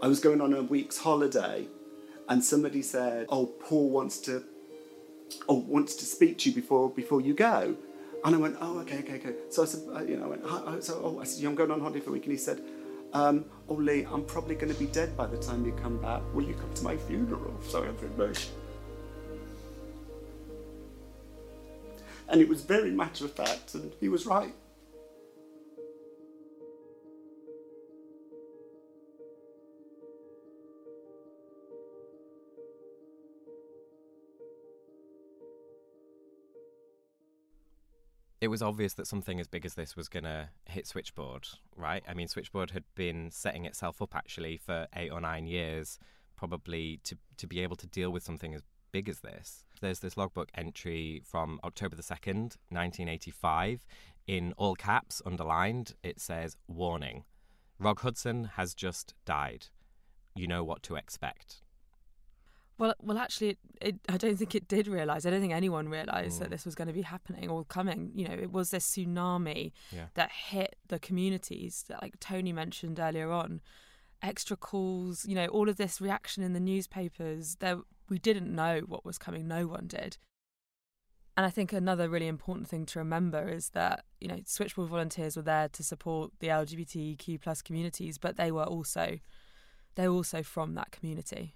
I 0.01 0.07
was 0.07 0.19
going 0.19 0.39
on 0.39 0.53
a 0.53 0.63
week's 0.63 0.97
holiday, 0.97 1.67
and 2.29 2.43
somebody 2.43 2.81
said, 2.81 3.25
"Oh, 3.29 3.47
Paul 3.47 3.89
wants 3.89 4.19
to, 4.21 4.43
oh, 5.49 5.55
wants 5.55 5.95
to 5.95 6.05
speak 6.05 6.37
to 6.39 6.49
you 6.49 6.55
before 6.55 6.89
before 6.89 7.21
you 7.21 7.33
go." 7.33 7.75
And 8.23 8.35
I 8.35 8.37
went, 8.37 8.57
oh, 8.59 8.79
okay, 8.79 8.99
okay, 8.99 9.15
okay. 9.15 9.33
So 9.49 9.63
I 9.63 9.65
said, 9.65 9.81
uh, 9.95 10.03
you 10.03 10.17
know, 10.17 10.25
I 10.25 10.27
went, 10.27 10.41
oh, 10.43 10.79
so, 10.81 10.99
oh, 11.01 11.19
I 11.21 11.23
said, 11.23 11.41
yeah, 11.41 11.49
I'm 11.49 11.55
going 11.55 11.71
on 11.71 11.79
holiday 11.79 12.01
for 12.01 12.09
a 12.09 12.13
week. 12.13 12.23
And 12.23 12.33
he 12.33 12.37
said, 12.37 12.61
um, 13.13 13.45
oh, 13.69 13.75
Lee, 13.75 14.05
I'm 14.11 14.25
probably 14.25 14.55
going 14.55 14.73
to 14.73 14.79
be 14.79 14.87
dead 14.87 15.15
by 15.15 15.25
the 15.25 15.37
time 15.37 15.65
you 15.65 15.71
come 15.71 15.97
back. 15.97 16.21
Will 16.33 16.43
you 16.43 16.53
come 16.53 16.73
to 16.73 16.83
my 16.83 16.97
funeral? 16.97 17.53
So 17.65 17.83
I 17.83 17.87
said, 17.99 18.58
And 22.29 22.41
it 22.41 22.47
was 22.47 22.61
very 22.61 22.91
matter 22.91 23.25
of 23.25 23.33
fact, 23.33 23.73
and 23.73 23.91
he 23.99 24.07
was 24.07 24.25
right. 24.25 24.53
it 38.41 38.47
was 38.47 38.61
obvious 38.61 38.93
that 38.93 39.07
something 39.07 39.39
as 39.39 39.47
big 39.47 39.65
as 39.65 39.73
this 39.73 39.95
was 39.95 40.07
going 40.07 40.23
to 40.23 40.49
hit 40.65 40.87
Switchboard, 40.87 41.47
right? 41.75 42.03
I 42.07 42.13
mean, 42.13 42.27
Switchboard 42.27 42.71
had 42.71 42.83
been 42.95 43.31
setting 43.31 43.65
itself 43.65 44.01
up 44.01 44.15
actually 44.15 44.57
for 44.57 44.87
eight 44.95 45.11
or 45.11 45.19
nine 45.19 45.45
years, 45.45 45.99
probably 46.37 47.01
to, 47.03 47.17
to 47.37 47.47
be 47.47 47.59
able 47.59 47.75
to 47.75 47.87
deal 47.87 48.11
with 48.11 48.23
something 48.23 48.53
as 48.53 48.63
big 48.91 49.07
as 49.09 49.19
this. 49.21 49.63
There's 49.81 49.99
this 49.99 50.17
logbook 50.17 50.49
entry 50.55 51.21
from 51.25 51.59
October 51.63 51.95
the 51.95 52.03
2nd, 52.03 52.57
1985. 52.69 53.85
In 54.27 54.53
all 54.57 54.75
caps, 54.75 55.21
underlined, 55.25 55.93
it 56.03 56.19
says, 56.19 56.55
Warning 56.67 57.23
Rock 57.79 58.01
Hudson 58.01 58.43
has 58.55 58.73
just 58.73 59.13
died. 59.25 59.67
You 60.35 60.47
know 60.47 60.63
what 60.63 60.83
to 60.83 60.95
expect. 60.95 61.61
Well, 62.77 62.93
well, 63.01 63.17
actually, 63.17 63.49
it, 63.49 63.57
it, 63.81 63.95
I 64.07 64.17
don't 64.17 64.37
think 64.37 64.55
it 64.55 64.67
did 64.67 64.87
realise. 64.87 65.25
I 65.25 65.29
don't 65.29 65.41
think 65.41 65.53
anyone 65.53 65.89
realised 65.89 66.37
Mm. 66.37 66.39
that 66.43 66.49
this 66.49 66.63
was 66.65 66.75
going 66.75 66.87
to 66.87 66.93
be 66.93 67.01
happening 67.01 67.49
or 67.49 67.65
coming. 67.65 68.11
You 68.15 68.27
know, 68.27 68.33
it 68.35 68.51
was 68.53 68.71
this 68.71 68.85
tsunami 68.89 69.71
Yeah. 69.91 70.05
that 70.13 70.31
hit 70.31 70.75
the 70.87 70.99
communities 70.99 71.83
that, 71.89 72.01
like 72.01 72.19
Tony 72.21 72.53
mentioned 72.53 72.99
earlier 72.99 73.31
on. 73.31 73.59
Extra 74.21 74.57
calls, 74.57 75.25
you 75.25 75.35
know, 75.35 75.47
all 75.47 75.69
of 75.69 75.77
this 75.77 76.01
reaction 76.01 76.43
in 76.43 76.53
the 76.53 76.59
newspapers. 76.59 77.55
There, 77.59 77.79
we 78.09 78.19
didn't 78.19 78.53
know 78.53 78.81
what 78.85 79.05
was 79.05 79.17
coming. 79.17 79.47
No 79.47 79.67
one 79.67 79.87
did. 79.87 80.17
And 81.37 81.45
I 81.45 81.49
think 81.49 81.71
another 81.71 82.09
really 82.09 82.27
important 82.27 82.67
thing 82.67 82.85
to 82.87 82.99
remember 82.99 83.47
is 83.47 83.69
that 83.69 84.03
you 84.19 84.27
know 84.27 84.39
Switchboard 84.45 84.89
volunteers 84.89 85.37
were 85.37 85.41
there 85.41 85.69
to 85.69 85.83
support 85.83 86.31
the 86.39 86.47
LGBTQ 86.47 87.39
plus 87.39 87.61
communities, 87.61 88.17
but 88.17 88.35
they 88.35 88.51
were 88.51 88.65
also 88.65 89.19
they 89.95 90.07
were 90.09 90.15
also 90.15 90.43
from 90.43 90.75
that 90.75 90.91
community 90.91 91.55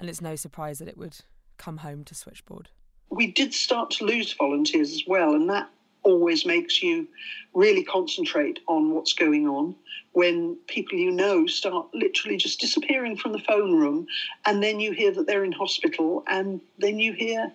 and 0.00 0.08
it's 0.08 0.22
no 0.22 0.34
surprise 0.34 0.78
that 0.78 0.88
it 0.88 0.96
would 0.96 1.18
come 1.58 1.78
home 1.78 2.04
to 2.04 2.14
Switchboard. 2.14 2.70
we 3.10 3.30
did 3.30 3.52
start 3.52 3.90
to 3.90 4.04
lose 4.04 4.32
volunteers 4.32 4.92
as 4.92 5.04
well, 5.06 5.34
and 5.34 5.48
that 5.50 5.68
always 6.02 6.46
makes 6.46 6.82
you 6.82 7.08
really 7.54 7.84
concentrate 7.84 8.60
on 8.66 8.92
what's 8.92 9.12
going 9.12 9.48
on 9.48 9.74
when 10.12 10.56
people 10.66 10.98
you 10.98 11.10
know 11.10 11.46
start 11.46 11.88
literally 11.94 12.36
just 12.36 12.60
disappearing 12.60 13.16
from 13.16 13.32
the 13.32 13.38
phone 13.38 13.76
room, 13.76 14.06
and 14.44 14.62
then 14.62 14.80
you 14.80 14.92
hear 14.92 15.12
that 15.12 15.26
they're 15.26 15.44
in 15.44 15.52
hospital, 15.52 16.24
and 16.26 16.60
then 16.78 16.98
you 16.98 17.12
hear 17.12 17.52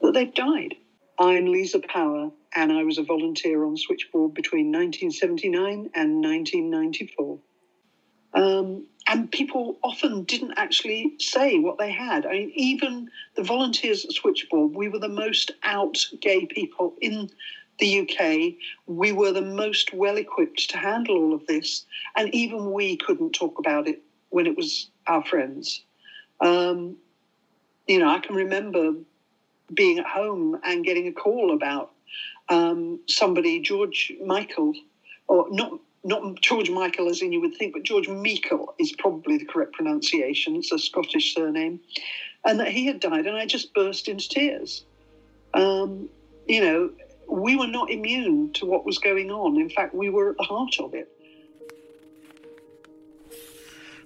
that 0.00 0.12
they've 0.12 0.34
died. 0.34 0.74
I'm 1.18 1.46
Lisa 1.46 1.80
Power, 1.80 2.30
and 2.54 2.72
I 2.72 2.84
was 2.84 2.98
a 2.98 3.02
volunteer 3.02 3.64
on 3.64 3.76
Switchboard 3.76 4.34
between 4.34 4.66
1979 4.66 5.90
and 5.94 6.22
1994. 6.22 7.38
Um, 8.34 8.86
and 9.08 9.30
people 9.30 9.78
often 9.82 10.24
didn't 10.24 10.54
actually 10.56 11.14
say 11.18 11.58
what 11.58 11.78
they 11.78 11.90
had. 11.90 12.26
I 12.26 12.32
mean, 12.32 12.52
even 12.54 13.10
the 13.34 13.42
volunteers 13.42 14.04
at 14.04 14.12
Switchboard, 14.12 14.74
we 14.74 14.88
were 14.88 14.98
the 14.98 15.08
most 15.08 15.52
out 15.62 15.96
gay 16.20 16.44
people 16.44 16.94
in 17.00 17.30
the 17.78 18.00
UK. 18.00 18.54
We 18.86 19.12
were 19.12 19.32
the 19.32 19.42
most 19.42 19.92
well 19.92 20.16
equipped 20.16 20.70
to 20.70 20.78
handle 20.78 21.16
all 21.16 21.34
of 21.34 21.46
this, 21.46 21.84
and 22.16 22.34
even 22.34 22.72
we 22.72 22.96
couldn't 22.96 23.32
talk 23.32 23.58
about 23.58 23.88
it 23.88 24.02
when 24.30 24.46
it 24.46 24.56
was 24.56 24.90
our 25.06 25.24
friends. 25.24 25.82
Um, 26.40 26.96
you 27.86 27.98
know, 27.98 28.08
I 28.08 28.18
can 28.18 28.34
remember 28.34 28.94
being 29.72 29.98
at 29.98 30.06
home 30.06 30.58
and 30.64 30.84
getting 30.84 31.06
a 31.08 31.12
call 31.12 31.52
about 31.52 31.92
um, 32.48 33.00
somebody, 33.08 33.60
George 33.60 34.12
Michael, 34.24 34.72
or 35.28 35.46
not 35.50 35.80
not 36.04 36.40
George 36.40 36.70
Michael 36.70 37.08
as 37.08 37.20
in 37.20 37.32
you 37.32 37.40
would 37.40 37.56
think, 37.56 37.72
but 37.72 37.82
George 37.82 38.08
Meikle 38.08 38.74
is 38.78 38.92
probably 38.92 39.38
the 39.38 39.44
correct 39.44 39.72
pronunciation. 39.72 40.54
It's 40.54 40.70
a 40.70 40.78
Scottish 40.78 41.34
surname. 41.34 41.80
And 42.44 42.60
that 42.60 42.68
he 42.68 42.86
had 42.86 43.00
died, 43.00 43.26
and 43.26 43.36
I 43.36 43.44
just 43.44 43.74
burst 43.74 44.06
into 44.06 44.28
tears. 44.28 44.84
Um, 45.52 46.08
you 46.46 46.60
know, 46.60 46.90
we 47.28 47.56
were 47.56 47.66
not 47.66 47.90
immune 47.90 48.52
to 48.54 48.66
what 48.66 48.84
was 48.84 48.98
going 48.98 49.30
on. 49.30 49.60
In 49.60 49.68
fact, 49.68 49.94
we 49.94 50.10
were 50.10 50.30
at 50.30 50.36
the 50.36 50.44
heart 50.44 50.76
of 50.80 50.94
it. 50.94 51.08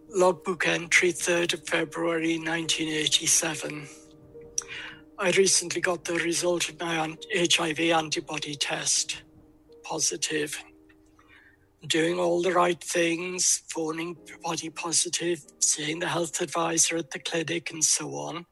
Logbook 0.08 0.66
entry 0.66 1.12
3rd 1.12 1.54
of 1.54 1.68
February 1.68 2.36
1987. 2.38 3.86
I 5.18 5.30
recently 5.32 5.80
got 5.80 6.04
the 6.04 6.14
result 6.14 6.68
of 6.68 6.80
my 6.80 7.16
HIV 7.34 7.78
antibody 7.78 8.54
test. 8.54 9.22
Positive. 9.84 10.60
Doing 11.86 12.18
all 12.18 12.42
the 12.42 12.52
right 12.52 12.82
things, 12.82 13.62
phoning 13.68 14.16
body 14.42 14.70
positive, 14.70 15.44
seeing 15.60 15.98
the 15.98 16.08
health 16.08 16.40
advisor 16.40 16.96
at 16.96 17.10
the 17.10 17.18
clinic, 17.18 17.70
and 17.70 17.84
so 17.84 18.10
on. 18.14 18.46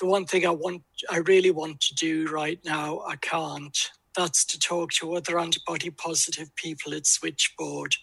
The 0.00 0.06
one 0.06 0.26
thing 0.26 0.44
I 0.46 0.50
want, 0.50 0.82
I 1.10 1.18
really 1.18 1.52
want 1.52 1.80
to 1.82 1.94
do 1.94 2.26
right 2.26 2.58
now, 2.64 3.00
I 3.06 3.16
can't. 3.16 3.78
That's 4.16 4.44
to 4.46 4.58
talk 4.58 4.92
to 4.94 5.14
other 5.14 5.38
antibody 5.38 5.90
positive 5.90 6.54
people 6.56 6.94
at 6.94 7.06
Switchboard. 7.06 7.96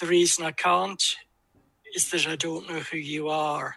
The 0.00 0.06
reason 0.06 0.44
I 0.44 0.52
can't 0.52 1.02
is 1.94 2.10
that 2.10 2.26
I 2.28 2.36
don't 2.36 2.68
know 2.68 2.80
who 2.80 2.98
you 2.98 3.28
are. 3.28 3.76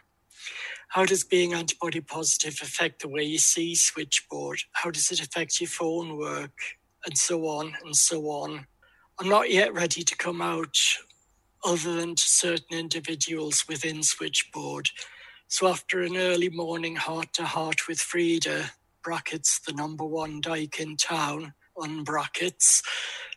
How 0.90 1.06
does 1.06 1.24
being 1.24 1.54
antibody 1.54 2.02
positive 2.02 2.60
affect 2.62 3.02
the 3.02 3.10
way 3.10 3.24
you 3.24 3.38
see 3.38 3.76
Switchboard? 3.76 4.60
How 4.74 4.92
does 4.92 5.12
it 5.12 5.22
affect 5.22 5.60
your 5.62 5.70
phone 5.70 6.18
work? 6.18 6.52
And 7.06 7.18
so 7.18 7.48
on 7.48 7.74
and 7.84 7.96
so 7.96 8.24
on. 8.28 8.68
I'm 9.20 9.30
not 9.30 9.50
yet 9.50 9.74
ready 9.74 10.04
to 10.04 10.18
come 10.18 10.42
out 10.42 10.78
other 11.64 11.96
than 11.96 12.16
to 12.16 12.24
certain 12.24 12.78
individuals 12.78 13.66
within 13.68 14.04
Switchboard. 14.04 14.90
So 15.52 15.68
after 15.68 16.02
an 16.02 16.16
early 16.16 16.48
morning 16.48 16.96
heart 16.96 17.34
to 17.34 17.44
heart 17.44 17.90
with 17.90 18.00
Frida, 18.00 18.72
brackets, 19.04 19.60
the 19.60 19.74
number 19.74 20.06
one 20.06 20.40
dyke 20.40 20.80
in 20.80 20.96
town, 20.96 21.54
on 21.76 22.06
brackets, 22.06 22.82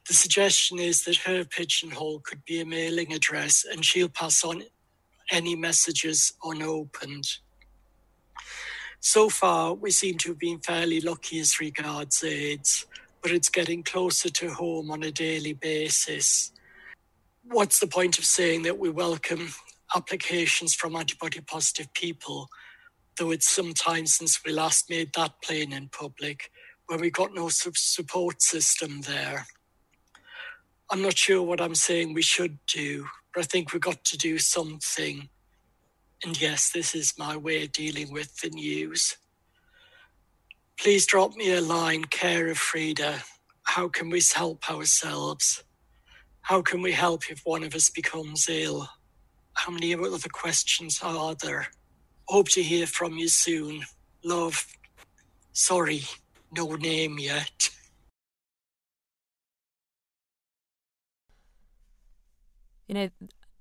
the 0.06 0.14
suggestion 0.14 0.78
is 0.78 1.02
that 1.06 1.16
her 1.16 1.44
pigeonhole 1.44 2.20
could 2.20 2.44
be 2.44 2.60
a 2.60 2.64
mailing 2.64 3.12
address 3.12 3.64
and 3.68 3.84
she'll 3.84 4.08
pass 4.08 4.44
on 4.44 4.62
any 5.32 5.56
messages 5.56 6.34
unopened. 6.44 7.26
So 9.00 9.28
far, 9.28 9.74
we 9.74 9.90
seem 9.90 10.16
to 10.18 10.28
have 10.28 10.38
been 10.38 10.60
fairly 10.60 11.00
lucky 11.00 11.40
as 11.40 11.58
regards 11.58 12.22
AIDS, 12.22 12.86
but 13.22 13.32
it's 13.32 13.48
getting 13.48 13.82
closer 13.82 14.28
to 14.28 14.50
home 14.50 14.92
on 14.92 15.02
a 15.02 15.10
daily 15.10 15.54
basis. 15.54 16.52
What's 17.42 17.80
the 17.80 17.88
point 17.88 18.20
of 18.20 18.24
saying 18.24 18.62
that 18.62 18.78
we 18.78 18.88
welcome 18.88 19.52
applications 19.94 20.74
from 20.74 20.96
antibody 20.96 21.40
positive 21.40 21.92
people, 21.94 22.48
though 23.18 23.30
it's 23.30 23.48
some 23.48 23.74
time 23.74 24.06
since 24.06 24.40
we 24.44 24.52
last 24.52 24.90
made 24.90 25.12
that 25.14 25.42
plain 25.42 25.72
in 25.72 25.88
public, 25.88 26.50
where 26.86 26.98
we 26.98 27.10
got 27.10 27.34
no 27.34 27.48
support 27.48 28.42
system 28.42 29.02
there? 29.02 29.46
I'm 30.90 31.02
not 31.02 31.16
sure 31.16 31.42
what 31.42 31.60
I'm 31.60 31.74
saying 31.74 32.12
we 32.12 32.22
should 32.22 32.58
do, 32.66 33.06
but 33.34 33.42
I 33.42 33.46
think 33.46 33.72
we've 33.72 33.82
got 33.82 34.04
to 34.04 34.18
do 34.18 34.38
something. 34.38 35.28
And 36.24 36.40
yes, 36.40 36.70
this 36.70 36.94
is 36.94 37.14
my 37.18 37.36
way 37.36 37.64
of 37.64 37.72
dealing 37.72 38.12
with 38.12 38.36
the 38.40 38.50
news. 38.50 39.16
Please 40.78 41.06
drop 41.06 41.34
me 41.34 41.52
a 41.52 41.60
line, 41.60 42.04
care 42.04 42.48
of 42.48 42.58
Frida. 42.58 43.22
How 43.64 43.88
can 43.88 44.10
we 44.10 44.20
help 44.34 44.70
ourselves? 44.70 45.64
How 46.42 46.62
can 46.62 46.82
we 46.82 46.92
help 46.92 47.30
if 47.30 47.40
one 47.44 47.62
of 47.64 47.74
us 47.74 47.90
becomes 47.90 48.48
ill? 48.48 48.88
How 49.54 49.72
many 49.72 49.94
other 49.94 50.28
questions 50.28 51.00
are 51.02 51.34
there? 51.36 51.68
Hope 52.26 52.48
to 52.50 52.62
hear 52.62 52.86
from 52.86 53.16
you 53.16 53.28
soon. 53.28 53.82
Love. 54.24 54.66
Sorry, 55.52 56.02
no 56.56 56.74
name 56.74 57.18
yet. 57.18 57.70
You 62.88 62.94
know, 62.94 63.08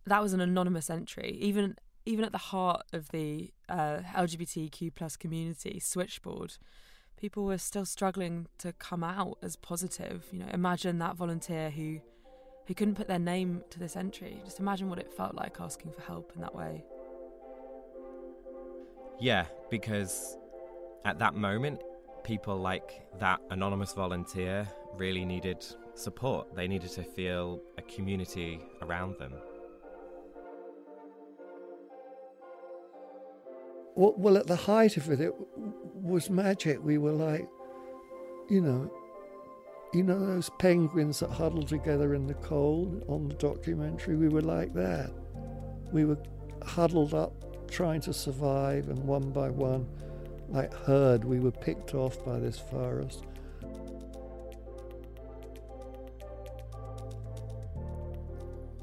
that 0.05 0.21
was 0.21 0.33
an 0.33 0.41
anonymous 0.41 0.89
entry. 0.89 1.37
Even 1.39 1.75
even 2.05 2.25
at 2.25 2.31
the 2.31 2.37
heart 2.37 2.83
of 2.91 3.09
the 3.09 3.51
uh, 3.69 3.99
LGBTQ 4.13 4.93
plus 4.93 5.15
community, 5.15 5.79
Switchboard, 5.79 6.57
people 7.17 7.45
were 7.45 7.57
still 7.57 7.85
struggling 7.85 8.47
to 8.57 8.73
come 8.73 9.03
out 9.03 9.37
as 9.41 9.55
positive. 9.55 10.25
You 10.31 10.39
know, 10.39 10.49
imagine 10.51 10.99
that 10.99 11.15
volunteer 11.15 11.69
who 11.69 12.01
who 12.67 12.73
couldn't 12.73 12.95
put 12.95 13.07
their 13.07 13.19
name 13.19 13.63
to 13.69 13.79
this 13.79 13.95
entry. 13.95 14.41
Just 14.45 14.59
imagine 14.59 14.89
what 14.89 14.99
it 14.99 15.11
felt 15.11 15.35
like 15.35 15.57
asking 15.59 15.91
for 15.91 16.01
help 16.01 16.31
in 16.35 16.41
that 16.41 16.55
way. 16.55 16.83
Yeah, 19.19 19.45
because 19.69 20.37
at 21.05 21.19
that 21.19 21.35
moment, 21.35 21.81
people 22.23 22.57
like 22.57 23.01
that 23.19 23.39
anonymous 23.51 23.93
volunteer 23.93 24.67
really 24.95 25.25
needed 25.25 25.65
support. 25.95 26.55
They 26.55 26.67
needed 26.67 26.89
to 26.91 27.03
feel 27.03 27.61
a 27.77 27.81
community 27.83 28.61
around 28.81 29.17
them. 29.19 29.33
Well, 33.95 34.15
well, 34.17 34.37
at 34.37 34.47
the 34.47 34.55
height 34.55 34.97
of 34.97 35.09
it, 35.11 35.21
it 35.21 35.33
was 35.55 36.29
magic. 36.29 36.83
We 36.83 36.97
were 36.97 37.11
like, 37.11 37.47
you 38.49 38.61
know, 38.61 38.91
you 39.99 40.03
know 40.03 40.19
those 40.19 40.49
penguins 40.59 41.19
that 41.19 41.29
huddle 41.29 41.63
together 41.63 42.15
in 42.15 42.25
the 42.25 42.33
cold 42.35 43.03
on 43.07 43.27
the 43.27 43.35
documentary? 43.35 44.15
We 44.15 44.27
were 44.27 44.41
like 44.41 44.73
that. 44.73 45.11
We 45.91 46.05
were 46.05 46.17
huddled 46.63 47.13
up 47.13 47.33
trying 47.69 48.01
to 48.01 48.13
survive, 48.13 48.89
and 48.89 48.99
one 49.03 49.31
by 49.31 49.49
one, 49.49 49.87
like 50.49 50.73
herd, 50.73 51.23
we 51.23 51.39
were 51.39 51.51
picked 51.51 51.95
off 51.95 52.23
by 52.23 52.39
this 52.39 52.59
virus. 52.71 53.21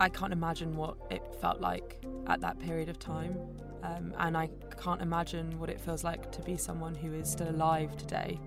I 0.00 0.08
can't 0.08 0.32
imagine 0.32 0.76
what 0.76 0.96
it 1.10 1.22
felt 1.40 1.60
like 1.60 2.02
at 2.26 2.40
that 2.40 2.58
period 2.58 2.88
of 2.88 2.98
time. 2.98 3.36
Um, 3.82 4.14
and 4.18 4.36
I 4.36 4.48
can't 4.82 5.00
imagine 5.00 5.58
what 5.58 5.70
it 5.70 5.80
feels 5.80 6.04
like 6.04 6.32
to 6.32 6.42
be 6.42 6.56
someone 6.56 6.94
who 6.94 7.12
is 7.14 7.30
still 7.30 7.50
alive 7.50 7.96
today, 7.96 8.38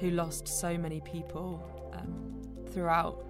who 0.00 0.10
lost 0.10 0.48
so 0.48 0.76
many 0.76 1.00
people 1.00 1.62
um, 1.92 2.40
throughout 2.72 3.24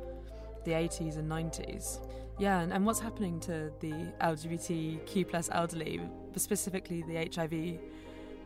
the 0.65 0.73
80s 0.73 1.17
and 1.17 1.31
90s. 1.31 1.99
Yeah, 2.39 2.61
and, 2.61 2.73
and 2.73 2.87
what's 2.87 3.01
happening 3.01 3.39
to 3.41 3.71
the 3.81 3.93
LGBTQ 4.23 5.29
plus 5.29 5.51
elderly, 5.53 6.01
specifically 6.37 7.03
the 7.03 7.29
HIV 7.35 7.81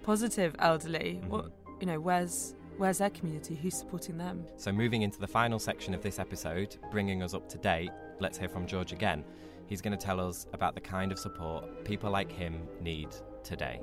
positive 0.03 0.57
elderly? 0.59 1.21
Mm-hmm. 1.21 1.31
What 1.31 1.53
you 1.81 1.87
know, 1.87 2.01
where's 2.01 2.55
where's 2.77 2.99
their 2.99 3.11
community? 3.11 3.55
Who's 3.55 3.75
supporting 3.75 4.19
them? 4.19 4.47
So, 4.57 4.73
moving 4.73 5.03
into 5.03 5.21
the 5.21 5.29
final 5.29 5.59
section 5.59 5.95
of 5.95 6.03
this 6.03 6.19
episode, 6.19 6.77
bringing 6.91 7.23
us 7.23 7.35
up 7.35 7.49
to 7.51 7.59
date, 7.59 7.91
let's 8.21 8.39
hear 8.39 8.49
from 8.49 8.67
George 8.67 8.93
again. 8.93 9.25
He's 9.67 9.81
going 9.81 9.97
to 9.97 10.05
tell 10.05 10.21
us 10.21 10.47
about 10.53 10.75
the 10.75 10.81
kind 10.81 11.13
of 11.13 11.19
support 11.19 11.85
people 11.85 12.11
like 12.11 12.31
him 12.31 12.69
need 12.81 13.09
today. 13.43 13.81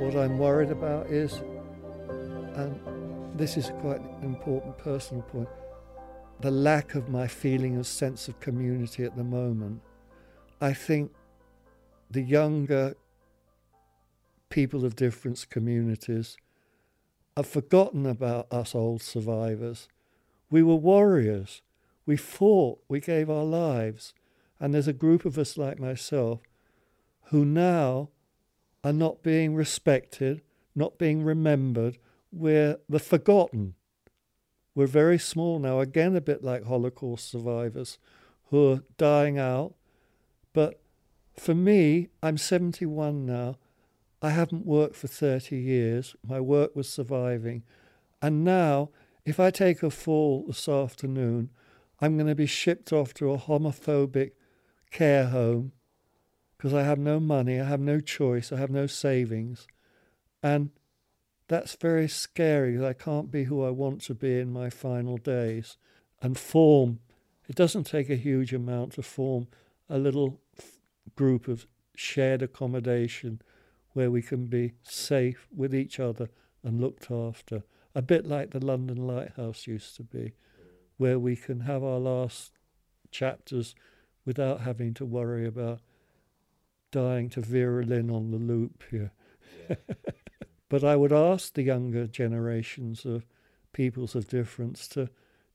What 0.00 0.16
I'm 0.16 0.38
worried 0.38 0.70
about 0.70 1.08
is, 1.08 1.42
and 2.54 2.80
this 3.38 3.58
is 3.58 3.70
quite 3.82 4.00
an 4.00 4.22
important 4.22 4.78
personal 4.78 5.22
point, 5.24 5.50
the 6.40 6.50
lack 6.50 6.94
of 6.94 7.10
my 7.10 7.26
feeling 7.26 7.76
of 7.76 7.86
sense 7.86 8.26
of 8.26 8.40
community 8.40 9.04
at 9.04 9.14
the 9.14 9.22
moment. 9.22 9.82
I 10.58 10.72
think 10.72 11.12
the 12.10 12.22
younger 12.22 12.94
people 14.48 14.86
of 14.86 14.96
different 14.96 15.46
communities 15.50 16.38
have 17.36 17.46
forgotten 17.46 18.06
about 18.06 18.50
us 18.50 18.74
old 18.74 19.02
survivors. 19.02 19.86
We 20.50 20.62
were 20.62 20.76
warriors. 20.76 21.60
We 22.06 22.16
fought. 22.16 22.82
We 22.88 23.00
gave 23.00 23.28
our 23.28 23.44
lives. 23.44 24.14
And 24.58 24.72
there's 24.72 24.88
a 24.88 24.94
group 24.94 25.26
of 25.26 25.36
us 25.36 25.58
like 25.58 25.78
myself 25.78 26.40
who 27.24 27.44
now 27.44 28.08
are 28.82 28.92
not 28.92 29.22
being 29.22 29.54
respected, 29.54 30.42
not 30.74 30.98
being 30.98 31.22
remembered. 31.22 31.98
We're 32.32 32.78
the 32.88 32.98
forgotten. 32.98 33.74
We're 34.74 34.86
very 34.86 35.18
small 35.18 35.58
now, 35.58 35.80
again, 35.80 36.14
a 36.14 36.20
bit 36.20 36.42
like 36.44 36.64
Holocaust 36.64 37.30
survivors 37.30 37.98
who 38.50 38.72
are 38.72 38.82
dying 38.96 39.38
out. 39.38 39.74
But 40.52 40.80
for 41.36 41.54
me, 41.54 42.08
I'm 42.22 42.38
71 42.38 43.26
now. 43.26 43.56
I 44.22 44.30
haven't 44.30 44.66
worked 44.66 44.96
for 44.96 45.08
30 45.08 45.56
years. 45.56 46.14
My 46.26 46.40
work 46.40 46.76
was 46.76 46.88
surviving. 46.88 47.62
And 48.22 48.44
now, 48.44 48.90
if 49.24 49.40
I 49.40 49.50
take 49.50 49.82
a 49.82 49.90
fall 49.90 50.44
this 50.46 50.68
afternoon, 50.68 51.50
I'm 52.00 52.16
going 52.16 52.28
to 52.28 52.34
be 52.34 52.46
shipped 52.46 52.92
off 52.92 53.14
to 53.14 53.32
a 53.32 53.38
homophobic 53.38 54.32
care 54.90 55.26
home 55.26 55.72
because 56.60 56.74
I 56.74 56.82
have 56.82 56.98
no 56.98 57.18
money, 57.18 57.58
I 57.58 57.64
have 57.64 57.80
no 57.80 58.00
choice, 58.00 58.52
I 58.52 58.58
have 58.58 58.68
no 58.68 58.86
savings. 58.86 59.66
And 60.42 60.68
that's 61.48 61.74
very 61.74 62.06
scary. 62.06 62.84
I 62.84 62.92
can't 62.92 63.30
be 63.30 63.44
who 63.44 63.64
I 63.64 63.70
want 63.70 64.02
to 64.02 64.14
be 64.14 64.38
in 64.38 64.52
my 64.52 64.68
final 64.68 65.16
days. 65.16 65.78
And 66.20 66.36
form, 66.36 66.98
it 67.48 67.56
doesn't 67.56 67.84
take 67.84 68.10
a 68.10 68.14
huge 68.14 68.52
amount 68.52 68.92
to 68.92 69.02
form 69.02 69.46
a 69.88 69.96
little 69.96 70.38
group 71.16 71.48
of 71.48 71.66
shared 71.96 72.42
accommodation 72.42 73.40
where 73.94 74.10
we 74.10 74.20
can 74.20 74.44
be 74.44 74.74
safe 74.82 75.48
with 75.56 75.74
each 75.74 75.98
other 75.98 76.28
and 76.62 76.78
looked 76.78 77.10
after. 77.10 77.62
A 77.94 78.02
bit 78.02 78.26
like 78.26 78.50
the 78.50 78.62
London 78.62 78.98
Lighthouse 78.98 79.66
used 79.66 79.96
to 79.96 80.02
be, 80.02 80.34
where 80.98 81.18
we 81.18 81.36
can 81.36 81.60
have 81.60 81.82
our 81.82 81.98
last 81.98 82.52
chapters 83.10 83.74
without 84.26 84.60
having 84.60 84.92
to 84.92 85.06
worry 85.06 85.46
about 85.46 85.80
dying 86.90 87.28
to 87.30 87.40
Vera 87.40 87.84
Lynn 87.84 88.10
on 88.10 88.30
the 88.30 88.38
loop 88.38 88.82
here. 88.90 89.12
Yeah. 89.68 89.76
but 90.68 90.84
I 90.84 90.96
would 90.96 91.12
ask 91.12 91.54
the 91.54 91.62
younger 91.62 92.06
generations 92.06 93.04
of 93.04 93.26
peoples 93.72 94.14
of 94.14 94.28
difference 94.28 94.88
to 94.88 95.08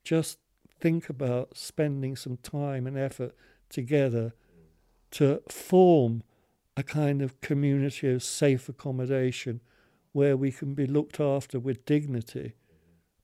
just 0.03 0.39
think 0.79 1.09
about 1.09 1.57
spending 1.57 2.15
some 2.15 2.37
time 2.37 2.85
and 2.87 2.97
effort 2.97 3.33
together 3.69 4.33
to 5.11 5.41
form 5.49 6.23
a 6.77 6.83
kind 6.83 7.21
of 7.21 7.39
community 7.41 8.11
of 8.11 8.21
safe 8.21 8.67
accommodation 8.67 9.61
where 10.11 10.35
we 10.35 10.51
can 10.51 10.73
be 10.73 10.85
looked 10.85 11.19
after 11.19 11.59
with 11.59 11.85
dignity. 11.85 12.53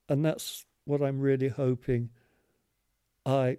And 0.08 0.24
that's 0.24 0.64
what 0.84 1.02
I'm 1.02 1.20
really 1.20 1.48
hoping 1.48 2.10
I, 3.24 3.58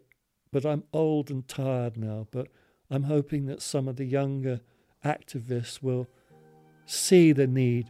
but 0.51 0.65
I'm 0.65 0.83
old 0.91 1.29
and 1.29 1.47
tired 1.47 1.97
now, 1.97 2.27
but 2.31 2.47
I'm 2.93 3.03
hoping 3.05 3.47
that 3.47 3.59
some 3.59 3.87
of 3.87 3.95
the 3.95 4.05
younger 4.05 4.61
activists 5.03 5.81
will 5.81 6.07
see 6.85 7.31
the 7.31 7.47
need 7.47 7.89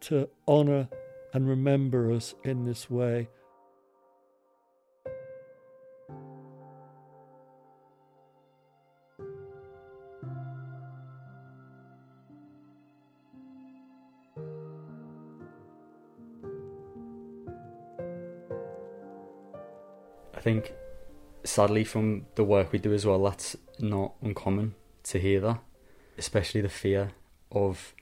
to 0.00 0.28
honour 0.46 0.86
and 1.32 1.48
remember 1.48 2.12
us 2.12 2.34
in 2.44 2.66
this 2.66 2.90
way. 2.90 3.30
I 20.34 20.40
think, 20.42 20.74
sadly, 21.44 21.84
from 21.84 22.26
the 22.34 22.44
work 22.44 22.72
we 22.72 22.78
do 22.78 22.92
as 22.92 23.06
well, 23.06 23.22
that's 23.22 23.56
not 23.78 24.14
uncommon 24.22 24.74
to 25.04 25.18
hear 25.18 25.40
that, 25.40 25.60
especially 26.18 26.60
the 26.60 26.68
fear 26.68 27.10
of 27.52 27.94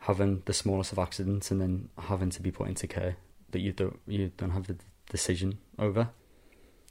having 0.00 0.42
the 0.46 0.52
smallest 0.52 0.92
of 0.92 0.98
accidents 0.98 1.50
and 1.50 1.60
then 1.60 1.88
having 1.98 2.30
to 2.30 2.40
be 2.40 2.50
put 2.50 2.68
into 2.68 2.86
care 2.86 3.16
that 3.50 3.60
you 3.60 3.72
don't 3.72 3.98
you 4.06 4.30
don't 4.36 4.50
have 4.50 4.66
the 4.66 4.76
decision 5.10 5.58
over. 5.78 6.10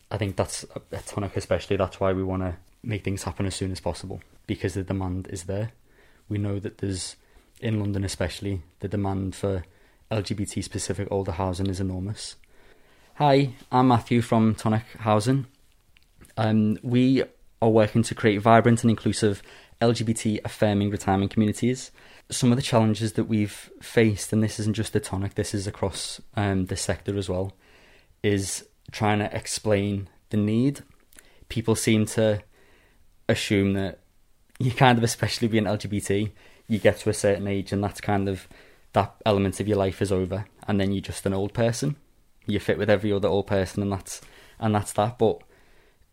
I 0.09 0.17
think 0.17 0.35
that's 0.35 0.65
a 0.91 0.97
tonic, 0.97 1.35
especially. 1.35 1.75
That's 1.77 1.99
why 1.99 2.13
we 2.13 2.23
want 2.23 2.43
to 2.43 2.57
make 2.83 3.03
things 3.03 3.23
happen 3.23 3.45
as 3.45 3.55
soon 3.55 3.71
as 3.71 3.79
possible 3.79 4.21
because 4.45 4.73
the 4.73 4.83
demand 4.83 5.27
is 5.29 5.43
there. 5.43 5.71
We 6.29 6.37
know 6.37 6.59
that 6.59 6.77
there's 6.77 7.15
in 7.59 7.79
London, 7.79 8.03
especially 8.03 8.61
the 8.79 8.87
demand 8.87 9.35
for 9.35 9.63
LGBT 10.11 10.63
specific 10.63 11.07
older 11.11 11.33
housing 11.33 11.67
is 11.67 11.79
enormous. 11.79 12.35
Hi, 13.15 13.53
I'm 13.71 13.87
Matthew 13.87 14.21
from 14.21 14.55
Tonic 14.55 14.83
Housing. 14.99 15.47
Um, 16.37 16.77
we 16.83 17.23
are 17.61 17.69
working 17.69 18.03
to 18.03 18.15
create 18.15 18.37
vibrant 18.37 18.83
and 18.83 18.89
inclusive 18.89 19.41
LGBT 19.81 20.41
affirming 20.45 20.89
retirement 20.89 21.31
communities. 21.31 21.91
Some 22.29 22.51
of 22.51 22.55
the 22.55 22.61
challenges 22.61 23.13
that 23.13 23.25
we've 23.25 23.69
faced, 23.81 24.33
and 24.33 24.43
this 24.43 24.59
isn't 24.59 24.75
just 24.75 24.93
the 24.93 24.99
tonic, 24.99 25.35
this 25.35 25.53
is 25.53 25.67
across 25.67 26.21
um, 26.35 26.65
the 26.65 26.75
sector 26.75 27.17
as 27.17 27.29
well, 27.29 27.53
is 28.21 28.65
trying 28.91 29.19
to 29.19 29.35
explain 29.35 30.09
the 30.29 30.37
need. 30.37 30.81
People 31.49 31.75
seem 31.75 32.05
to 32.07 32.41
assume 33.29 33.73
that 33.73 33.99
you 34.59 34.71
kind 34.71 34.97
of, 34.97 35.03
especially 35.03 35.47
being 35.47 35.63
LGBT, 35.63 36.31
you 36.67 36.79
get 36.79 36.99
to 36.99 37.09
a 37.09 37.13
certain 37.13 37.47
age 37.47 37.71
and 37.71 37.83
that's 37.83 38.01
kind 38.01 38.27
of 38.27 38.47
that 38.93 39.15
element 39.25 39.59
of 39.59 39.67
your 39.67 39.77
life 39.77 40.01
is 40.01 40.11
over, 40.11 40.45
and 40.67 40.79
then 40.79 40.91
you're 40.91 41.01
just 41.01 41.25
an 41.25 41.33
old 41.33 41.53
person. 41.53 41.95
You 42.45 42.59
fit 42.59 42.77
with 42.77 42.89
every 42.89 43.11
other 43.11 43.27
old 43.27 43.47
person, 43.47 43.83
and 43.83 43.91
that's 43.91 44.21
and 44.59 44.73
that's 44.73 44.93
that. 44.93 45.19
But 45.19 45.41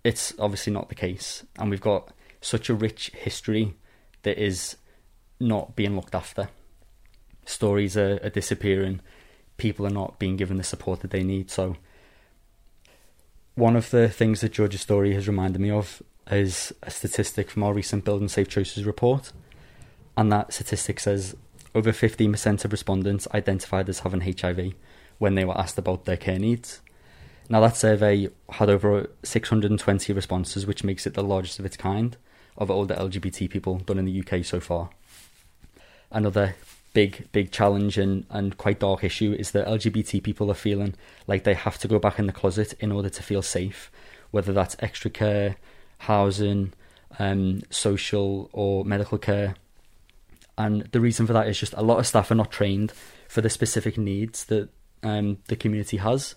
it's 0.05 0.35
obviously 0.39 0.73
not 0.73 0.91
the 0.91 0.95
case, 0.95 1.45
and 1.59 1.71
we've 1.71 1.81
got 1.81 2.13
such 2.41 2.69
a 2.69 2.75
rich 2.75 3.11
history 3.15 3.75
that 4.23 4.39
is 4.39 4.77
not 5.41 5.75
being 5.75 5.97
looked 5.97 6.15
after. 6.15 6.51
Stories 7.47 7.97
are, 7.97 8.21
are 8.23 8.31
disappearing, 8.31 9.01
people 9.57 9.87
are 9.87 9.91
not 9.91 10.19
being 10.19 10.37
given 10.37 10.59
the 10.59 10.65
support 10.65 11.01
that 11.01 11.11
they 11.11 11.23
need. 11.23 11.51
So, 11.51 11.77
one 13.55 13.77
of 13.77 13.91
the 13.91 14.09
things 14.09 14.41
that 14.41 14.53
George's 14.53 14.83
story 14.83 15.15
has 15.15 15.27
reminded 15.27 15.61
me 15.61 15.71
of 15.71 16.03
is 16.31 16.73
a 16.83 16.91
statistic 16.91 17.51
from 17.51 17.63
our 17.63 17.73
recent 17.73 18.05
Building 18.05 18.29
Safe 18.29 18.49
Choices 18.49 18.85
report, 18.85 19.33
and 20.17 20.31
that 20.31 20.53
statistic 20.53 21.01
says 21.01 21.35
over 21.75 21.93
15% 21.93 22.65
of 22.65 22.73
respondents 22.73 23.27
identified 23.35 23.89
as 23.89 24.01
having 24.01 24.21
HIV 24.21 24.75
when 25.19 25.35
they 25.35 25.45
were 25.45 25.59
asked 25.59 25.79
about 25.79 26.05
their 26.05 26.17
care 26.17 26.39
needs. 26.39 26.81
Now, 27.49 27.61
that 27.61 27.77
survey 27.77 28.29
had 28.49 28.71
over 28.71 29.11
620 29.23 30.13
responses, 30.13 30.67
which 30.67 30.85
makes 30.85 31.07
it 31.07 31.15
the 31.15 31.23
largest 31.23 31.59
of 31.59 31.67
its 31.67 31.77
kind 31.77 32.17
of 32.57 32.71
older 32.71 32.95
LGBT 32.95 33.51
people 33.51 33.79
done 33.79 33.99
in 33.99 34.07
the 34.07 34.21
UK 34.21 34.45
so 34.45 34.61
far. 34.61 34.91
Another 36.11 36.55
big, 36.95 37.31
big 37.33 37.51
challenge 37.51 37.99
and, 37.99 38.25
and 38.31 38.57
quite 38.57 38.79
dark 38.79 39.05
issue 39.05 39.37
is 39.39 39.51
that 39.51 39.67
LGBT 39.67 40.23
people 40.23 40.51
are 40.51 40.55
feeling 40.55 40.95
like 41.27 41.45
they 41.45 41.55
have 41.55 41.77
to 41.79 41.89
go 41.89 41.99
back 41.99 42.19
in 42.19 42.27
the 42.27 42.33
closet 42.33 42.73
in 42.81 42.93
order 42.93 43.11
to 43.11 43.23
feel 43.23 43.43
safe, 43.43 43.91
whether 44.31 44.53
that's 44.53 44.77
extra 44.79 45.11
care, 45.11 45.57
housing, 45.99 46.73
um, 47.19 47.63
social, 47.69 48.49
or 48.53 48.85
medical 48.85 49.19
care. 49.19 49.57
And 50.57 50.83
the 50.93 51.01
reason 51.01 51.27
for 51.27 51.33
that 51.33 51.49
is 51.49 51.59
just 51.59 51.75
a 51.75 51.83
lot 51.83 51.99
of 51.99 52.07
staff 52.07 52.31
are 52.31 52.37
not 52.37 52.53
trained 52.53 52.93
for 53.29 53.41
the 53.41 53.51
specific 53.51 53.99
needs 53.99 54.45
that 54.47 54.69
um, 55.03 55.39
the 55.49 55.57
community 55.57 55.97
has. 55.99 56.37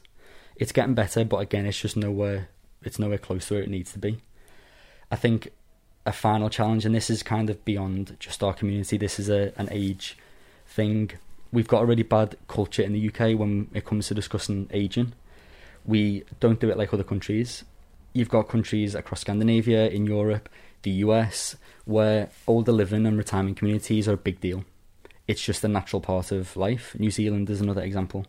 It's 0.58 0.72
getting 0.72 0.96
better, 0.96 1.24
but 1.24 1.38
again, 1.38 1.66
it's 1.66 1.80
just 1.80 1.96
nowhere. 1.96 2.50
It's 2.84 3.00
nowhere 3.00 3.18
close 3.18 3.48
to 3.48 3.56
where 3.56 3.64
it 3.64 3.70
needs 3.70 3.94
to 3.94 4.00
be. 4.00 4.20
I 5.12 5.16
think 5.16 5.50
a 6.06 6.12
final 6.12 6.50
challenge, 6.50 6.86
and 6.86 6.96
this 6.96 7.10
is 7.10 7.22
kind 7.22 7.50
of 7.50 7.64
beyond 7.66 8.18
just 8.20 8.44
our 8.44 8.54
community. 8.54 8.98
This 8.98 9.20
is 9.20 9.30
a 9.30 9.54
an 9.58 9.68
age 9.72 10.18
thing. 10.66 11.12
We've 11.52 11.68
got 11.68 11.84
a 11.84 11.86
really 11.86 12.04
bad 12.04 12.38
culture 12.48 12.82
in 12.82 12.94
the 12.94 13.08
UK 13.10 13.38
when 13.38 13.70
it 13.74 13.86
comes 13.86 14.08
to 14.08 14.14
discussing 14.14 14.70
aging. 14.72 15.14
We 15.86 16.24
don't 16.40 16.60
do 16.60 16.70
it 16.70 16.78
like 16.78 16.94
other 16.94 17.04
countries. 17.04 17.64
You've 18.14 18.30
got 18.30 18.50
countries 18.50 18.96
across 18.96 19.22
Scandinavia, 19.22 19.88
in 19.90 20.06
Europe, 20.06 20.50
the 20.82 20.92
US, 21.06 21.56
where 21.86 22.30
older 22.48 22.72
living 22.72 23.06
and 23.06 23.18
retirement 23.18 23.58
communities 23.58 24.08
are 24.08 24.14
a 24.14 24.18
big 24.18 24.42
deal. 24.42 24.66
It's 25.28 25.42
just 25.42 25.64
a 25.64 25.68
natural 25.68 26.02
part 26.02 26.32
of 26.32 26.56
life. 26.58 26.96
New 26.98 27.12
Zealand 27.12 27.50
is 27.50 27.62
another 27.62 27.82
example. 27.82 28.26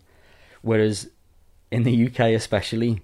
Whereas 0.63 1.09
in 1.71 1.83
the 1.83 2.07
UK, 2.07 2.21
especially, 2.35 3.03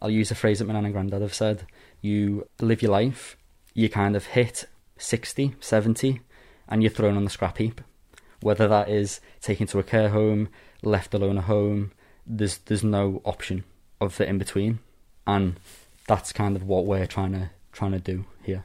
I'll 0.00 0.10
use 0.10 0.30
a 0.30 0.34
phrase 0.34 0.58
that 0.58 0.66
my 0.66 0.74
nan 0.74 0.84
and 0.84 0.94
granddad 0.94 1.22
have 1.22 1.34
said 1.34 1.66
you 2.00 2.48
live 2.60 2.82
your 2.82 2.90
life, 2.90 3.36
you 3.72 3.88
kind 3.88 4.16
of 4.16 4.26
hit 4.26 4.66
60, 4.98 5.56
70, 5.60 6.20
and 6.68 6.82
you're 6.82 6.90
thrown 6.90 7.16
on 7.16 7.24
the 7.24 7.30
scrap 7.30 7.58
heap. 7.58 7.80
Whether 8.40 8.68
that 8.68 8.88
is 8.88 9.20
taken 9.40 9.66
to 9.68 9.78
a 9.78 9.82
care 9.82 10.10
home, 10.10 10.48
left 10.82 11.14
alone 11.14 11.38
at 11.38 11.44
home, 11.44 11.92
there's 12.26 12.58
there's 12.58 12.84
no 12.84 13.22
option 13.24 13.64
of 14.00 14.16
the 14.16 14.28
in 14.28 14.38
between, 14.38 14.80
and 15.26 15.56
that's 16.06 16.32
kind 16.32 16.56
of 16.56 16.62
what 16.64 16.84
we're 16.84 17.06
trying 17.06 17.32
to 17.32 17.50
trying 17.72 17.92
to 17.92 17.98
do 17.98 18.26
here. 18.42 18.64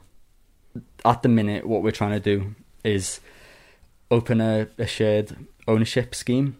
At 1.04 1.22
the 1.22 1.28
minute, 1.28 1.66
what 1.66 1.82
we're 1.82 1.90
trying 1.90 2.12
to 2.12 2.20
do 2.20 2.54
is 2.84 3.20
open 4.10 4.40
a, 4.40 4.68
a 4.78 4.86
shared 4.86 5.46
ownership 5.66 6.14
scheme 6.14 6.56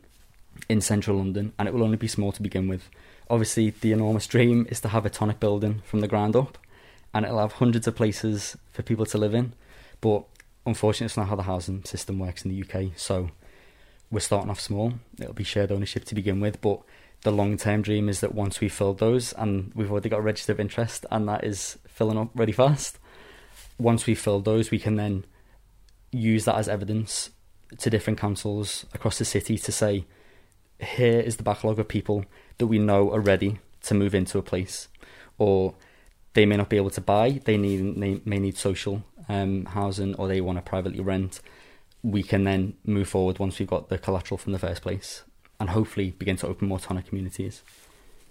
in 0.69 0.81
central 0.81 1.17
London, 1.19 1.53
and 1.59 1.69
it 1.69 1.75
will 1.75 1.83
only 1.83 1.97
be 1.97 2.09
small 2.09 2.33
to 2.33 2.43
begin 2.43 2.69
with. 2.69 2.89
Obviously, 3.29 3.71
the 3.71 3.93
enormous 3.93 4.27
dream 4.27 4.67
is 4.71 4.81
to 4.81 4.89
have 4.89 5.07
a 5.07 5.11
tonic 5.11 5.41
building 5.41 5.83
from 5.85 6.01
the 6.01 6.09
ground 6.09 6.37
up, 6.37 6.59
and 7.15 7.25
it'll 7.25 7.39
have 7.39 7.53
hundreds 7.53 7.87
of 7.87 7.97
places 7.97 8.57
for 8.73 8.83
people 8.83 9.07
to 9.07 9.19
live 9.19 9.35
in. 9.35 9.53
But 10.01 10.25
unfortunately, 10.67 11.07
it's 11.07 11.17
not 11.17 11.29
how 11.29 11.37
the 11.37 11.45
housing 11.45 11.85
system 11.85 12.19
works 12.19 12.45
in 12.45 12.51
the 12.51 12.63
UK. 12.63 12.93
So 12.97 13.31
we're 14.11 14.21
starting 14.21 14.51
off 14.51 14.61
small. 14.61 14.95
It'll 15.19 15.33
be 15.33 15.45
shared 15.45 15.73
ownership 15.73 16.05
to 16.07 16.15
begin 16.15 16.41
with, 16.41 16.61
but 16.61 16.81
the 17.23 17.31
long 17.31 17.57
term 17.57 17.83
dream 17.83 18.09
is 18.09 18.21
that 18.21 18.35
once 18.35 18.61
we've 18.61 18.73
filled 18.73 18.99
those, 18.99 19.33
and 19.35 19.73
we've 19.75 19.91
already 19.91 20.09
got 20.09 20.21
a 20.21 20.23
register 20.23 20.53
of 20.53 20.61
interest, 20.61 21.05
and 21.11 21.29
that 21.29 21.45
is 21.45 21.79
filling 21.87 22.19
up 22.19 22.31
really 22.35 22.53
fast. 22.53 22.99
Once 23.79 24.07
we've 24.07 24.19
filled 24.19 24.45
those, 24.45 24.71
we 24.71 24.79
can 24.79 24.97
then 24.97 25.25
use 26.13 26.45
that 26.45 26.57
as 26.57 26.69
evidence 26.69 27.31
to 27.79 27.91
different 27.91 28.19
councils 28.19 28.85
across 28.93 29.19
the 29.19 29.25
city 29.25 29.57
to 29.57 29.73
say, 29.73 30.05
here 30.83 31.21
is 31.21 31.37
the 31.37 31.43
backlog 31.43 31.79
of 31.79 31.89
people 31.89 32.25
that 32.59 32.67
we 32.67 32.79
know 32.79 33.13
are 33.13 33.21
ready 33.21 33.59
to 33.83 33.95
move 33.95 34.15
into 34.15 34.39
a 34.39 34.43
place, 34.43 34.89
or 35.39 35.75
they 36.35 36.47
may 36.47 36.57
not 36.57 36.69
be 36.69 36.77
able 36.77 36.91
to 36.91 37.01
buy, 37.01 37.41
they 37.45 37.57
need 37.57 38.01
they 38.01 38.21
may 38.25 38.39
need 38.39 38.57
social 38.57 39.03
um, 39.29 39.65
housing, 39.67 40.15
or 40.15 40.29
they 40.29 40.41
want 40.41 40.59
to 40.59 40.63
privately 40.63 41.01
rent. 41.01 41.41
We 42.03 42.23
can 42.23 42.45
then 42.45 42.75
move 42.85 43.09
forward 43.09 43.39
once 43.39 43.59
we've 43.59 43.69
got 43.69 43.89
the 43.89 43.99
collateral 43.99 44.39
from 44.39 44.53
the 44.53 44.59
first 44.59 44.83
place, 44.83 45.23
and 45.59 45.71
hopefully 45.71 46.11
begin 46.13 46.37
to 46.37 46.47
open 46.47 46.69
more 46.69 46.79
Tonic 46.79 47.07
communities. 47.07 47.63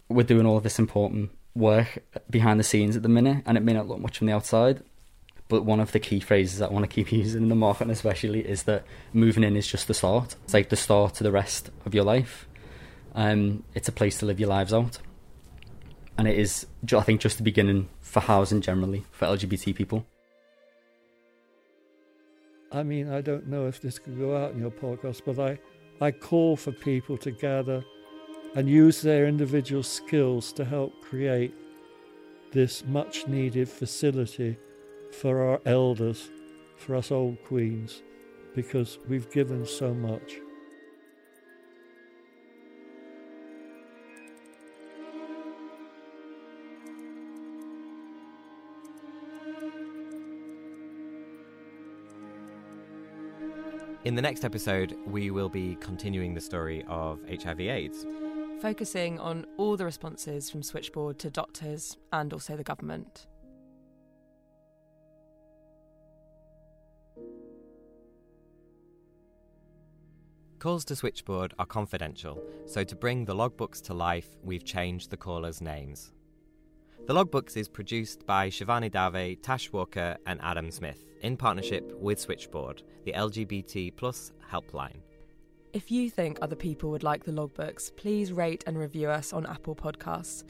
We're 0.08 0.24
doing 0.24 0.45
all 0.45 0.58
of 0.58 0.64
this 0.64 0.80
important 0.80 1.32
work 1.56 2.00
behind 2.30 2.60
the 2.60 2.64
scenes 2.64 2.95
at 2.95 3.04
the 3.04 3.10
minute, 3.10 3.43
and 3.45 3.58
it 3.58 3.64
may 3.64 3.74
not 3.74 3.88
look 3.88 4.00
much 4.00 4.18
from 4.18 4.28
the 4.28 4.34
outside. 4.34 4.82
But 5.50 5.66
one 5.66 5.80
of 5.80 5.91
the 5.91 6.00
key 6.00 6.20
phrases 6.20 6.60
that 6.60 6.70
I 6.70 6.74
want 6.74 6.89
to 6.89 6.95
keep 6.95 7.12
using 7.12 7.43
in 7.43 7.50
the 7.50 7.56
market, 7.56 7.89
especially, 7.89 8.47
is 8.47 8.64
that 8.64 8.86
moving 9.12 9.43
in 9.43 9.58
is 9.58 9.68
just 9.68 9.89
the 9.89 9.93
start. 9.93 10.36
It's 10.45 10.54
like 10.54 10.70
the 10.70 10.78
start 10.78 11.16
to 11.16 11.24
the 11.24 11.32
rest 11.32 11.70
of 11.86 11.93
your 11.93 12.06
life. 12.06 12.47
Um, 13.16 13.64
it's 13.74 13.89
a 13.89 13.91
place 13.91 14.20
to 14.20 14.26
live 14.26 14.39
your 14.39 14.50
lives 14.50 14.72
out, 14.72 15.00
and 16.18 16.28
it 16.28 16.38
is, 16.38 16.68
I 16.95 17.02
think, 17.02 17.20
just 17.20 17.38
the 17.38 17.43
beginning 17.43 17.89
for 18.00 18.22
housing 18.22 18.62
generally 18.62 19.04
for 19.12 19.26
LGBT 19.26 19.76
people. 19.76 20.06
I 22.72 22.84
mean, 22.84 23.12
I 23.12 23.22
don't 23.22 23.47
know 23.47 23.66
if 23.66 23.82
this 23.82 23.97
could 23.97 24.18
go 24.20 24.38
out 24.38 24.52
in 24.52 24.60
your 24.60 24.70
podcast, 24.70 25.24
but 25.26 25.39
I, 25.39 25.58
I 26.00 26.12
call 26.12 26.56
for 26.56 26.72
people 26.72 27.18
to 27.18 27.32
gather 27.32 27.84
and 28.56 28.70
use 28.70 29.02
their 29.02 29.26
individual 29.28 29.82
skills 29.82 30.54
to 30.54 30.64
help 30.64 30.93
create 31.02 31.54
this 32.52 32.86
much 32.86 33.28
needed 33.28 33.68
facility 33.68 34.56
for 35.12 35.41
our 35.43 35.62
elders, 35.66 36.30
for 36.78 36.95
us 36.95 37.12
old 37.12 37.43
queens, 37.43 38.03
because 38.55 38.99
we've 39.07 39.30
given 39.32 39.66
so 39.66 39.93
much. 39.93 40.38
In 54.05 54.16
the 54.16 54.22
next 54.22 54.45
episode, 54.45 54.97
we 55.05 55.30
will 55.30 55.49
be 55.49 55.76
continuing 55.76 56.34
the 56.34 56.41
story 56.41 56.84
of 56.88 57.20
HIV/AIDS, 57.30 58.07
focusing 58.62 59.20
on 59.20 59.45
all 59.57 59.78
the 59.78 59.86
responses 59.86 60.49
from 60.49 60.64
Switchboard 60.64 61.20
to 61.20 61.30
doctors 61.30 61.97
and 62.12 62.34
also 62.34 62.55
the 62.55 62.64
government. 62.64 63.28
Calls 70.60 70.84
to 70.86 70.95
Switchboard 70.95 71.53
are 71.57 71.66
confidential, 71.66 72.43
so 72.66 72.84
to 72.84 72.93
bring 72.93 73.24
the 73.24 73.34
logbooks 73.34 73.82
to 73.84 73.93
life, 73.93 74.28
we've 74.43 74.66
changed 74.66 75.10
the 75.10 75.16
callers' 75.16 75.62
names. 75.62 76.12
The 77.07 77.14
logbooks 77.14 77.55
is 77.55 77.70
produced 77.70 78.26
by 78.26 78.49
Shivani 78.49 78.91
Dave, 78.91 79.41
Tash 79.41 79.72
Walker, 79.72 80.18
and 80.26 80.38
Adam 80.43 80.68
Zmith 80.68 81.05
in 81.22 81.38
partnership 81.38 81.93
with 81.97 82.20
Switchboard, 82.20 82.84
the 83.05 83.14
LGBT 83.14 83.95
plus 83.95 84.34
helpline. 84.51 84.99
If 85.72 85.91
you 85.91 86.10
think 86.10 86.39
other 86.41 86.57
people 86.57 86.91
would 86.91 87.03
like 87.03 87.24
the 87.24 87.32
logbooks, 87.32 87.95
please 87.95 88.34
rate 88.34 88.66
and 88.68 88.78
review 88.78 89.10
us 89.10 89.32
on 89.32 89.45
Apple 89.45 89.78
Podcasts. 89.78 90.43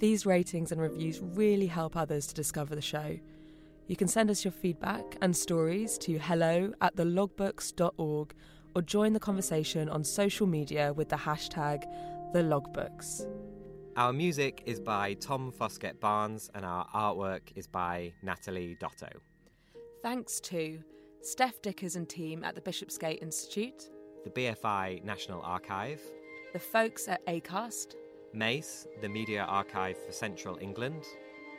These 0.00 0.26
ratings 0.26 0.70
and 0.70 0.82
reviews 0.82 1.20
really 1.22 1.66
help 1.66 1.96
others 1.96 2.26
to 2.26 2.34
discover 2.34 2.74
the 2.74 2.82
show. 2.82 3.18
You 3.86 3.96
can 3.96 4.08
send 4.08 4.30
us 4.30 4.44
your 4.44 4.52
feedback 4.52 5.16
and 5.22 5.34
stories 5.34 5.96
to 5.98 6.18
hello 6.18 6.74
at 6.82 6.94
thelogbooks.org 6.96 8.34
or 8.76 8.82
join 8.82 9.14
the 9.14 9.18
conversation 9.18 9.88
on 9.88 10.04
social 10.04 10.46
media 10.46 10.92
with 10.92 11.08
the 11.08 11.16
hashtag 11.16 11.82
TheLogbooks. 12.34 13.26
Our 13.96 14.12
music 14.12 14.62
is 14.66 14.80
by 14.80 15.14
Tom 15.14 15.50
Foskett 15.50 15.98
Barnes 15.98 16.50
and 16.54 16.62
our 16.62 16.86
artwork 16.94 17.40
is 17.54 17.66
by 17.66 18.12
Natalie 18.22 18.76
Dotto. 18.78 19.08
Thanks 20.02 20.40
to 20.40 20.80
Stef 21.22 21.62
Dickers 21.62 21.96
and 21.96 22.06
team 22.06 22.44
at 22.44 22.54
the 22.54 22.60
Bishopsgate 22.60 23.22
Institute, 23.22 23.88
the 24.24 24.30
BFI 24.30 25.02
National 25.02 25.40
Archive, 25.40 26.02
the 26.52 26.58
folks 26.58 27.08
at 27.08 27.24
ACAST, 27.26 27.94
MACE, 28.34 28.86
the 29.00 29.08
Media 29.08 29.44
Archive 29.44 29.96
for 30.04 30.12
Central 30.12 30.58
England, 30.60 31.02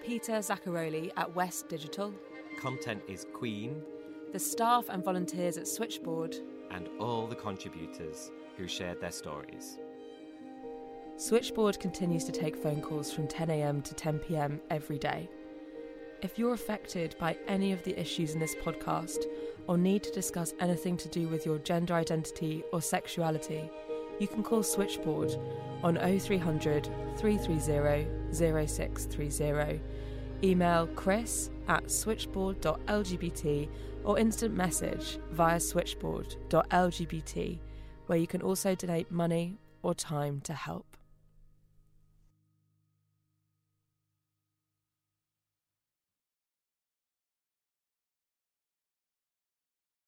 Peter 0.06 0.34
Zaccaroli 0.34 1.10
at 1.18 1.34
West 1.34 1.68
Digital, 1.68 2.14
Content 2.60 3.02
is 3.08 3.26
Queen, 3.34 3.82
the 4.34 4.40
staff 4.40 4.86
and 4.90 5.04
volunteers 5.04 5.58
at 5.58 5.68
Switchboard, 5.68 6.36
and 6.72 6.90
all 7.00 7.28
the 7.28 7.36
contributors 7.36 8.32
who 8.58 8.68
shared 8.68 9.00
their 9.00 9.12
stories. 9.12 9.80
Switchboard 11.18 11.80
continues 11.80 12.24
to 12.26 12.32
take 12.32 12.56
phone 12.56 12.82
calls 12.82 13.12
from 13.12 13.28
10am 13.28 13.84
to 13.84 13.96
10pm 13.96 14.60
every 14.70 15.00
day. 15.00 15.30
If 16.22 16.38
you're 16.38 16.54
affected 16.54 17.16
by 17.20 17.38
any 17.48 17.72
of 17.72 17.84
the 17.84 18.00
issues 18.00 18.34
in 18.34 18.40
this 18.40 18.56
podcast 18.56 19.26
or 19.68 19.78
need 19.78 20.04
to 20.04 20.12
discuss 20.12 20.54
anything 20.60 20.98
to 20.98 21.08
do 21.10 21.28
with 21.28 21.46
your 21.46 21.60
gender 21.60 21.94
identity 21.94 22.64
or 22.72 22.82
sexuality, 22.82 23.70
you 24.20 24.28
can 24.28 24.42
call 24.44 24.64
Switchboard 24.64 25.36
on 25.84 25.96
0300 25.96 26.90
330 27.18 28.08
0630, 28.34 29.82
email 30.44 30.88
chris 30.96 31.50
at 31.68 31.90
switchboard.lgbt 31.90 33.70
or 34.08 34.18
instant 34.18 34.56
message 34.56 35.20
via 35.32 35.60
switchboard.lgbt, 35.60 37.60
where 38.08 38.18
you 38.18 38.26
can 38.26 38.42
also 38.42 38.74
donate 38.74 39.12
money 39.12 39.60
or 39.84 39.94
time 39.94 40.42
to 40.42 40.54
help. 40.54 40.97